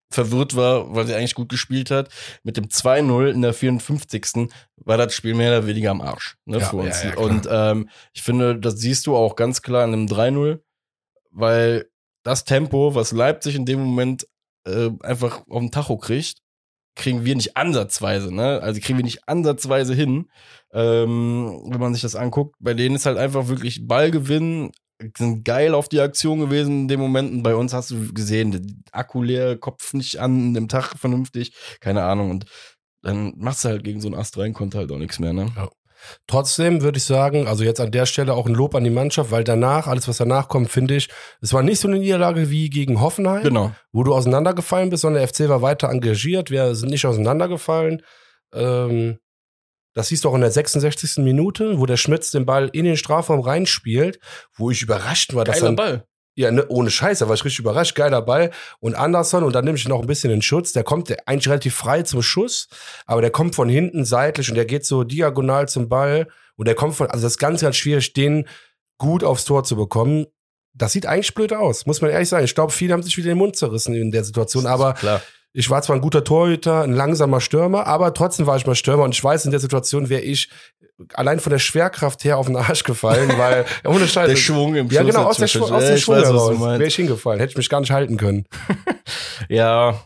verwirrt 0.10 0.56
war, 0.56 0.96
weil 0.96 1.06
sie 1.06 1.16
eigentlich 1.16 1.36
gut 1.36 1.50
gespielt 1.50 1.92
hat. 1.92 2.10
Mit 2.44 2.58
dem 2.58 2.66
2-0 2.66 3.30
in 3.32 3.42
der 3.42 3.54
54. 3.54 4.50
war 4.78 4.98
das 4.98 5.14
Spiel 5.14 5.34
mehr 5.34 5.58
oder 5.58 5.68
weniger 5.68 5.92
am 5.92 6.02
Arsch 6.02 6.38
ne, 6.46 6.60
ja, 6.60 6.66
für 6.66 6.78
uns. 6.78 7.04
Ja, 7.04 7.10
ja, 7.10 7.18
und 7.18 7.48
ähm, 7.50 7.90
ich 8.14 8.22
finde, 8.22 8.58
das 8.58 8.80
siehst 8.80 9.08
du 9.08 9.16
auch 9.16 9.36
ganz 9.36 9.62
klar 9.62 9.84
in 9.84 9.94
einem 9.94 10.06
3-0, 10.08 10.60
weil 11.32 11.90
das 12.24 12.46
Tempo, 12.46 12.96
was 12.96 13.12
Leipzig 13.12 13.56
in 13.56 13.66
dem 13.66 13.80
Moment 13.80 14.28
äh, 14.66 14.90
einfach 15.02 15.44
auf 15.48 15.60
den 15.60 15.72
Tacho 15.72 15.98
kriegt, 15.98 16.42
kriegen 16.96 17.26
wir 17.26 17.36
nicht 17.36 17.56
ansatzweise, 17.56 18.34
ne? 18.34 18.60
Also 18.62 18.82
kriegen 18.82 18.98
wir 18.98 19.06
nicht 19.06 19.28
ansatzweise 19.28 19.94
hin, 19.94 20.30
ähm, 20.74 21.62
wenn 21.68 21.80
man 21.80 21.94
sich 21.94 22.02
das 22.02 22.16
anguckt. 22.16 22.56
Bei 22.60 22.74
denen 22.74 22.96
ist 22.96 23.06
halt 23.06 23.18
einfach 23.18 23.48
wirklich 23.48 23.88
Ballgewinn, 23.88 24.72
sind 25.18 25.46
geil 25.46 25.74
auf 25.74 25.90
die 25.90 26.00
Aktion 26.00 26.40
gewesen 26.40 26.82
in 26.82 26.88
dem 26.88 27.00
Moment. 27.00 27.32
Und 27.32 27.44
bei 27.44 27.56
uns 27.56 27.74
hast 27.74 27.92
du 27.92 28.14
gesehen, 28.14 28.84
Akku 28.92 29.22
leer, 29.22 29.58
Kopf 29.58 29.94
nicht 29.94 30.20
an, 30.20 30.54
dem 30.54 30.68
Tag 30.68 30.98
vernünftig, 30.98 31.54
keine 31.80 32.04
Ahnung. 32.04 32.32
Und 32.32 32.46
dann 33.02 33.34
machst 33.38 33.64
du 33.64 33.70
halt 33.70 33.84
gegen 33.84 34.02
so 34.02 34.08
einen 34.08 34.18
Ast 34.18 34.38
rein, 34.38 34.54
konnte 34.54 34.78
halt 34.78 34.92
auch 34.92 34.98
nichts 34.98 35.20
mehr, 35.20 35.34
ne? 35.34 35.52
Ja. 35.56 35.70
Trotzdem 36.28 36.82
würde 36.82 36.98
ich 36.98 37.06
sagen, 37.06 37.48
also 37.48 37.64
jetzt 37.64 37.80
an 37.80 37.92
der 37.92 38.06
Stelle 38.06 38.34
auch 38.34 38.46
ein 38.46 38.54
Lob 38.54 38.76
an 38.76 38.84
die 38.84 38.92
Mannschaft, 38.92 39.32
weil 39.32 39.44
danach, 39.44 39.88
alles 39.88 40.08
was 40.08 40.18
danach 40.18 40.48
kommt, 40.48 40.70
finde 40.70 40.96
ich, 40.96 41.10
es 41.42 41.54
war 41.54 41.64
nicht 41.64 41.80
so 41.80 41.88
eine 41.88 41.98
Niederlage 41.98 42.50
wie 42.52 42.70
gegen 42.70 43.02
Hoffenheim, 43.02 43.44
genau. 43.44 43.72
wo 43.92 44.04
du 44.04 44.14
auseinandergefallen 44.14 44.90
bist, 44.90 45.02
sondern 45.02 45.22
der 45.22 45.28
FC 45.28 45.50
war 45.50 45.64
weiter 45.64 45.90
engagiert, 45.90 46.52
wir 46.52 46.76
sind 46.76 46.90
nicht 46.90 47.06
auseinandergefallen. 47.06 48.04
Ähm, 48.54 49.18
das 49.98 50.10
hieß 50.10 50.22
doch 50.22 50.36
in 50.36 50.42
der 50.42 50.52
66. 50.52 51.18
Minute, 51.24 51.80
wo 51.80 51.88
der 51.88 51.98
Schmitz 51.98 52.30
den 52.30 52.46
Ball 52.46 52.70
in 52.72 52.86
den 52.86 52.98
Strafraum 52.98 53.40
reinspielt, 53.40 54.20
wo 54.54 54.70
ich 54.70 54.84
überrascht 54.84 55.34
war, 55.34 55.44
dass 55.44 55.56
Geiler 55.56 55.66
dann, 55.66 55.76
Ball. 55.76 56.06
Ja, 56.36 56.52
ne, 56.52 56.68
ohne 56.68 56.92
Scheiß, 56.92 57.18
da 57.18 57.28
war 57.28 57.34
ich 57.34 57.44
richtig 57.44 57.58
überrascht, 57.58 57.96
geiler 57.96 58.22
Ball. 58.22 58.52
Und 58.80 58.94
Anderson, 58.94 59.44
und 59.44 59.54
dann 59.54 59.66
nehme 59.66 59.76
ich 59.76 59.88
noch 59.88 60.00
ein 60.00 60.06
bisschen 60.06 60.30
in 60.30 60.44
Schutz, 60.44 60.72
der 60.72 60.84
kommt 60.84 61.10
der, 61.10 61.28
eigentlich 61.28 61.50
relativ 61.50 61.74
frei 61.74 62.04
zum 62.04 62.22
Schuss, 62.22 62.68
aber 63.08 63.22
der 63.22 63.32
kommt 63.32 63.56
von 63.56 63.70
hinten 63.70 64.06
seitlich 64.06 64.50
und 64.50 64.56
der 64.56 64.66
geht 64.66 64.86
so 64.86 65.04
diagonal 65.04 65.68
zum 65.68 65.90
Ball 65.90 66.28
und 66.58 66.68
der 66.68 66.76
kommt 66.76 66.94
von, 66.94 67.08
also 67.08 67.24
das 67.24 67.34
ist 67.34 67.40
ganz, 67.40 67.62
ganz 67.62 67.76
schwierig, 67.76 68.14
den 68.14 68.48
gut 69.00 69.24
aufs 69.24 69.46
Tor 69.46 69.64
zu 69.64 69.76
bekommen. 69.76 70.28
Das 70.76 70.92
sieht 70.92 71.08
eigentlich 71.08 71.34
blöd 71.34 71.54
aus, 71.54 71.88
muss 71.88 72.02
man 72.02 72.12
ehrlich 72.12 72.30
sagen. 72.30 72.46
Ich 72.46 72.54
glaube, 72.54 72.72
viele 72.72 72.94
haben 72.94 73.02
sich 73.02 73.18
wieder 73.18 73.30
den 73.30 73.40
Mund 73.40 73.56
zerrissen 73.56 73.96
in 73.96 74.12
der 74.12 74.24
Situation, 74.24 74.68
aber 74.68 74.94
klar 74.94 75.24
ich 75.58 75.72
war 75.72 75.82
zwar 75.82 75.96
ein 75.96 76.02
guter 76.04 76.24
Torhüter, 76.24 76.84
ein 76.84 76.94
langsamer 76.94 77.42
Stürmer, 77.42 77.88
aber 77.88 78.14
trotzdem 78.14 78.46
war 78.46 78.58
ich 78.58 78.68
mal 78.68 78.76
Stürmer 78.76 79.04
und 79.04 79.16
ich 79.16 79.24
weiß, 79.24 79.46
in 79.46 79.52
der 79.52 79.60
Situation 79.60 80.08
wäre 80.08 80.22
ich 80.22 80.50
allein 81.16 81.40
von 81.40 81.50
der 81.50 81.58
Schwerkraft 81.58 82.24
her 82.24 82.38
auf 82.38 82.46
den 82.46 82.56
Arsch 82.56 82.84
gefallen, 82.84 83.34
weil 83.38 83.66
ohne 83.84 84.08
Scheiße. 84.08 84.30
Der 84.30 84.36
Schwung 84.36 84.76
im 84.76 84.88
Ja, 84.90 85.02
Schluss 85.02 85.16
genau, 85.16 85.28
aus, 85.28 85.38
der. 85.38 85.48
Schwung, 85.48 85.72
aus 85.72 85.82
Ja, 85.82 85.90
dem 85.90 85.96
ich 85.98 86.04
Schwung 86.04 86.16
weiß, 86.18 86.26
heraus 86.26 86.60
wäre 86.60 86.86
ich 86.86 86.96
hingefallen, 86.96 87.40
hätte 87.40 87.52
ich 87.52 87.58
mich 87.58 87.70
gar 87.70 87.80
nicht 87.80 87.92
halten 87.92 88.18
können. 88.18 88.46
Ja, 89.50 90.00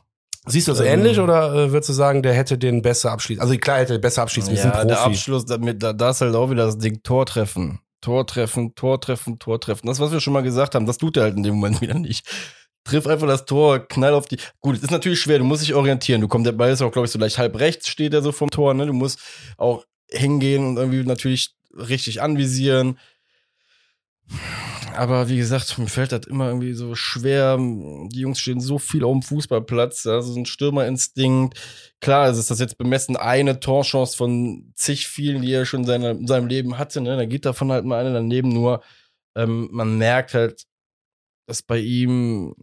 Siehst 0.47 0.67
du 0.67 0.71
das 0.71 0.79
Ähm. 0.81 0.87
ähnlich 0.87 1.19
oder 1.19 1.53
äh, 1.53 1.71
würdest 1.71 1.89
du 1.89 1.93
sagen, 1.93 2.23
der 2.23 2.33
hätte 2.33 2.57
den 2.57 2.81
besser 2.81 3.11
abschließen? 3.11 3.41
Also 3.41 3.55
klar, 3.57 3.77
hätte 3.79 3.93
er 3.93 3.99
besser 3.99 4.23
abschließen, 4.23 4.55
sind 4.55 4.73
ja 4.73 4.85
der 4.85 4.95
Profi. 4.95 5.09
Abschluss, 5.09 5.45
damit, 5.45 5.83
da, 5.83 5.93
da 5.93 6.09
ist 6.11 6.21
halt 6.21 6.33
auch 6.33 6.49
wieder 6.49 6.65
das 6.65 6.77
Ding 6.79 7.03
Tor 7.03 7.25
treffen. 7.27 7.79
Tor 8.01 8.25
treffen, 8.25 8.73
Tor 8.73 8.99
treffen, 8.99 9.37
Tor 9.37 9.59
treffen. 9.59 9.85
Das, 9.85 9.99
was 9.99 10.11
wir 10.11 10.19
schon 10.19 10.33
mal 10.33 10.41
gesagt 10.41 10.73
haben, 10.73 10.87
das 10.87 10.97
tut 10.97 11.17
er 11.17 11.23
halt 11.23 11.35
in 11.37 11.43
dem 11.43 11.55
Moment 11.55 11.81
wieder 11.81 11.99
nicht. 11.99 12.25
Triff 12.83 13.05
einfach 13.05 13.27
das 13.27 13.45
Tor, 13.45 13.87
knall 13.87 14.13
auf 14.13 14.27
die. 14.27 14.37
Gut, 14.59 14.77
es 14.77 14.83
ist 14.83 14.91
natürlich 14.91 15.21
schwer, 15.21 15.37
du 15.37 15.43
musst 15.43 15.61
dich 15.61 15.73
orientieren. 15.73 16.21
Du 16.21 16.27
kommst, 16.27 16.47
der 16.47 16.53
Ball 16.53 16.71
ist 16.71 16.81
auch, 16.81 16.91
glaube 16.91 17.05
ich, 17.05 17.11
so 17.11 17.19
leicht 17.19 17.37
halb 17.37 17.59
rechts 17.59 17.87
steht 17.87 18.13
er 18.13 18.21
so 18.21 18.31
vom 18.31 18.49
Tor, 18.49 18.73
ne? 18.73 18.85
Du 18.87 18.93
musst 18.93 19.19
auch 19.57 19.85
hingehen 20.09 20.65
und 20.65 20.77
irgendwie 20.77 21.03
natürlich 21.03 21.55
richtig 21.73 22.21
anvisieren. 22.21 22.97
Aber 24.95 25.29
wie 25.29 25.37
gesagt, 25.37 25.77
mir 25.77 25.87
fällt 25.87 26.11
das 26.11 26.27
immer 26.27 26.47
irgendwie 26.47 26.73
so 26.73 26.95
schwer. 26.95 27.57
Die 27.57 28.19
Jungs 28.19 28.39
stehen 28.39 28.59
so 28.59 28.77
viel 28.77 29.03
auf 29.03 29.13
dem 29.13 29.21
Fußballplatz. 29.21 30.05
Also 30.05 30.33
so 30.33 30.39
ein 30.39 30.45
Stürmerinstinkt. 30.45 31.57
Klar, 32.01 32.29
es 32.29 32.37
ist 32.37 32.51
das 32.51 32.59
jetzt 32.59 32.77
bemessen 32.77 33.15
eine 33.15 33.59
Torchance 33.59 34.17
von 34.17 34.71
zig 34.75 35.07
vielen, 35.07 35.41
die 35.41 35.53
er 35.53 35.65
schon 35.65 35.87
in 35.87 36.27
seinem 36.27 36.47
Leben 36.47 36.77
hatte. 36.77 37.01
Ne? 37.01 37.15
Da 37.15 37.25
geht 37.25 37.45
davon 37.45 37.71
halt 37.71 37.85
mal 37.85 38.05
eine 38.05 38.13
daneben. 38.13 38.49
Nur 38.49 38.81
ähm, 39.35 39.69
man 39.71 39.97
merkt 39.97 40.33
halt, 40.33 40.63
dass 41.51 41.61
bei 41.61 41.79
ihm, 41.79 42.55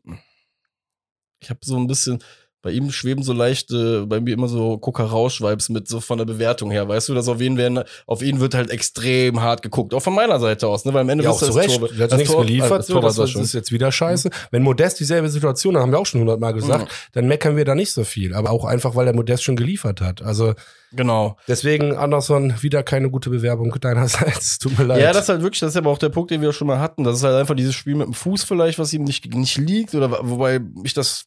ich 1.41 1.51
habe 1.51 1.61
so 1.63 1.77
ein 1.77 1.87
bisschen, 1.87 2.25
bei 2.61 2.71
ihm 2.73 2.91
schweben 2.91 3.23
so 3.23 3.33
leichte, 3.33 4.05
bei 4.07 4.21
mir 4.21 4.35
immer 4.35 4.49
so 4.49 4.79
Gucker-Rausch-Vibes 4.79 5.69
mit, 5.69 5.87
so 5.87 6.01
von 6.01 6.19
der 6.19 6.25
Bewertung 6.25 6.71
her. 6.73 6.89
Weißt 6.89 7.09
du, 7.09 7.15
dass 7.15 7.29
auf 7.29 7.41
ihn 7.41 7.57
werden, 7.57 7.85
auf 8.07 8.21
ihn 8.21 8.41
wird 8.41 8.55
halt 8.55 8.71
extrem 8.71 9.41
hart 9.41 9.63
geguckt. 9.63 9.95
Auch 9.95 10.01
von 10.03 10.15
meiner 10.15 10.41
Seite 10.41 10.67
aus, 10.67 10.85
ne? 10.85 10.93
Weil 10.93 11.03
am 11.03 11.09
Ende 11.09 11.23
Ja, 11.25 11.31
auch 11.31 11.39
zu 11.39 11.47
du 11.47 11.53
das 11.53 11.57
Recht. 11.57 11.79
Tor- 11.79 11.89
hat 11.91 12.11
das 12.13 12.19
nichts 12.19 12.33
Tor- 12.33 12.45
geliefert. 12.45 12.79
das 12.81 12.87
Tor 12.89 13.01
das, 13.01 13.15
das 13.17 13.33
das 13.33 13.43
ist 13.43 13.53
jetzt 13.55 13.71
wieder 13.71 13.93
scheiße. 13.93 14.31
Wenn 14.51 14.63
Modest 14.65 14.99
dieselbe 14.99 15.29
Situation 15.29 15.77
hat, 15.77 15.83
haben 15.83 15.93
wir 15.93 15.99
auch 16.01 16.07
schon 16.07 16.21
hundertmal 16.21 16.53
gesagt, 16.53 16.85
Mhm. 16.87 16.89
dann 17.13 17.29
meckern 17.29 17.57
wir 17.57 17.65
da 17.65 17.75
nicht 17.77 17.93
so 17.93 18.03
viel. 18.05 18.35
Aber 18.35 18.51
auch 18.51 18.65
einfach, 18.65 18.97
weil 18.97 19.05
der 19.05 19.15
Modest 19.15 19.45
schon 19.45 19.55
geliefert 19.57 20.01
hat. 20.01 20.23
Also 20.23 20.55
Genau. 20.93 21.37
deswegen, 21.47 21.95
Anderson, 21.97 22.55
wieder 22.61 22.83
keine 22.83 23.11
gute 23.11 23.31
Bewerbung 23.31 23.73
deinerseits. 23.81 24.59
Tut 24.59 24.77
mir 24.79 24.85
leid. 24.85 25.01
Ja, 25.01 25.13
das 25.13 25.25
ist 25.25 25.29
halt 25.29 25.43
wirklich, 25.43 25.61
das 25.61 25.71
ist 25.71 25.77
aber 25.77 25.91
auch 25.91 25.99
der 25.99 26.09
Punkt, 26.09 26.31
den 26.33 26.41
wir 26.43 26.53
schon 26.53 26.67
mal 26.67 26.81
hatten. 26.81 27.05
Das 27.05 27.17
ist 27.19 27.23
halt 27.25 27.37
einfach 27.37 27.55
dieses 27.55 27.75
Spiel 27.75 27.95
mit 27.95 28.07
dem 28.07 28.15
Fuß 28.15 28.43
vielleicht, 28.45 28.79
was 28.79 28.93
ihm 28.93 29.05
nicht, 29.05 29.33
nicht 29.35 29.57
liegt, 29.59 29.95
oder 29.95 30.11
wobei 30.29 30.61
ich 30.83 30.95
das. 30.95 31.27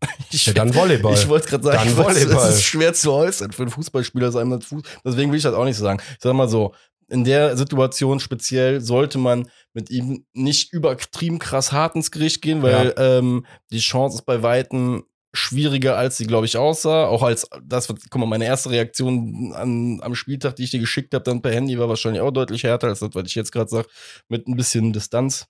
Ich, 0.30 0.46
ja, 0.46 0.52
dann 0.52 0.74
Volleyball. 0.74 1.14
ich 1.14 1.28
wollte 1.28 1.48
gerade 1.48 1.64
sagen, 1.64 1.78
Dann 1.94 1.96
Volleyball. 1.96 2.48
es 2.48 2.56
ist 2.56 2.62
schwer 2.64 2.92
zu 2.92 3.12
äußern 3.12 3.52
für 3.52 3.62
einen 3.62 3.70
Fußballspieler, 3.70 4.26
dass 4.26 4.36
einem 4.36 4.60
Fuß. 4.60 4.82
Deswegen 5.04 5.30
will 5.30 5.38
ich 5.38 5.42
das 5.44 5.54
auch 5.54 5.64
nicht 5.64 5.76
so 5.76 5.84
sagen. 5.84 6.00
Ich 6.10 6.16
sag 6.20 6.34
mal 6.34 6.48
so, 6.48 6.74
in 7.08 7.24
der 7.24 7.56
Situation 7.56 8.18
speziell 8.20 8.80
sollte 8.80 9.16
man 9.18 9.48
mit 9.72 9.90
ihm 9.90 10.26
nicht 10.32 10.72
übertrieben 10.72 11.38
krass 11.38 11.70
hart 11.72 11.94
ins 11.96 12.10
Gericht 12.10 12.42
gehen, 12.42 12.62
weil 12.62 12.92
ähm, 12.98 13.46
die 13.70 13.78
Chance 13.78 14.16
ist 14.18 14.26
bei 14.26 14.42
Weitem 14.42 15.04
schwieriger, 15.32 15.96
als 15.96 16.16
sie, 16.16 16.26
glaube 16.26 16.46
ich, 16.46 16.56
aussah. 16.56 17.06
Auch 17.06 17.22
als 17.22 17.48
das, 17.62 17.88
was- 17.88 18.00
guck 18.10 18.20
mal, 18.20 18.26
meine 18.26 18.46
erste 18.46 18.70
Reaktion 18.70 19.52
an, 19.54 20.00
am 20.02 20.14
Spieltag, 20.14 20.56
die 20.56 20.64
ich 20.64 20.70
dir 20.72 20.80
geschickt 20.80 21.14
habe, 21.14 21.24
dann 21.24 21.42
per 21.42 21.52
Handy, 21.52 21.78
war 21.78 21.88
wahrscheinlich 21.88 22.22
auch 22.22 22.30
deutlich 22.32 22.64
härter 22.64 22.88
als 22.88 22.98
das, 23.00 23.10
was 23.14 23.24
ich 23.28 23.34
jetzt 23.36 23.52
gerade 23.52 23.70
sage, 23.70 23.88
mit 24.28 24.48
ein 24.48 24.56
bisschen 24.56 24.92
Distanz. 24.92 25.46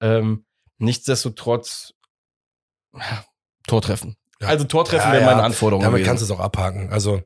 Ähm, 0.00 0.44
nichtsdestotrotz, 0.78 1.94
ja, 2.94 3.24
Tor 3.66 3.82
treffen. 3.82 4.16
Ja. 4.40 4.48
Also 4.48 4.64
Tor 4.64 4.84
treffen 4.84 5.06
Ja, 5.08 5.12
wäre 5.12 5.22
ja. 5.22 5.30
meine 5.30 5.42
Anforderung. 5.42 5.82
Damit 5.82 5.98
gewesen. 5.98 6.08
kannst 6.08 6.22
du 6.22 6.24
es 6.24 6.30
auch 6.30 6.40
abhaken. 6.42 6.90
Also 6.90 7.22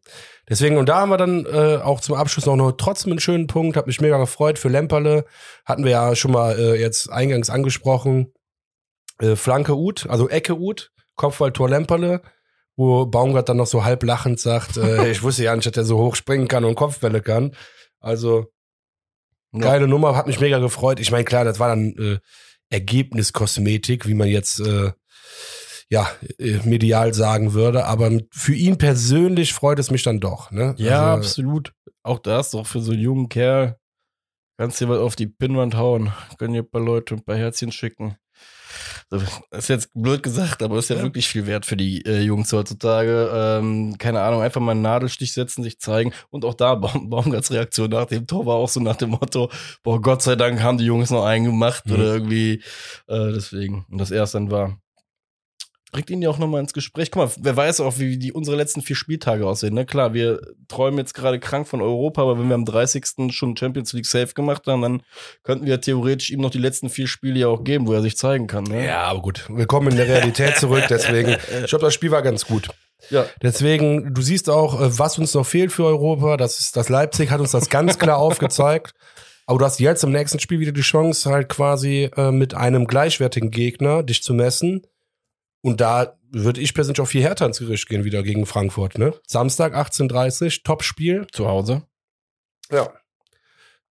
deswegen, 0.49 0.76
und 0.76 0.89
da 0.89 0.99
haben 1.01 1.09
wir 1.11 1.16
dann 1.16 1.47
äh, 1.47 1.76
auch 1.82 2.01
zum 2.01 2.14
Abschluss 2.14 2.45
noch, 2.47 2.57
noch 2.57 2.72
trotzdem 2.72 3.12
einen 3.12 3.20
schönen 3.20 3.47
Punkt. 3.47 3.76
Hat 3.76 3.87
mich 3.87 4.01
mega 4.01 4.18
gefreut 4.18 4.59
für 4.59 4.68
Lemperle. 4.68 5.24
Hatten 5.64 5.84
wir 5.84 5.93
ja 5.93 6.14
schon 6.14 6.32
mal 6.32 6.59
äh, 6.59 6.80
jetzt 6.80 7.11
eingangs 7.11 7.49
angesprochen. 7.51 8.32
Äh, 9.18 9.34
Flanke 9.37 9.74
Ut, 9.76 10.07
also 10.11 10.28
Ecke 10.28 10.59
Ut, 10.59 10.93
Kopfballtor 11.14 11.70
Lemperle, 11.70 12.20
wo 12.76 13.07
Baumgart 13.07 13.49
dann 13.49 13.57
noch 13.57 13.66
so 13.66 13.82
halb 13.84 14.03
lachend 14.03 14.39
sagt, 14.39 14.76
äh, 14.76 15.09
ich 15.11 15.22
wusste 15.22 15.43
ja 15.45 15.57
nicht, 15.57 15.64
dass 15.66 15.72
der 15.72 15.84
so 15.84 15.97
hoch 15.99 16.16
springen 16.16 16.49
kann 16.49 16.64
und 16.66 16.74
Kopfbälle 16.74 17.22
kann. 17.22 17.57
Also 17.99 18.53
Ja. 19.55 19.61
geile 19.61 19.89
Nummer, 19.89 20.14
hat 20.16 20.26
mich 20.26 20.39
mega 20.39 20.59
gefreut. 20.59 21.01
Ich 21.01 21.11
meine, 21.11 21.24
klar, 21.24 21.47
das 21.47 21.59
war 21.59 21.68
dann 21.70 21.95
äh, 21.97 22.18
Ergebniskosmetik, 22.68 24.07
wie 24.07 24.14
man 24.14 24.28
jetzt 24.28 24.61
äh, 24.61 24.93
ja 25.91 26.09
äh, 26.39 26.59
medial 26.64 27.14
sagen 27.14 27.53
würde, 27.53 27.87
aber 27.87 28.11
für 28.32 28.55
ihn 28.55 28.78
persönlich 28.78 29.53
freut 29.53 29.78
es 29.78 29.91
mich 29.91 30.03
dann 30.03 30.20
doch. 30.20 30.51
Ne? 30.51 30.74
Ja, 30.78 31.14
also, 31.14 31.18
absolut. 31.28 31.72
Auch 32.03 32.18
das 32.18 32.51
doch 32.53 32.66
für 32.66 32.80
so 32.80 32.93
einen 32.93 33.01
jungen 33.03 33.28
Kerl. 33.28 33.76
Kannst 34.59 34.80
dir 34.80 34.89
was 34.89 34.99
auf 34.99 35.16
die 35.16 35.26
Pinnwand 35.26 35.76
hauen. 35.76 36.12
Können 36.39 36.55
dir 36.55 36.62
ein 36.62 36.70
paar 36.70 36.80
Leute 36.80 37.14
ein 37.14 37.24
paar 37.24 37.37
Herzchen 37.37 37.72
schicken. 37.72 38.16
Das 39.09 39.22
ist 39.53 39.68
jetzt 39.68 39.91
blöd 39.95 40.22
gesagt, 40.22 40.62
aber 40.62 40.78
ist 40.78 40.91
ja, 40.91 40.97
Ja. 40.97 41.03
wirklich 41.03 41.28
viel 41.28 41.47
wert 41.47 41.64
für 41.66 41.76
die 41.76 42.05
äh, 42.05 42.20
Jungs 42.22 42.53
heutzutage. 42.53 43.30
Ähm, 43.32 43.97
keine 43.99 44.22
Ahnung, 44.22 44.43
einfach 44.43 44.61
mal 44.61 44.72
einen 44.72 44.82
Nadelstich 44.82 45.32
setzen, 45.32 45.62
sich 45.62 45.78
zeigen. 45.78 46.12
Und 46.30 46.45
auch 46.45 46.55
da, 46.55 46.74
Baum, 46.74 47.09
Baumgarts 47.11 47.53
Reaktion 47.53 47.91
nach 47.91 48.07
dem 48.07 48.26
Tor 48.26 48.47
war 48.47 48.57
auch 48.57 48.68
so 48.68 48.80
nach 48.80 48.97
dem 48.97 49.11
Motto, 49.11 49.51
boah, 49.84 50.01
Gott 50.03 50.22
sei 50.22 50.34
Dank 50.37 50.61
haben 50.62 50.78
die 50.78 50.87
Jungs 50.87 51.11
noch 51.11 51.24
einen 51.24 51.45
gemacht 51.45 51.87
Mhm. 51.87 51.93
oder 51.93 52.03
irgendwie 52.05 52.62
äh, 53.07 53.32
deswegen. 53.32 53.87
Und 53.91 53.99
das 53.99 54.11
erste 54.11 54.39
dann 54.39 54.51
war. 54.51 54.78
Bringt 55.97 56.11
ihn 56.11 56.20
ja 56.20 56.28
auch 56.28 56.36
nochmal 56.36 56.61
ins 56.61 56.74
Gespräch. 56.74 57.11
Guck 57.11 57.22
mal, 57.22 57.30
wer 57.40 57.57
weiß 57.57 57.80
auch, 57.80 57.99
wie 57.99 58.18
die 58.18 58.30
unsere 58.30 58.55
letzten 58.55 58.82
vier 58.82 58.97
Spieltage 58.97 59.47
aussehen. 59.47 59.72
Ne? 59.72 59.86
Klar, 59.86 60.12
wir 60.12 60.42
träumen 60.68 60.99
jetzt 60.99 61.14
gerade 61.14 61.40
krank 61.40 61.66
von 61.66 61.80
Europa, 61.80 62.20
aber 62.20 62.38
wenn 62.38 62.49
wir 62.49 62.55
am 62.55 62.66
30. 62.66 63.32
schon 63.32 63.57
Champions 63.57 63.94
League 63.94 64.05
safe 64.05 64.34
gemacht 64.34 64.66
haben, 64.66 64.82
dann 64.82 65.03
könnten 65.42 65.64
wir 65.64 65.80
theoretisch 65.80 66.30
ihm 66.30 66.42
noch 66.42 66.51
die 66.51 66.59
letzten 66.59 66.90
vier 66.90 67.07
Spiele 67.07 67.40
ja 67.40 67.49
auch 67.49 67.64
geben, 67.64 67.86
wo 67.86 67.94
er 67.94 68.03
sich 68.03 68.18
zeigen 68.18 68.47
kann. 68.47 68.64
Ne? 68.64 68.84
ja, 68.84 69.05
aber 69.05 69.22
gut, 69.22 69.47
wir 69.49 69.64
kommen 69.64 69.88
in 69.88 69.97
der 69.97 70.07
Realität 70.07 70.57
zurück, 70.59 70.84
deswegen, 70.90 71.30
ich 71.62 71.70
glaube, 71.70 71.86
das 71.86 71.94
Spiel 71.94 72.11
war 72.11 72.20
ganz 72.20 72.44
gut. 72.47 72.68
Ja. 73.09 73.24
Deswegen, 73.40 74.12
du 74.12 74.20
siehst 74.20 74.51
auch, 74.51 74.78
äh, 74.78 74.99
was 74.99 75.18
uns 75.18 75.32
noch 75.32 75.47
fehlt 75.47 75.72
für 75.72 75.84
Europa. 75.84 76.36
Das 76.36 76.59
ist, 76.59 76.76
das 76.76 76.90
Leipzig 76.90 77.30
hat 77.30 77.40
uns 77.40 77.53
das 77.53 77.70
ganz 77.70 77.99
klar 77.99 78.18
aufgezeigt. 78.18 78.92
Aber 79.47 79.61
du 79.61 79.64
hast 79.64 79.78
jetzt 79.78 80.03
im 80.03 80.11
nächsten 80.11 80.40
Spiel 80.40 80.59
wieder 80.59 80.72
die 80.72 80.80
Chance, 80.80 81.30
halt 81.30 81.49
quasi 81.49 82.11
äh, 82.16 82.32
mit 82.32 82.55
einem 82.55 82.86
gleichwertigen 82.86 83.51
Gegner 83.51 84.03
dich 84.03 84.22
zu 84.22 84.34
messen. 84.34 84.82
Und 85.67 85.81
da 85.81 86.17
würde 86.31 86.61
ich 86.61 86.75
persönlich 86.75 87.01
auch 87.01 87.09
viel 87.09 87.25
härter 87.25 87.45
ins 87.45 87.59
Gericht 87.59 87.89
gehen, 87.89 88.05
wieder 88.05 88.23
gegen 88.23 88.47
Frankfurt. 88.47 88.99
Ne? 88.99 89.12
Samstag 89.27 89.75
18.30 89.75 90.62
Top-Spiel. 90.62 91.27
Zu 91.33 91.49
Hause. 91.49 91.83
Ja. 92.71 92.93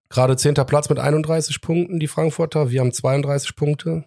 Gerade 0.09 0.37
zehnter 0.37 0.65
Platz 0.65 0.89
mit 0.89 1.01
31 1.01 1.61
Punkten, 1.61 1.99
die 1.99 2.07
Frankfurter. 2.07 2.71
Wir 2.71 2.79
haben 2.79 2.93
32 2.93 3.57
Punkte. 3.57 4.05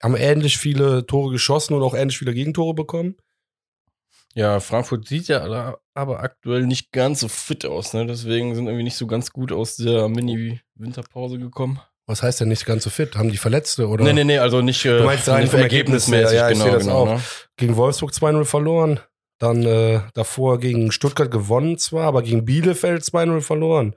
Haben 0.00 0.14
ähnlich 0.14 0.56
viele 0.56 1.04
Tore 1.04 1.32
geschossen 1.32 1.74
und 1.74 1.82
auch 1.82 1.94
ähnlich 1.94 2.16
viele 2.16 2.32
Gegentore 2.32 2.74
bekommen. 2.74 3.16
Ja, 4.34 4.60
Frankfurt 4.60 5.08
sieht 5.08 5.26
ja 5.26 5.76
aber 5.94 6.20
aktuell 6.20 6.64
nicht 6.68 6.92
ganz 6.92 7.18
so 7.18 7.26
fit 7.26 7.66
aus. 7.66 7.92
Ne? 7.92 8.06
Deswegen 8.06 8.54
sind 8.54 8.66
irgendwie 8.66 8.84
nicht 8.84 8.96
so 8.96 9.08
ganz 9.08 9.32
gut 9.32 9.50
aus 9.50 9.74
der 9.74 10.08
Mini-Winterpause 10.08 11.40
gekommen. 11.40 11.80
Was 12.06 12.22
heißt 12.22 12.40
denn 12.40 12.48
nicht 12.48 12.66
ganz 12.66 12.84
so 12.84 12.90
fit? 12.90 13.16
Haben 13.16 13.30
die 13.30 13.36
Verletzte 13.36 13.88
oder? 13.88 14.04
Nee, 14.04 14.12
nee, 14.12 14.24
nee, 14.24 14.38
also 14.38 14.60
nicht 14.60 14.84
äh, 14.84 14.98
Du 14.98 15.04
meinst 15.04 15.28
rein 15.28 15.42
nicht 15.42 15.50
vom 15.50 15.60
Ergebnis 15.60 16.08
her, 16.08 16.32
ja, 16.32 16.50
ich 16.50 16.58
sehe 16.58 16.72
das 16.72 16.88
auch. 16.88 17.06
Ne? 17.06 17.20
Gegen 17.56 17.76
Wolfsburg 17.76 18.10
2-0 18.12 18.44
verloren. 18.44 19.00
Dann 19.38 19.64
äh, 19.64 20.00
davor 20.14 20.60
gegen 20.60 20.92
Stuttgart 20.92 21.30
gewonnen 21.30 21.78
zwar, 21.78 22.06
aber 22.06 22.22
gegen 22.22 22.44
Bielefeld 22.44 23.02
2-0 23.02 23.40
verloren. 23.40 23.96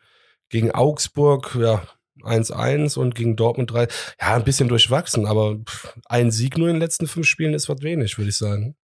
Gegen 0.50 0.72
Augsburg, 0.72 1.56
ja, 1.60 1.84
1-1 2.22 2.98
und 2.98 3.16
gegen 3.16 3.36
Dortmund 3.36 3.72
3. 3.72 3.88
Ja, 4.20 4.36
ein 4.36 4.44
bisschen 4.44 4.68
durchwachsen, 4.68 5.26
aber 5.26 5.58
ein 6.06 6.32
Sieg 6.32 6.58
nur 6.58 6.68
in 6.70 6.76
den 6.76 6.82
letzten 6.82 7.08
fünf 7.08 7.28
Spielen 7.28 7.54
ist 7.54 7.70
was 7.70 7.82
wenig, 7.82 8.18
würde 8.18 8.30
ich 8.30 8.38
sagen. 8.38 8.76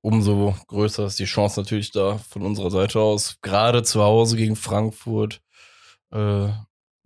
Umso 0.00 0.54
größer 0.66 1.06
ist 1.06 1.18
die 1.18 1.24
Chance 1.24 1.60
natürlich 1.60 1.90
da 1.90 2.18
von 2.28 2.42
unserer 2.42 2.70
Seite 2.70 3.00
aus. 3.00 3.36
Gerade 3.40 3.82
zu 3.82 4.02
Hause 4.02 4.36
gegen 4.36 4.56
Frankfurt 4.56 5.40
äh, 6.12 6.48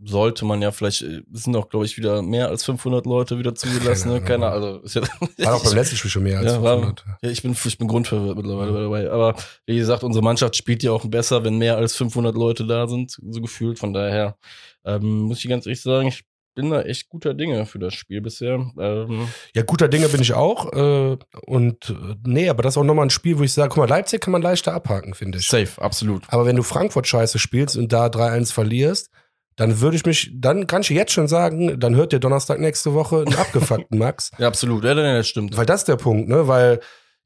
sollte 0.03 0.45
man 0.45 0.63
ja 0.63 0.71
vielleicht, 0.71 1.03
äh, 1.03 1.23
es 1.35 1.43
sind 1.45 1.57
auch, 1.57 1.69
glaube 1.69 1.85
ich, 1.85 1.97
wieder 1.97 2.23
mehr 2.23 2.49
als 2.49 2.65
500 2.65 3.05
Leute 3.07 3.39
wieder 3.39 3.55
zugelassen. 3.55 4.11
Ne? 4.13 4.21
Keine 4.21 4.45
Keine 4.45 4.47
Ahnung. 4.47 4.65
also 4.65 4.79
ist 4.85 4.95
ja, 4.95 5.03
War 5.45 5.55
auch 5.57 5.65
beim 5.65 5.75
letzten 5.75 5.97
Spiel 5.97 6.11
schon 6.11 6.23
mehr 6.23 6.39
als 6.39 6.53
Ja, 6.53 6.63
war- 6.63 6.77
500. 6.77 7.05
Ja, 7.23 7.31
ich 7.31 7.43
bin, 7.43 7.57
ich 7.65 7.79
bin 7.79 7.89
grundverwirrt 7.89 8.37
mittlerweile 8.37 8.73
dabei. 8.73 9.11
Aber 9.11 9.35
wie 9.67 9.77
gesagt, 9.77 10.05
unsere 10.05 10.23
Mannschaft 10.25 10.57
spielt 10.57 10.83
ja 10.83 10.93
auch 10.93 11.05
besser, 11.07 11.43
wenn 11.45 11.59
mehr 11.59 11.77
als 11.77 11.97
500 11.97 12.35
Leute 12.37 12.67
da 12.67 12.87
sind, 12.87 13.11
so 13.29 13.41
gefühlt. 13.41 13.79
Von 13.79 13.93
daher 13.93 14.37
ähm, 14.85 15.23
muss 15.23 15.43
ich 15.43 15.49
ganz 15.51 15.67
ehrlich 15.67 15.83
sagen, 15.83 16.09
ich 16.09 16.25
bin 16.55 16.71
da 16.71 16.83
echt 16.83 17.09
guter 17.09 17.35
Dinge 17.35 17.67
für 17.67 17.79
das 17.79 17.95
Spiel 17.95 18.21
bisher. 18.21 18.55
Ähm, 18.81 19.29
Ja, 19.55 19.63
guter 19.63 19.87
Dinge 19.89 20.09
bin 20.09 20.21
ich 20.21 20.33
auch. 20.35 20.73
Äh, 20.73 21.17
und 21.47 21.91
äh, 21.91 22.15
nee, 22.25 22.49
aber 22.49 22.63
das 22.65 22.75
ist 22.75 22.79
auch 22.79 22.85
nochmal 22.85 23.07
ein 23.07 23.11
Spiel, 23.11 23.39
wo 23.39 23.43
ich 23.45 23.53
sage, 23.53 23.69
guck 23.69 23.79
mal, 23.79 23.89
Leipzig 23.89 24.21
kann 24.21 24.33
man 24.33 24.43
leichter 24.43 24.75
abhaken, 24.75 25.15
finde 25.15 25.39
ich. 25.39 25.47
safe, 25.49 25.81
absolut. 25.81 26.23
Aber 26.29 26.47
wenn 26.47 26.57
du 26.57 26.63
Frankfurt 26.65 27.07
scheiße 27.07 27.39
spielst 27.39 27.77
und 27.77 27.93
da 27.93 28.07
3-1 28.07 28.53
verlierst, 28.53 29.11
dann 29.59 29.81
würde 29.81 29.97
ich 29.97 30.07
mich, 30.07 30.31
dann 30.35 30.67
kann 30.67 30.81
ich 30.81 30.89
jetzt 30.89 31.13
schon 31.13 31.29
sagen, 31.29 31.79
dann 31.79 31.95
hört 31.95 32.13
ihr 32.15 32.21
Donnerstag 32.21 32.59
nächste 32.61 32.95
Woche 32.95 33.25
einen 33.27 33.35
abgefuckten 33.37 33.99
Max. 33.99 34.31
Ja, 34.39 34.47
absolut. 34.49 34.85
Ja, 34.85 34.95
das 34.95 35.29
stimmt. 35.29 35.57
Weil 35.57 35.67
das 35.67 35.83
ist 35.83 35.89
der 35.89 35.97
Punkt, 35.97 36.29
ne? 36.29 36.49
Weil 36.49 36.81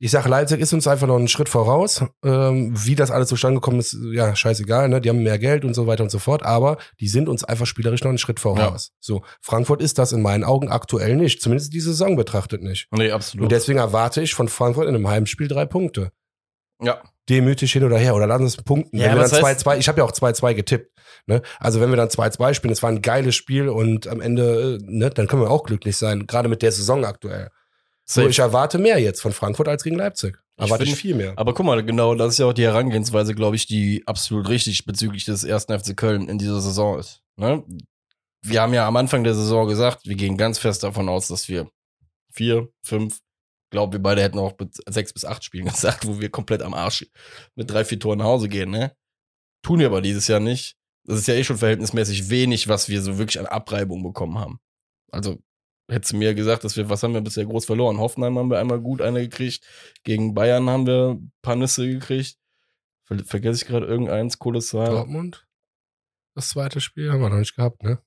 Ich 0.05 0.11
sage, 0.11 0.29
Leipzig 0.29 0.61
ist 0.61 0.73
uns 0.73 0.89
einfach 0.89 1.07
noch 1.07 1.15
einen 1.15 1.29
Schritt 1.29 1.49
voraus. 1.49 2.05
Ähm, 2.25 2.73
wie 2.75 2.97
das 2.97 3.13
alles 3.13 3.29
zustande 3.29 3.61
gekommen 3.61 3.79
ist, 3.79 3.97
ja, 4.13 4.35
scheißegal, 4.35 4.89
ne? 4.89 5.01
Die 5.01 5.09
haben 5.09 5.23
mehr 5.23 5.39
Geld 5.39 5.65
und 5.65 5.75
so 5.75 5.87
weiter 5.87 6.03
und 6.03 6.11
so 6.11 6.19
fort, 6.19 6.43
aber 6.43 6.79
die 6.99 7.07
sind 7.07 7.29
uns 7.29 7.45
einfach 7.45 7.67
spielerisch 7.67 8.03
noch 8.03 8.09
einen 8.09 8.19
Schritt 8.19 8.41
voraus. 8.41 8.89
Ja. 8.89 8.97
So, 8.99 9.23
Frankfurt 9.41 9.81
ist 9.81 9.99
das 9.99 10.11
in 10.11 10.21
meinen 10.21 10.43
Augen 10.43 10.71
aktuell 10.71 11.15
nicht, 11.15 11.41
zumindest 11.41 11.73
die 11.73 11.81
Saison 11.81 12.17
betrachtet 12.17 12.63
nicht. 12.63 12.89
Nee, 12.91 13.13
absolut. 13.13 13.45
Und 13.45 13.53
deswegen 13.53 13.79
erwarte 13.79 14.23
ich 14.23 14.35
von 14.35 14.49
Frankfurt 14.49 14.89
in 14.89 14.97
einem 14.97 15.07
Heimspiel 15.07 15.47
drei 15.47 15.67
Punkte. 15.67 16.11
Ja. 16.81 17.01
Demütig 17.29 17.73
hin 17.73 17.85
oder 17.85 17.99
her 17.99 18.15
oder 18.17 18.27
lass 18.27 18.41
uns 18.41 18.57
punkten. 18.57 18.97
Ja, 18.97 19.07
wenn 19.11 19.17
wir 19.17 19.23
dann 19.23 19.31
heißt- 19.31 19.41
2-2, 19.65 19.79
ich 19.79 19.89
habe 19.89 19.99
ja 20.01 20.05
auch 20.05 20.13
2-2 20.13 20.55
getippt. 20.55 20.91
Ne? 21.27 21.41
Also 21.61 21.81
wenn 21.81 21.91
wir 21.91 21.97
dann 21.97 22.09
2-2 22.09 22.53
spielen, 22.55 22.73
es 22.73 22.83
war 22.83 22.91
ein 22.91 23.01
geiles 23.03 23.37
Spiel 23.37 23.69
und 23.69 24.09
am 24.09 24.21
Ende, 24.21 24.79
äh, 24.81 24.85
ne, 24.85 25.11
dann 25.11 25.29
können 25.29 25.43
wir 25.43 25.51
auch 25.51 25.63
glücklich 25.63 25.97
sein, 25.97 26.27
gerade 26.27 26.49
mit 26.49 26.63
der 26.63 26.73
Saison 26.73 27.05
aktuell. 27.05 27.49
So, 28.05 28.27
ich 28.27 28.41
erwarte 28.41 28.79
mehr 28.79 28.99
jetzt 28.99 29.21
von 29.23 29.33
Frankfurt 29.33 29.69
als 29.69 29.85
gegen 29.85 29.97
Leipzig. 29.97 30.37
Erwarte 30.57 30.83
ich, 30.83 30.91
finde- 30.91 31.01
viel 31.01 31.15
mehr. 31.15 31.33
Aber 31.37 31.55
guck 31.55 31.65
mal, 31.65 31.85
genau, 31.85 32.15
das 32.17 32.33
ist 32.33 32.39
ja 32.39 32.47
auch 32.47 32.53
die 32.53 32.65
Herangehensweise, 32.65 33.35
glaube 33.35 33.55
ich, 33.57 33.67
die 33.67 34.03
absolut 34.07 34.49
richtig 34.49 34.85
bezüglich 34.85 35.25
des 35.25 35.45
ersten 35.45 35.73
FC 35.79 35.97
Köln 35.97 36.29
in 36.29 36.39
dieser 36.39 36.61
Saison 36.61 36.99
ist. 36.99 37.23
Ne? 37.37 37.63
Wir 38.45 38.61
haben 38.61 38.75
ja 38.75 38.87
am 38.89 38.97
Anfang 38.97 39.23
der 39.23 39.35
Saison 39.35 39.69
gesagt, 39.69 40.01
wir 40.05 40.17
gehen 40.17 40.37
ganz 40.37 40.59
fest 40.59 40.83
davon 40.83 41.09
aus, 41.09 41.29
dass 41.29 41.49
wir 41.49 41.69
vier, 42.33 42.69
fünf, 42.83 43.19
glaube 43.73 43.95
wir 43.95 44.03
beide 44.03 44.23
hätten 44.23 44.39
auch 44.39 44.57
mit 44.59 44.77
sechs 44.89 45.13
bis 45.13 45.25
acht 45.25 45.43
Spielen 45.43 45.67
gesagt, 45.69 46.07
wo 46.07 46.21
wir 46.21 46.31
komplett 46.31 46.63
am 46.63 46.75
Arsch 46.75 47.07
mit 47.57 47.69
drei, 47.69 47.85
vier 47.85 47.99
Toren 47.99 48.19
nach 48.19 48.27
Hause 48.27 48.49
gehen, 48.49 48.71
ne? 48.71 48.95
Tun 49.63 49.81
wir 49.81 49.87
aber 49.87 50.03
dieses 50.03 50.29
Jahr 50.29 50.41
nicht. 50.41 50.77
Das 51.05 51.19
ist 51.19 51.27
ja 51.27 51.35
eh 51.35 51.43
schon 51.43 51.59
verhältnismäßig 51.59 52.31
wenig, 52.31 52.69
was 52.69 52.89
wir 52.89 53.03
so 53.03 53.19
wirklich 53.19 53.41
an 53.41 53.47
Abreibung 53.47 54.05
bekommen 54.05 54.39
haben. 54.39 54.61
Also 55.11 55.43
hättest 55.91 56.13
du 56.13 56.17
mir 56.17 56.35
gesagt, 56.35 56.63
dass 56.63 56.77
wir, 56.77 56.89
was 56.89 57.03
haben 57.03 57.15
wir 57.15 57.21
bisher 57.21 57.45
groß 57.45 57.65
verloren? 57.65 57.99
Hoffenheim 57.99 58.39
haben 58.39 58.51
wir 58.51 58.59
einmal 58.59 58.81
gut 58.81 59.03
eine 59.03 59.21
gekriegt. 59.21 59.65
Gegen 60.05 60.35
Bayern 60.35 60.71
haben 60.71 60.87
wir 60.87 61.17
ein 61.17 61.33
paar 61.43 61.57
Nüsse 61.57 61.89
gekriegt. 61.89 62.39
Ver 63.05 63.19
vergesse 63.25 63.63
ich 63.63 63.69
gerade 63.69 63.87
irgendeins, 63.87 64.39
kolossal. 64.39 64.91
Dortmund? 64.91 65.47
Das 66.35 66.51
zweite 66.51 66.81
Spiel 66.81 67.11
haben 67.11 67.21
wir 67.21 67.31
noch 67.31 67.39
nicht 67.39 67.57
gehabt, 67.57 67.83
ne? 67.83 68.01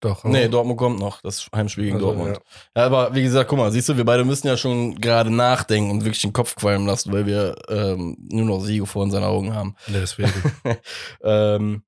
Doch. 0.00 0.24
Nee, 0.24 0.40
aber- 0.42 0.48
Dortmund 0.48 0.78
kommt 0.78 0.98
noch, 1.00 1.22
das 1.22 1.48
Heimspiel 1.54 1.84
gegen 1.84 1.96
Also, 1.96 2.06
Dortmund. 2.08 2.36
ja. 2.36 2.80
Ja, 2.82 2.86
aber 2.86 3.14
wie 3.14 3.22
gesagt, 3.22 3.48
guck 3.48 3.58
mal, 3.58 3.72
siehst 3.72 3.88
du, 3.88 3.96
wir 3.96 4.04
beide 4.04 4.24
müssen 4.24 4.46
ja 4.46 4.56
schon 4.56 4.94
gerade 5.00 5.30
nachdenken 5.30 5.90
und 5.90 6.04
wirklich 6.04 6.20
den 6.22 6.32
Kopf 6.34 6.54
qualmen 6.54 6.86
lassen, 6.86 7.12
weil 7.12 7.26
wir 7.26 7.56
ähm, 7.68 8.16
nur 8.20 8.44
noch 8.44 8.60
Siege 8.60 8.86
vor 8.86 9.02
unseren 9.02 9.24
Augen 9.24 9.54
haben. 9.54 9.74
Ne, 9.86 10.00
deswegen. 10.00 10.32
ähm, 11.22 11.82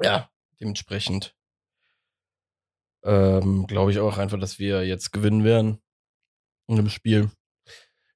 ja, 0.00 0.28
dementsprechend 0.60 1.34
ähm, 3.04 3.66
glaube 3.66 3.90
ich 3.90 3.98
auch 3.98 4.18
einfach, 4.18 4.38
dass 4.38 4.58
wir 4.58 4.84
jetzt 4.86 5.12
gewinnen 5.12 5.44
werden 5.44 5.80
in 6.66 6.76
dem 6.76 6.88
Spiel. 6.88 7.30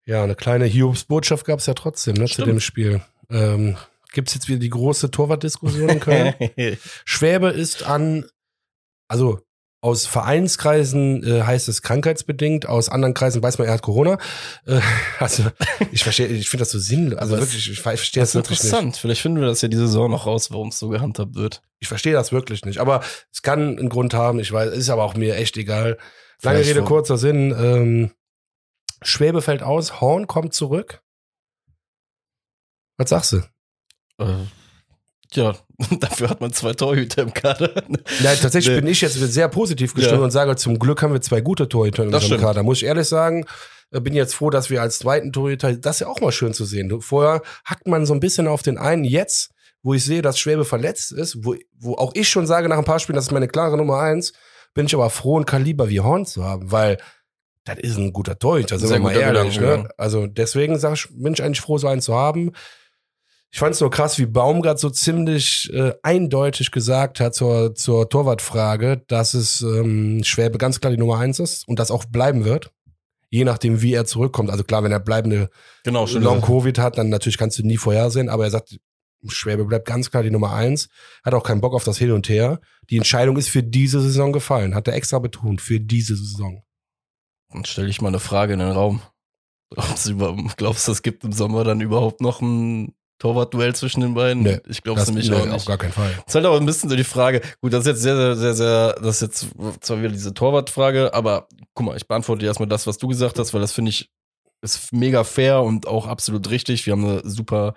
ja, 0.05 0.23
eine 0.23 0.35
kleine 0.35 0.67
Hiobsbotschaft 0.67 1.45
gab 1.47 1.59
es 1.61 1.67
ja 1.67 1.75
trotzdem, 1.75 2.15
ne, 2.15 2.27
zu 2.27 2.45
dem 2.45 2.61
Spiel. 2.61 3.01
Ähm, 3.31 3.77
Gibt 4.13 4.29
es 4.29 4.35
jetzt 4.35 4.49
wieder 4.49 4.59
die 4.59 4.69
große 4.69 5.11
Torwartdiskussion 5.11 5.89
in 5.89 6.01
Köln? 6.01 6.35
Schwäbe 7.05 7.49
ist 7.49 7.83
an, 7.85 8.27
also 9.13 9.41
aus 9.85 10.07
Vereinskreisen 10.07 11.25
äh, 11.25 11.43
heißt 11.43 11.69
es 11.69 11.83
krankheitsbedingt, 11.83 12.67
aus 12.67 12.89
anderen 12.89 13.15
Kreisen 13.15 13.43
weiß 13.43 13.59
man, 13.59 13.67
er 13.67 13.75
hat 13.75 13.83
Corona. 13.83 14.17
Äh, 14.65 14.81
also 15.19 15.45
ich 15.91 16.05
verstehe, 16.05 16.29
ich 16.29 16.49
finde 16.49 16.63
das 16.63 16.71
so 16.71 16.79
sinnlos. 16.79 17.19
Also 17.19 17.37
wirklich, 17.39 17.69
ich 17.71 17.81
ver- 17.81 17.97
verstehe 17.97 18.23
das 18.23 18.31
das 18.31 18.35
wirklich 18.37 18.59
nicht. 18.61 18.67
interessant. 18.69 18.97
Vielleicht 18.97 19.21
finden 19.23 19.41
wir 19.41 19.49
das 19.49 19.61
ja 19.61 19.67
diese 19.69 19.87
Saison 19.89 20.11
noch 20.11 20.27
raus, 20.27 20.51
warum 20.53 20.69
es 20.69 20.79
so 20.79 20.89
gehandhabt 20.89 21.35
wird. 21.35 21.63
Ich 21.81 21.89
verstehe 21.89 22.13
das 22.13 22.31
wirklich 22.31 22.65
nicht. 22.65 22.79
Aber 22.79 23.03
es 23.33 23.43
kann 23.43 23.77
einen 23.79 23.89
Grund 23.89 24.15
haben. 24.15 24.39
Ich 24.39 24.53
weiß, 24.53 24.73
ist 24.73 24.89
aber 24.89 25.03
auch 25.03 25.15
mir 25.15 25.35
echt 25.35 25.57
egal. 25.57 25.99
Lange 26.43 26.59
Vielleicht 26.59 26.71
Rede, 26.71 26.81
so- 26.81 26.87
kurzer 26.87 27.19
Sinn. 27.19 27.51
Ähm, 27.51 28.13
Schwäbe 29.03 29.43
fällt 29.43 29.65
aus, 29.65 30.01
Horn 30.01 30.29
kommt 30.29 30.55
zurück. 30.55 31.03
Was 32.99 33.11
sagst 33.11 33.33
du? 33.33 33.37
Äh, 34.19 34.47
ja, 35.35 35.55
dafür 36.01 36.31
hat 36.31 36.41
man 36.41 36.53
zwei 36.53 36.73
Torhüter 36.73 37.23
im 37.23 37.33
Kader. 37.35 37.71
Ja, 38.23 38.35
tatsächlich 38.35 38.75
Nee. 38.75 38.81
bin 38.81 38.87
ich 38.91 39.01
jetzt 39.01 39.15
sehr 39.15 39.49
positiv 39.49 39.95
gestimmt 39.95 40.19
Ja. 40.19 40.25
und 40.25 40.31
sage, 40.31 40.57
zum 40.57 40.79
Glück 40.79 41.03
haben 41.03 41.13
wir 41.13 41.21
zwei 41.21 41.41
gute 41.41 41.69
Torhüter 41.69 42.05
in 42.05 42.11
Das 42.11 42.23
unserem 42.25 42.39
stimmt. 42.41 42.49
Kader. 42.49 42.63
Muss 42.63 42.79
ich 42.79 42.85
ehrlich 42.85 43.09
sagen, 43.09 43.45
äh, 43.91 44.01
bin 44.01 44.15
jetzt 44.15 44.35
froh, 44.35 44.51
dass 44.51 44.71
wir 44.71 44.81
als 44.83 44.99
zweiten 44.99 45.33
Torhüter, 45.33 45.73
das 45.75 45.97
ist 45.97 46.01
ja 46.01 46.07
auch 46.09 46.21
mal 46.21 46.33
schön 46.33 46.55
zu 46.55 46.65
sehen. 46.65 47.01
Vorher 47.01 47.43
hackt 47.65 47.87
man 47.87 48.07
so 48.07 48.15
ein 48.15 48.21
bisschen 48.21 48.47
auf 48.47 48.63
den 48.63 48.79
einen. 48.79 49.05
Jetzt, 49.05 49.51
wo 49.83 49.95
ich 49.95 50.05
sehe, 50.05 50.23
dass 50.23 50.39
Schwäbe 50.39 50.65
verletzt 50.65 51.13
ist, 51.13 51.45
wo, 51.45 51.55
wo 51.79 51.95
auch 51.97 52.13
ich 52.15 52.29
schon 52.29 52.47
sage 52.47 52.69
nach 52.69 52.79
ein 52.79 52.85
paar 52.85 52.99
Spielen, 53.01 53.17
das 53.17 53.27
ist 53.27 53.33
meine 53.33 53.49
klare 53.49 53.77
Nummer 53.77 53.99
eins, 54.01 54.33
bin 54.75 54.87
ich 54.87 54.95
aber 54.95 55.11
froh, 55.11 55.39
ein 55.39 55.45
Kaliber 55.45 55.89
wie 55.89 56.01
Horn 56.01 56.25
zu 56.25 56.45
haben, 56.45 56.71
weil 56.73 56.99
das 57.65 57.79
ist 57.79 57.97
ein 57.97 58.13
guter 58.13 58.39
Torhüter, 58.39 58.79
sind 58.79 58.91
wir 58.91 58.99
mal 58.99 59.15
ehrlich. 59.17 59.61
Ne? 59.61 59.89
Also 59.97 60.27
deswegen 60.27 60.79
sag 60.79 60.95
ich, 60.95 61.07
bin 61.11 61.33
ich 61.35 61.43
eigentlich 61.43 61.61
froh, 61.61 61.79
so 61.79 61.87
einen 61.89 62.01
zu 62.01 62.15
haben. 62.15 62.53
Ich 63.55 63.59
fand 63.59 63.75
es 63.75 63.81
nur 63.83 63.91
krass, 63.91 64.19
wie 64.19 64.25
Baumgart 64.25 64.81
so 64.81 64.89
ziemlich 64.89 65.71
äh, 65.75 65.93
eindeutig 66.03 66.71
gesagt 66.71 67.21
hat 67.21 67.35
zur, 67.35 67.75
zur 67.75 68.09
Torwartfrage, 68.09 69.03
dass 69.09 69.35
es 69.35 69.61
ähm, 69.61 70.25
Schwäbe 70.25 70.57
ganz 70.57 70.81
klar 70.81 70.91
die 70.91 70.99
Nummer 70.99 71.19
eins 71.19 71.39
ist 71.39 71.69
und 71.69 71.79
das 71.79 71.91
auch 71.91 72.07
bleiben 72.07 72.47
wird. 72.47 72.73
Je 73.29 73.45
nachdem, 73.45 73.83
wie 73.83 73.93
er 73.93 74.07
zurückkommt. 74.07 74.51
Also 74.51 74.65
klar, 74.65 74.83
wenn 74.85 74.93
er 74.93 75.01
bleibende 75.01 75.51
Genau. 75.85 76.07
Long-Covid 76.07 76.79
hat, 76.79 76.97
dann 76.97 77.11
natürlich 77.11 77.37
kannst 77.37 77.59
du 77.59 77.63
nie 77.63 77.77
vorhersehen, 77.77 78.31
aber 78.31 78.45
er 78.45 78.51
sagt, 78.51 78.79
Schwäbe 79.29 79.67
bleibt 79.67 79.87
ganz 79.87 80.11
klar 80.11 80.23
die 80.23 80.31
Nummer 80.31 80.55
eins, 80.55 80.89
hat 81.23 81.35
auch 81.35 81.45
keinen 81.45 81.61
Bock 81.61 81.75
auf 81.75 81.85
das 81.85 81.99
Hin 81.99 82.11
und 82.11 82.31
Her. 82.31 82.59
Die 82.89 82.97
Entscheidung 82.97 83.37
ist 83.37 83.51
für 83.51 83.63
diese 83.63 84.01
Saison 84.01 84.33
gefallen, 84.33 84.75
hat 84.75 84.89
er 84.89 84.95
extra 84.95 85.19
betont, 85.19 85.61
für 85.61 85.79
diese 85.79 86.17
Saison. 86.17 86.63
Dann 87.51 87.67
stelle 87.67 87.89
ich 87.89 88.01
mal 88.01 88.09
eine 88.09 88.19
Frage 88.19 88.55
in 88.55 88.61
den 88.61 88.71
Raum. 88.71 89.03
Glaubst 89.71 90.09
du, 90.09 90.49
glaubst 90.57 90.89
du, 90.89 90.93
es 90.93 91.03
gibt 91.03 91.25
im 91.25 91.33
Sommer 91.33 91.65
dann 91.65 91.81
überhaupt 91.83 92.23
noch 92.23 92.41
ein 92.41 92.95
Torwartduell 93.19 93.75
zwischen 93.75 94.01
den 94.01 94.15
beiden? 94.15 94.43
Nee, 94.43 94.61
ich 94.69 94.83
glaube 94.83 94.99
Das 95.01 95.09
nämlich 95.09 95.31
nee, 95.31 95.37
auch 95.37 95.47
auf 95.47 95.53
nicht. 95.53 95.67
gar 95.67 95.79
keinen 95.79 95.93
Fall. 95.93 96.11
Das 96.11 96.25
ist 96.29 96.35
halt 96.35 96.47
auch 96.47 96.59
ein 96.59 96.67
bisschen 96.67 96.91
so 96.91 96.97
die 96.97 97.05
Frage. 97.05 97.41
Gut, 97.61 97.73
das 97.73 97.81
ist 97.81 97.87
jetzt 97.87 98.03
sehr, 98.03 98.17
sehr, 98.17 98.37
sehr, 98.37 98.55
sehr, 98.55 98.93
das 98.95 99.17
ist 99.17 99.23
jetzt 99.23 99.47
zwar 99.81 99.99
wieder 99.99 100.09
diese 100.11 100.35
Torwartfrage, 100.35 101.15
aber 101.15 101.47
guck 101.75 101.87
mal, 101.87 101.97
ich 101.97 102.09
beantworte 102.09 102.41
dir 102.41 102.47
erstmal 102.47 102.69
das, 102.69 102.87
was 102.87 102.99
du 102.99 103.09
gesagt 103.09 103.39
hast, 103.39 103.55
weil 103.55 103.61
das 103.61 103.73
finde 103.73 103.91
ich 103.91 104.11
ist 104.63 104.93
mega 104.93 105.25
fair 105.25 105.61
und 105.63 105.87
auch 105.89 106.07
absolut 106.07 106.49
richtig. 106.51 106.87
Wir 106.87 106.93
haben 106.93 107.05
eine 107.05 107.29
super 107.29 107.75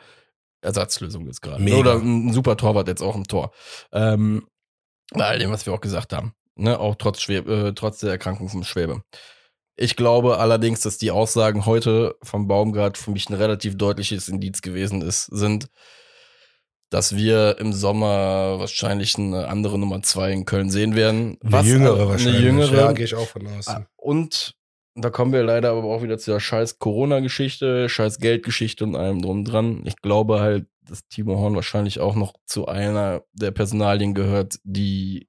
Ersatzlösung 0.61 1.25
jetzt 1.25 1.41
gerade. 1.41 1.61
Mega. 1.61 1.77
Oder 1.77 1.95
ein 1.95 2.31
super 2.31 2.57
Torwart 2.57 2.87
jetzt 2.87 3.01
auch 3.01 3.15
im 3.15 3.25
Tor. 3.27 3.51
Ähm, 3.91 4.47
bei 5.11 5.25
all 5.25 5.39
dem, 5.39 5.51
was 5.51 5.65
wir 5.65 5.73
auch 5.73 5.81
gesagt 5.81 6.13
haben. 6.13 6.33
Ne, 6.55 6.79
auch 6.79 6.95
trotz, 6.95 7.21
Schwäbe, 7.21 7.67
äh, 7.69 7.73
trotz 7.73 7.99
der 7.99 8.11
Erkrankung 8.11 8.49
vom 8.49 8.63
Schwäbe. 8.63 9.01
Ich 9.75 9.95
glaube 9.95 10.37
allerdings, 10.37 10.81
dass 10.81 10.97
die 10.97 11.11
Aussagen 11.11 11.65
heute 11.65 12.15
vom 12.23 12.47
Baumgart 12.47 12.97
für 12.97 13.11
mich 13.11 13.29
ein 13.29 13.33
relativ 13.33 13.77
deutliches 13.77 14.29
Indiz 14.29 14.61
gewesen 14.61 15.01
ist, 15.01 15.25
sind, 15.25 15.67
dass 16.89 17.15
wir 17.15 17.57
im 17.59 17.73
Sommer 17.73 18.59
wahrscheinlich 18.59 19.17
eine 19.17 19.47
andere 19.47 19.77
Nummer 19.77 20.01
zwei 20.01 20.31
in 20.31 20.45
Köln 20.45 20.69
sehen 20.69 20.95
werden. 20.95 21.37
Eine 21.41 21.51
Was, 21.51 21.65
jüngere 21.65 22.07
wahrscheinlich. 22.07 22.37
Eine 22.37 22.45
jüngere. 22.45 22.75
Ja, 22.75 22.91
gehe 22.93 23.05
ich 23.05 23.15
auch 23.15 23.27
von 23.27 23.47
aus. 23.47 23.67
Ah, 23.67 23.85
Und 23.97 24.55
da 24.95 25.09
kommen 25.09 25.33
wir 25.33 25.43
leider 25.43 25.71
aber 25.71 25.83
auch 25.83 26.03
wieder 26.03 26.17
zu 26.17 26.31
der 26.31 26.39
scheiß 26.39 26.79
Corona-Geschichte, 26.79 27.89
scheiß 27.89 28.19
Geldgeschichte 28.19 28.85
und 28.85 28.95
allem 28.95 29.21
drum 29.21 29.43
dran. 29.43 29.81
Ich 29.85 29.97
glaube 29.97 30.39
halt, 30.39 30.67
dass 30.87 31.05
Timo 31.07 31.37
Horn 31.37 31.55
wahrscheinlich 31.55 31.99
auch 31.99 32.15
noch 32.15 32.33
zu 32.45 32.67
einer 32.67 33.23
der 33.33 33.51
Personalien 33.51 34.13
gehört, 34.13 34.59
die 34.63 35.27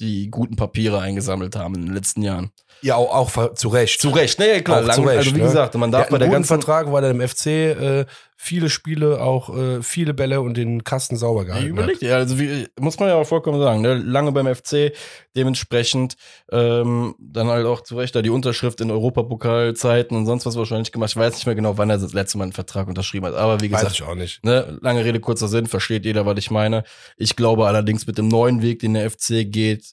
die 0.00 0.30
guten 0.30 0.56
Papiere 0.56 1.00
eingesammelt 1.00 1.56
haben 1.56 1.74
in 1.74 1.86
den 1.86 1.94
letzten 1.94 2.22
Jahren. 2.22 2.50
Ja, 2.82 2.96
auch, 2.96 3.14
auch 3.14 3.54
zu 3.54 3.68
Recht. 3.68 4.00
Zu 4.00 4.08
Recht, 4.08 4.38
ne, 4.38 4.62
klar. 4.62 4.80
Lang, 4.80 4.96
zu 4.96 5.02
Recht, 5.02 5.18
also 5.18 5.34
wie 5.34 5.38
ne? 5.38 5.44
gesagt, 5.44 5.74
man 5.74 5.92
darf 5.92 6.04
hat 6.04 6.10
bei 6.10 6.18
der 6.18 6.28
ganzen 6.28 6.48
Vertrag, 6.48 6.90
weil 6.90 7.04
er 7.04 7.10
im 7.10 7.20
FC 7.20 7.46
äh, 7.46 8.06
viele 8.42 8.70
Spiele, 8.70 9.20
auch 9.20 9.54
äh, 9.54 9.82
viele 9.82 10.14
Bälle 10.14 10.40
und 10.40 10.56
den 10.56 10.82
Kasten 10.82 11.16
sauber 11.16 11.40
Ja, 11.40 11.46
gehalten 11.48 11.66
hat. 11.66 11.72
überlegt, 11.72 12.00
ja, 12.02 12.16
also 12.16 12.38
wie, 12.40 12.66
muss 12.80 12.98
man 12.98 13.10
ja 13.10 13.16
auch 13.16 13.26
vollkommen 13.26 13.60
sagen, 13.60 13.82
ne? 13.82 13.94
lange 13.98 14.32
beim 14.32 14.46
FC, 14.52 14.92
dementsprechend 15.36 16.16
ähm, 16.50 17.14
dann 17.18 17.48
halt 17.48 17.66
auch 17.66 17.82
zu 17.82 17.98
Recht 17.98 18.14
da 18.16 18.22
die 18.22 18.30
Unterschrift 18.30 18.80
in 18.80 18.90
Europapokalzeiten 18.90 20.16
und 20.16 20.24
sonst 20.24 20.46
was 20.46 20.56
wahrscheinlich 20.56 20.90
gemacht. 20.90 21.10
Ich 21.10 21.16
weiß 21.18 21.34
nicht 21.34 21.44
mehr 21.44 21.54
genau, 21.54 21.76
wann 21.76 21.90
er 21.90 21.98
das 21.98 22.14
letzte 22.14 22.38
Mal 22.38 22.44
einen 22.44 22.52
Vertrag 22.54 22.88
unterschrieben 22.88 23.26
hat, 23.26 23.34
aber 23.34 23.60
wie 23.60 23.70
Weiß 23.70 23.80
gesagt, 23.80 23.96
ich 23.96 24.02
auch 24.04 24.14
nicht. 24.14 24.42
ne, 24.42 24.78
lange 24.80 25.04
Rede, 25.04 25.20
kurzer 25.20 25.46
Sinn, 25.48 25.66
versteht 25.66 26.06
jeder, 26.06 26.24
was 26.24 26.38
ich 26.38 26.50
meine. 26.50 26.84
Ich 27.18 27.36
glaube 27.36 27.66
allerdings 27.66 28.06
mit 28.06 28.16
dem 28.16 28.28
neuen 28.28 28.62
Weg, 28.62 28.78
den 28.78 28.94
der 28.94 29.10
FC 29.10 29.44
geht, 29.44 29.92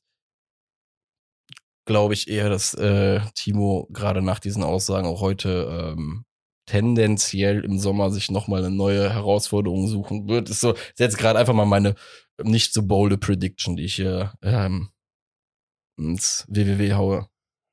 glaube 1.86 2.14
ich 2.14 2.30
eher, 2.30 2.50
dass 2.50 2.74
äh, 2.76 3.20
Timo 3.36 3.88
gerade 3.92 4.22
nach 4.22 4.40
diesen 4.40 4.64
Aussagen 4.64 5.06
auch 5.08 5.20
heute 5.20 5.94
ähm, 5.98 6.24
tendenziell 6.68 7.64
im 7.64 7.80
Sommer 7.80 8.12
sich 8.12 8.30
nochmal 8.30 8.64
eine 8.64 8.76
neue 8.76 9.12
Herausforderung 9.12 9.88
suchen 9.88 10.28
wird. 10.28 10.50
Ist 10.50 10.62
so, 10.62 10.74
ist 10.74 11.00
jetzt 11.00 11.18
gerade 11.18 11.40
einfach 11.40 11.54
mal 11.54 11.66
meine 11.66 11.96
nicht 12.44 12.74
so 12.74 12.84
bolde 12.84 13.18
Prediction, 13.18 13.76
die 13.76 13.86
ich 13.86 13.96
hier 13.96 14.34
ähm, 14.44 14.90
ins 15.98 16.46
WWW 16.48 16.94
haue. 16.94 17.28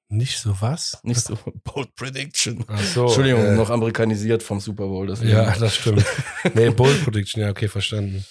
Nicht 0.09 0.39
so 0.39 0.57
was? 0.61 1.01
Nicht 1.03 1.21
so 1.21 1.37
bold 1.65 1.95
Prediction. 1.97 2.65
Ach 2.69 2.83
so, 2.83 3.05
Entschuldigung, 3.07 3.45
äh, 3.45 3.55
noch 3.57 3.71
amerikanisiert 3.71 4.43
vom 4.43 4.61
Super 4.61 4.87
Bowl. 4.87 5.07
Deswegen. 5.07 5.33
Ja, 5.33 5.55
das 5.57 5.77
stimmt. 5.77 6.05
nee, 6.55 6.71
Bold 6.71 7.05
Prediction, 7.05 7.43
ja, 7.43 7.51
okay, 7.51 7.69
verstanden. 7.69 8.25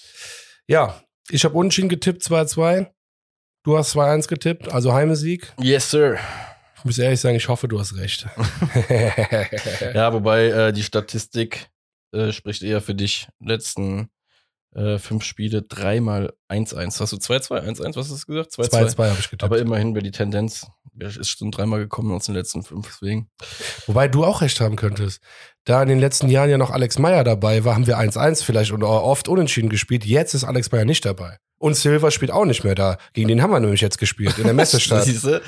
Ja, 0.67 1.03
ich 1.29 1.43
habe 1.45 1.55
unentschieden 1.55 1.89
getippt, 1.89 2.23
2-2. 2.23 2.87
Du 3.65 3.77
hast 3.77 3.95
2-1 3.95 4.27
getippt, 4.27 4.71
also 4.71 4.93
Heimesieg. 4.93 5.53
Yes, 5.59 5.89
sir. 5.89 6.19
Ich 6.83 6.85
muss 6.85 6.97
ehrlich 6.97 7.21
sagen, 7.21 7.37
ich 7.37 7.47
hoffe, 7.47 7.69
du 7.69 7.79
hast 7.79 7.95
recht. 7.95 8.27
Ja, 9.93 10.11
wobei 10.11 10.47
äh, 10.47 10.73
die 10.73 10.83
Statistik 10.83 11.69
äh, 12.11 12.33
spricht 12.33 12.61
eher 12.61 12.81
für 12.81 12.93
dich. 12.93 13.29
Letzten 13.39 14.09
äh, 14.75 14.97
fünf 14.97 15.23
Spiele 15.23 15.61
dreimal 15.61 16.33
1-1. 16.49 16.99
Hast 16.99 17.13
du 17.13 17.15
2-2, 17.15 17.63
1-1, 17.77 17.95
was 17.95 18.11
hast 18.11 18.27
du 18.27 18.33
gesagt? 18.33 18.51
2-2. 18.51 18.95
2-2 18.95 18.97
habe 18.97 19.15
ich 19.17 19.29
getippt. 19.29 19.43
Aber 19.43 19.59
immerhin 19.59 19.95
wäre 19.95 20.03
die 20.03 20.11
Tendenz, 20.11 20.67
ist 20.99 21.29
schon 21.29 21.51
dreimal 21.51 21.79
gekommen 21.79 22.11
aus 22.11 22.25
den 22.25 22.35
letzten 22.35 22.63
fünf, 22.63 22.87
deswegen. 22.87 23.29
Wobei 23.87 24.09
du 24.09 24.25
auch 24.25 24.41
recht 24.41 24.59
haben 24.59 24.75
könntest. 24.75 25.21
Da 25.63 25.81
in 25.81 25.87
den 25.87 25.99
letzten 25.99 26.27
Jahren 26.27 26.49
ja 26.49 26.57
noch 26.57 26.71
Alex 26.71 26.99
Meyer 26.99 27.23
dabei 27.23 27.63
war, 27.63 27.75
haben 27.75 27.87
wir 27.87 27.97
1-1 27.97 28.43
vielleicht 28.43 28.73
und 28.73 28.83
oft 28.83 29.29
unentschieden 29.29 29.69
gespielt. 29.69 30.03
Jetzt 30.03 30.33
ist 30.33 30.43
Alex 30.43 30.69
Meyer 30.69 30.83
nicht 30.83 31.05
dabei. 31.05 31.37
Und 31.59 31.77
Silva 31.77 32.11
spielt 32.11 32.31
auch 32.31 32.43
nicht 32.43 32.65
mehr 32.65 32.75
da. 32.75 32.97
Gegen 33.13 33.29
den 33.29 33.41
haben 33.41 33.51
wir 33.51 33.61
nämlich 33.61 33.79
jetzt 33.79 33.99
gespielt, 33.99 34.37
in 34.37 34.43
der 34.43 34.53
Messestadt. 34.53 35.05
Siehste? 35.05 35.41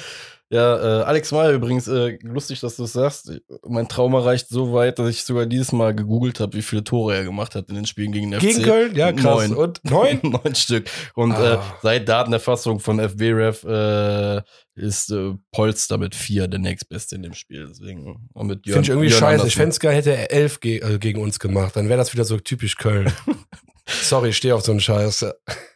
Ja, 0.52 1.02
äh, 1.02 1.04
Alex 1.06 1.32
Meyer 1.32 1.52
übrigens, 1.54 1.88
äh, 1.88 2.20
lustig, 2.22 2.60
dass 2.60 2.76
du 2.76 2.84
es 2.84 2.94
sagst. 2.94 3.32
Mein 3.68 3.88
Trauma 3.88 4.20
reicht 4.20 4.48
so 4.48 4.74
weit, 4.74 5.00
dass 5.00 5.10
ich 5.10 5.24
sogar 5.24 5.48
dieses 5.48 5.72
Mal 5.72 5.96
gegoogelt 5.96 6.40
habe, 6.40 6.54
wie 6.54 6.62
viele 6.62 6.84
Tore 6.84 7.16
er 7.16 7.24
gemacht 7.24 7.56
hat 7.56 7.68
in 7.70 7.76
den 7.76 7.88
Spielen 7.88 8.12
gegen 8.12 8.30
den 8.30 8.40
Gegen 8.40 8.60
FC. 8.62 8.64
Köln? 8.64 8.96
Ja, 8.96 9.12
krass. 9.12 9.50
Neun. 9.50 9.56
Und 9.56 9.82
neun? 9.84 10.20
Neun 10.24 10.54
Stück. 10.54 10.88
Und 11.16 11.32
äh, 11.32 11.36
Ah. 11.58 11.78
seit 11.82 12.08
Datenerfassung 12.08 12.80
von 12.80 13.00
FBref 13.00 13.64
äh, 13.64 14.42
ist 14.76 15.10
äh, 15.12 15.34
Polster 15.52 15.98
mit 15.98 16.14
vier 16.14 16.48
der 16.48 16.60
nächstbeste 16.60 17.16
in 17.16 17.24
dem 17.24 17.34
Spiel. 17.34 17.66
Deswegen 17.68 18.30
Finde 18.38 18.60
ich 18.64 18.68
irgendwie 18.90 19.08
Jörn 19.10 19.20
scheiße. 19.20 19.48
Ich 19.48 19.56
fände 19.56 19.70
es 19.72 19.80
geil, 19.80 19.96
hätte 19.96 20.12
er 20.16 20.32
elf 20.32 20.60
ge 20.60 20.78
äh, 20.80 21.00
gegen 21.00 21.22
uns 21.22 21.40
gemacht. 21.40 21.76
Dann 21.76 21.90
wäre 21.90 21.98
das 21.98 22.14
wieder 22.14 22.24
so 22.24 22.38
typisch 22.38 22.76
Köln. 22.78 23.12
Sorry, 23.88 24.30
ich 24.30 24.38
stehe 24.38 24.56
auf 24.56 24.64
so 24.64 24.72
einen 24.72 24.80
Scheiß. 24.80 25.26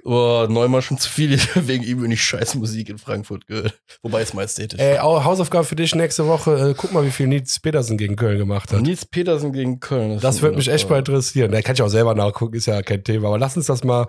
Boah, 0.03 0.47
neunmal 0.49 0.82
schon 0.82 0.97
zu 0.97 1.07
viel. 1.10 1.39
Wegen 1.55 1.84
ihm 1.84 2.01
bin 2.01 2.12
ich 2.12 2.24
scheiß 2.24 2.55
Musik 2.55 2.89
in 2.89 2.97
Frankfurt 2.97 3.45
gehört. 3.45 3.80
Wobei 4.01 4.22
es 4.22 4.34
majestätisch. 4.34 4.80
Ey, 4.80 4.97
au- 4.97 5.24
Hausaufgabe 5.24 5.64
für 5.64 5.76
dich 5.76 5.93
nächste 5.93 6.26
Woche. 6.26 6.72
Äh, 6.72 6.74
guck 6.76 6.91
mal, 6.91 7.05
wie 7.05 7.12
viel 7.12 7.28
Nils 7.28 7.60
Petersen 7.60 7.97
gegen 7.97 8.16
Köln 8.16 8.39
gemacht 8.39 8.74
hat. 8.74 8.82
Nils 8.82 9.05
Petersen 9.05 9.53
gegen 9.53 9.80
Köln. 9.80 10.20
Das 10.20 10.41
würde 10.41 10.57
mich 10.57 10.68
echt 10.70 10.89
mal 10.89 10.99
interessieren. 10.99 11.51
Da 11.51 11.62
kann 11.62 11.76
ich 11.76 11.82
auch 11.84 11.89
selber 11.89 12.16
nachgucken, 12.16 12.55
ist 12.55 12.66
ja 12.66 12.82
kein 12.82 13.03
Thema. 13.03 13.28
Aber 13.28 13.38
lass 13.38 13.55
uns 13.55 13.68
das 13.68 13.84
mal 13.84 14.07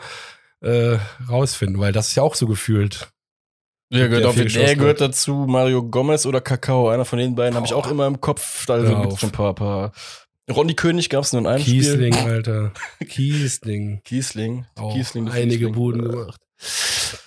äh, 0.62 0.96
rausfinden, 1.28 1.78
weil 1.78 1.92
das 1.92 2.08
ist 2.08 2.14
ja 2.14 2.22
auch 2.22 2.34
so 2.34 2.46
gefühlt. 2.46 3.10
Der 3.92 4.08
gehört, 4.08 4.26
auf, 4.26 4.36
der 4.36 4.76
gehört 4.76 5.00
dazu, 5.00 5.46
Mario 5.48 5.82
Gomez 5.82 6.24
oder 6.24 6.40
Kakao. 6.40 6.88
Einer 6.88 7.04
von 7.04 7.18
den 7.18 7.34
beiden 7.34 7.56
habe 7.56 7.66
ich 7.66 7.74
auch 7.74 7.90
immer 7.90 8.06
im 8.06 8.20
Kopf. 8.20 8.64
Da 8.66 8.76
auf. 8.96 9.18
schon 9.18 9.30
ein 9.30 9.32
paar, 9.32 9.54
paar. 9.54 9.92
Ronny 10.50 10.74
König 10.74 11.08
gab 11.08 11.24
es 11.24 11.32
nur 11.32 11.40
in 11.42 11.46
einem 11.46 11.62
Kiesling, 11.64 12.12
Spiel. 12.14 12.28
Alter. 12.28 12.72
Kiesling. 13.08 14.00
Kiesling. 14.04 14.66
Auch 14.76 14.94
Kiesling. 14.94 15.26
du 15.26 15.32
einige. 15.32 15.68
Buden 15.70 16.02
gemacht. 16.02 16.40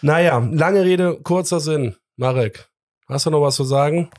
Naja, 0.02 0.38
lange 0.52 0.84
Rede, 0.84 1.20
kurzer 1.24 1.60
Sinn. 1.60 1.96
Marek, 2.18 2.70
hast 3.08 3.26
du 3.26 3.30
noch 3.32 3.42
was 3.42 3.56
zu 3.56 3.64
sagen? 3.64 4.10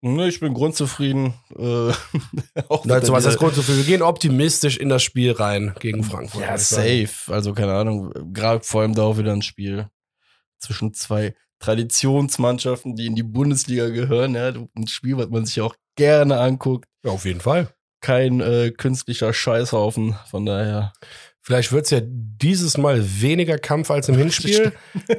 Ne, 0.00 0.28
ich 0.28 0.38
bin 0.38 0.54
grundzufrieden. 0.54 1.34
Äh, 1.56 1.62
auch 2.68 2.84
Dazu 2.86 3.06
der- 3.06 3.12
was 3.12 3.24
das 3.24 3.36
Grund 3.38 3.54
zu 3.54 3.62
viel. 3.62 3.78
Wir 3.78 3.84
gehen 3.84 4.02
optimistisch 4.02 4.76
in 4.76 4.88
das 4.88 5.02
Spiel 5.02 5.32
rein 5.32 5.74
gegen 5.80 6.04
Frankfurt. 6.04 6.42
Ja, 6.42 6.56
safe. 6.58 7.32
Also 7.32 7.52
keine 7.52 7.74
Ahnung. 7.74 8.12
Gerade 8.32 8.62
vor 8.64 8.82
allem 8.82 8.94
da 8.94 9.02
auch 9.02 9.18
wieder 9.18 9.32
ein 9.32 9.42
Spiel 9.42 9.88
zwischen 10.60 10.92
zwei 10.94 11.34
Traditionsmannschaften, 11.58 12.94
die 12.94 13.06
in 13.06 13.16
die 13.16 13.22
Bundesliga 13.24 13.88
gehören. 13.88 14.34
Ja, 14.34 14.48
ein 14.50 14.86
Spiel, 14.86 15.16
was 15.16 15.28
man 15.30 15.46
sich 15.46 15.60
auch 15.60 15.74
gerne 15.96 16.38
anguckt. 16.38 16.86
Ja, 17.04 17.10
auf 17.10 17.24
jeden 17.24 17.40
Fall. 17.40 17.68
Kein 18.00 18.40
äh, 18.40 18.70
künstlicher 18.70 19.32
Scheißhaufen. 19.32 20.16
Von 20.30 20.46
daher. 20.46 20.92
Vielleicht 21.48 21.72
wird's 21.72 21.88
ja 21.88 22.00
dieses 22.02 22.76
Mal 22.76 23.02
weniger 23.22 23.56
Kampf 23.56 23.90
als 23.90 24.08
im 24.10 24.16
Hinspiel 24.18 24.72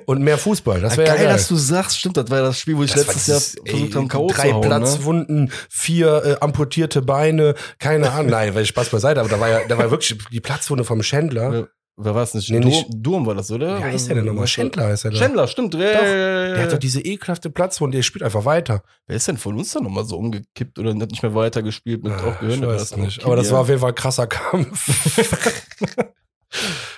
und 0.06 0.22
mehr 0.22 0.38
Fußball. 0.38 0.80
Das 0.80 0.96
wäre 0.96 1.08
ja 1.08 1.16
geil. 1.16 1.28
dass 1.28 1.48
du 1.48 1.56
sagst, 1.56 1.98
stimmt, 1.98 2.18
das 2.18 2.30
war 2.30 2.42
das 2.42 2.60
Spiel, 2.60 2.78
wo 2.78 2.84
ich 2.84 2.92
Das 2.92 3.08
letztes 3.08 3.28
Jahr 3.28 3.40
versucht 3.66 3.96
habe, 3.96 4.08
K.O. 4.08 4.28
Drei 4.28 4.50
zu 4.50 4.54
hauen. 4.54 4.62
Ne? 4.62 4.68
Platzwunden, 4.68 5.52
vier 5.70 6.24
äh, 6.24 6.36
amputierte 6.40 7.02
Beine, 7.02 7.56
keine 7.80 8.12
Ahnung. 8.12 8.30
Nein, 8.30 8.54
weil 8.54 8.64
Spaß 8.66 8.90
beiseite, 8.90 9.20
aber 9.22 9.30
da 9.30 9.40
war 9.40 9.50
ja, 9.50 9.62
da 9.68 9.78
war 9.78 9.90
wirklich 9.90 10.20
die 10.32 10.40
Platzwunde 10.40 10.84
vom 10.84 11.02
Schändler. 11.02 11.54
Ja. 11.54 11.68
Wer 12.02 12.16
war 12.16 12.24
es 12.24 12.34
nicht? 12.34 12.50
Nee, 12.50 12.60
Durm, 12.62 12.70
nicht- 12.70 12.88
Durm 12.92 13.26
war 13.26 13.36
das, 13.36 13.52
oder? 13.52 13.78
Wie 13.80 13.84
heißt 13.84 14.08
der 14.08 14.16
denn 14.16 14.26
nochmal? 14.26 14.48
Schändler 14.48 14.86
heißt 14.88 15.04
er. 15.06 15.12
Schändler, 15.14 15.48
stimmt. 15.48 15.74
Doch, 15.74 15.80
Der 15.80 16.62
hat 16.62 16.72
doch 16.72 16.78
diese 16.78 17.02
ekelhafte 17.02 17.50
Platzwunde, 17.50 17.98
der 17.98 18.04
spielt 18.04 18.24
einfach 18.24 18.46
weiter. 18.46 18.84
Wer 19.08 19.18
ist 19.18 19.28
denn 19.28 19.38
von 19.38 19.58
uns 19.58 19.74
dann 19.74 19.84
nochmal 19.84 20.06
so 20.06 20.16
umgekippt 20.18 20.80
oder 20.80 20.92
hat 20.96 21.12
nicht 21.12 21.22
mehr 21.24 21.36
weitergespielt 21.36 22.02
mit 22.04 22.14
Ah, 22.14 22.30
auch 22.30 22.40
Gehirn? 22.40 22.64
ich 22.64 22.68
weiß 22.70 22.96
nicht. 22.98 23.26
Aber 23.26 23.36
das 23.36 23.52
war 23.52 23.60
auf 23.62 23.68
jeden 23.68 23.82
Fall 23.82 23.90
ein 23.90 23.96
krasser 23.96 24.28
Kampf. 24.28 25.18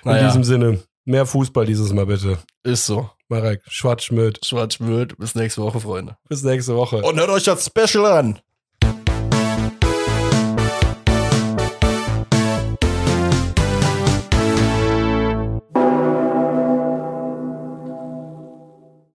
In 0.04 0.12
naja, 0.12 0.28
diesem 0.28 0.44
Sinne, 0.44 0.80
mehr 1.06 1.26
Fußball 1.26 1.66
dieses 1.66 1.92
Mal 1.94 2.06
bitte. 2.06 2.38
ist 2.64 2.86
so. 2.86 3.10
Marek, 3.28 3.62
Schwarzschmidt. 3.68 4.46
Schwarz-Schmidt. 4.46 5.18
Bis 5.18 5.36
nächste 5.36 5.62
Woche, 5.62 5.80
Freunde. 5.80 6.18
Bis 6.30 6.44
nächste 6.44 6.76
Woche. 6.76 6.98
Und 7.02 7.18
hört 7.20 7.30
euch 7.30 7.44
das 7.44 7.66
Special 7.66 8.06
an. 8.06 8.40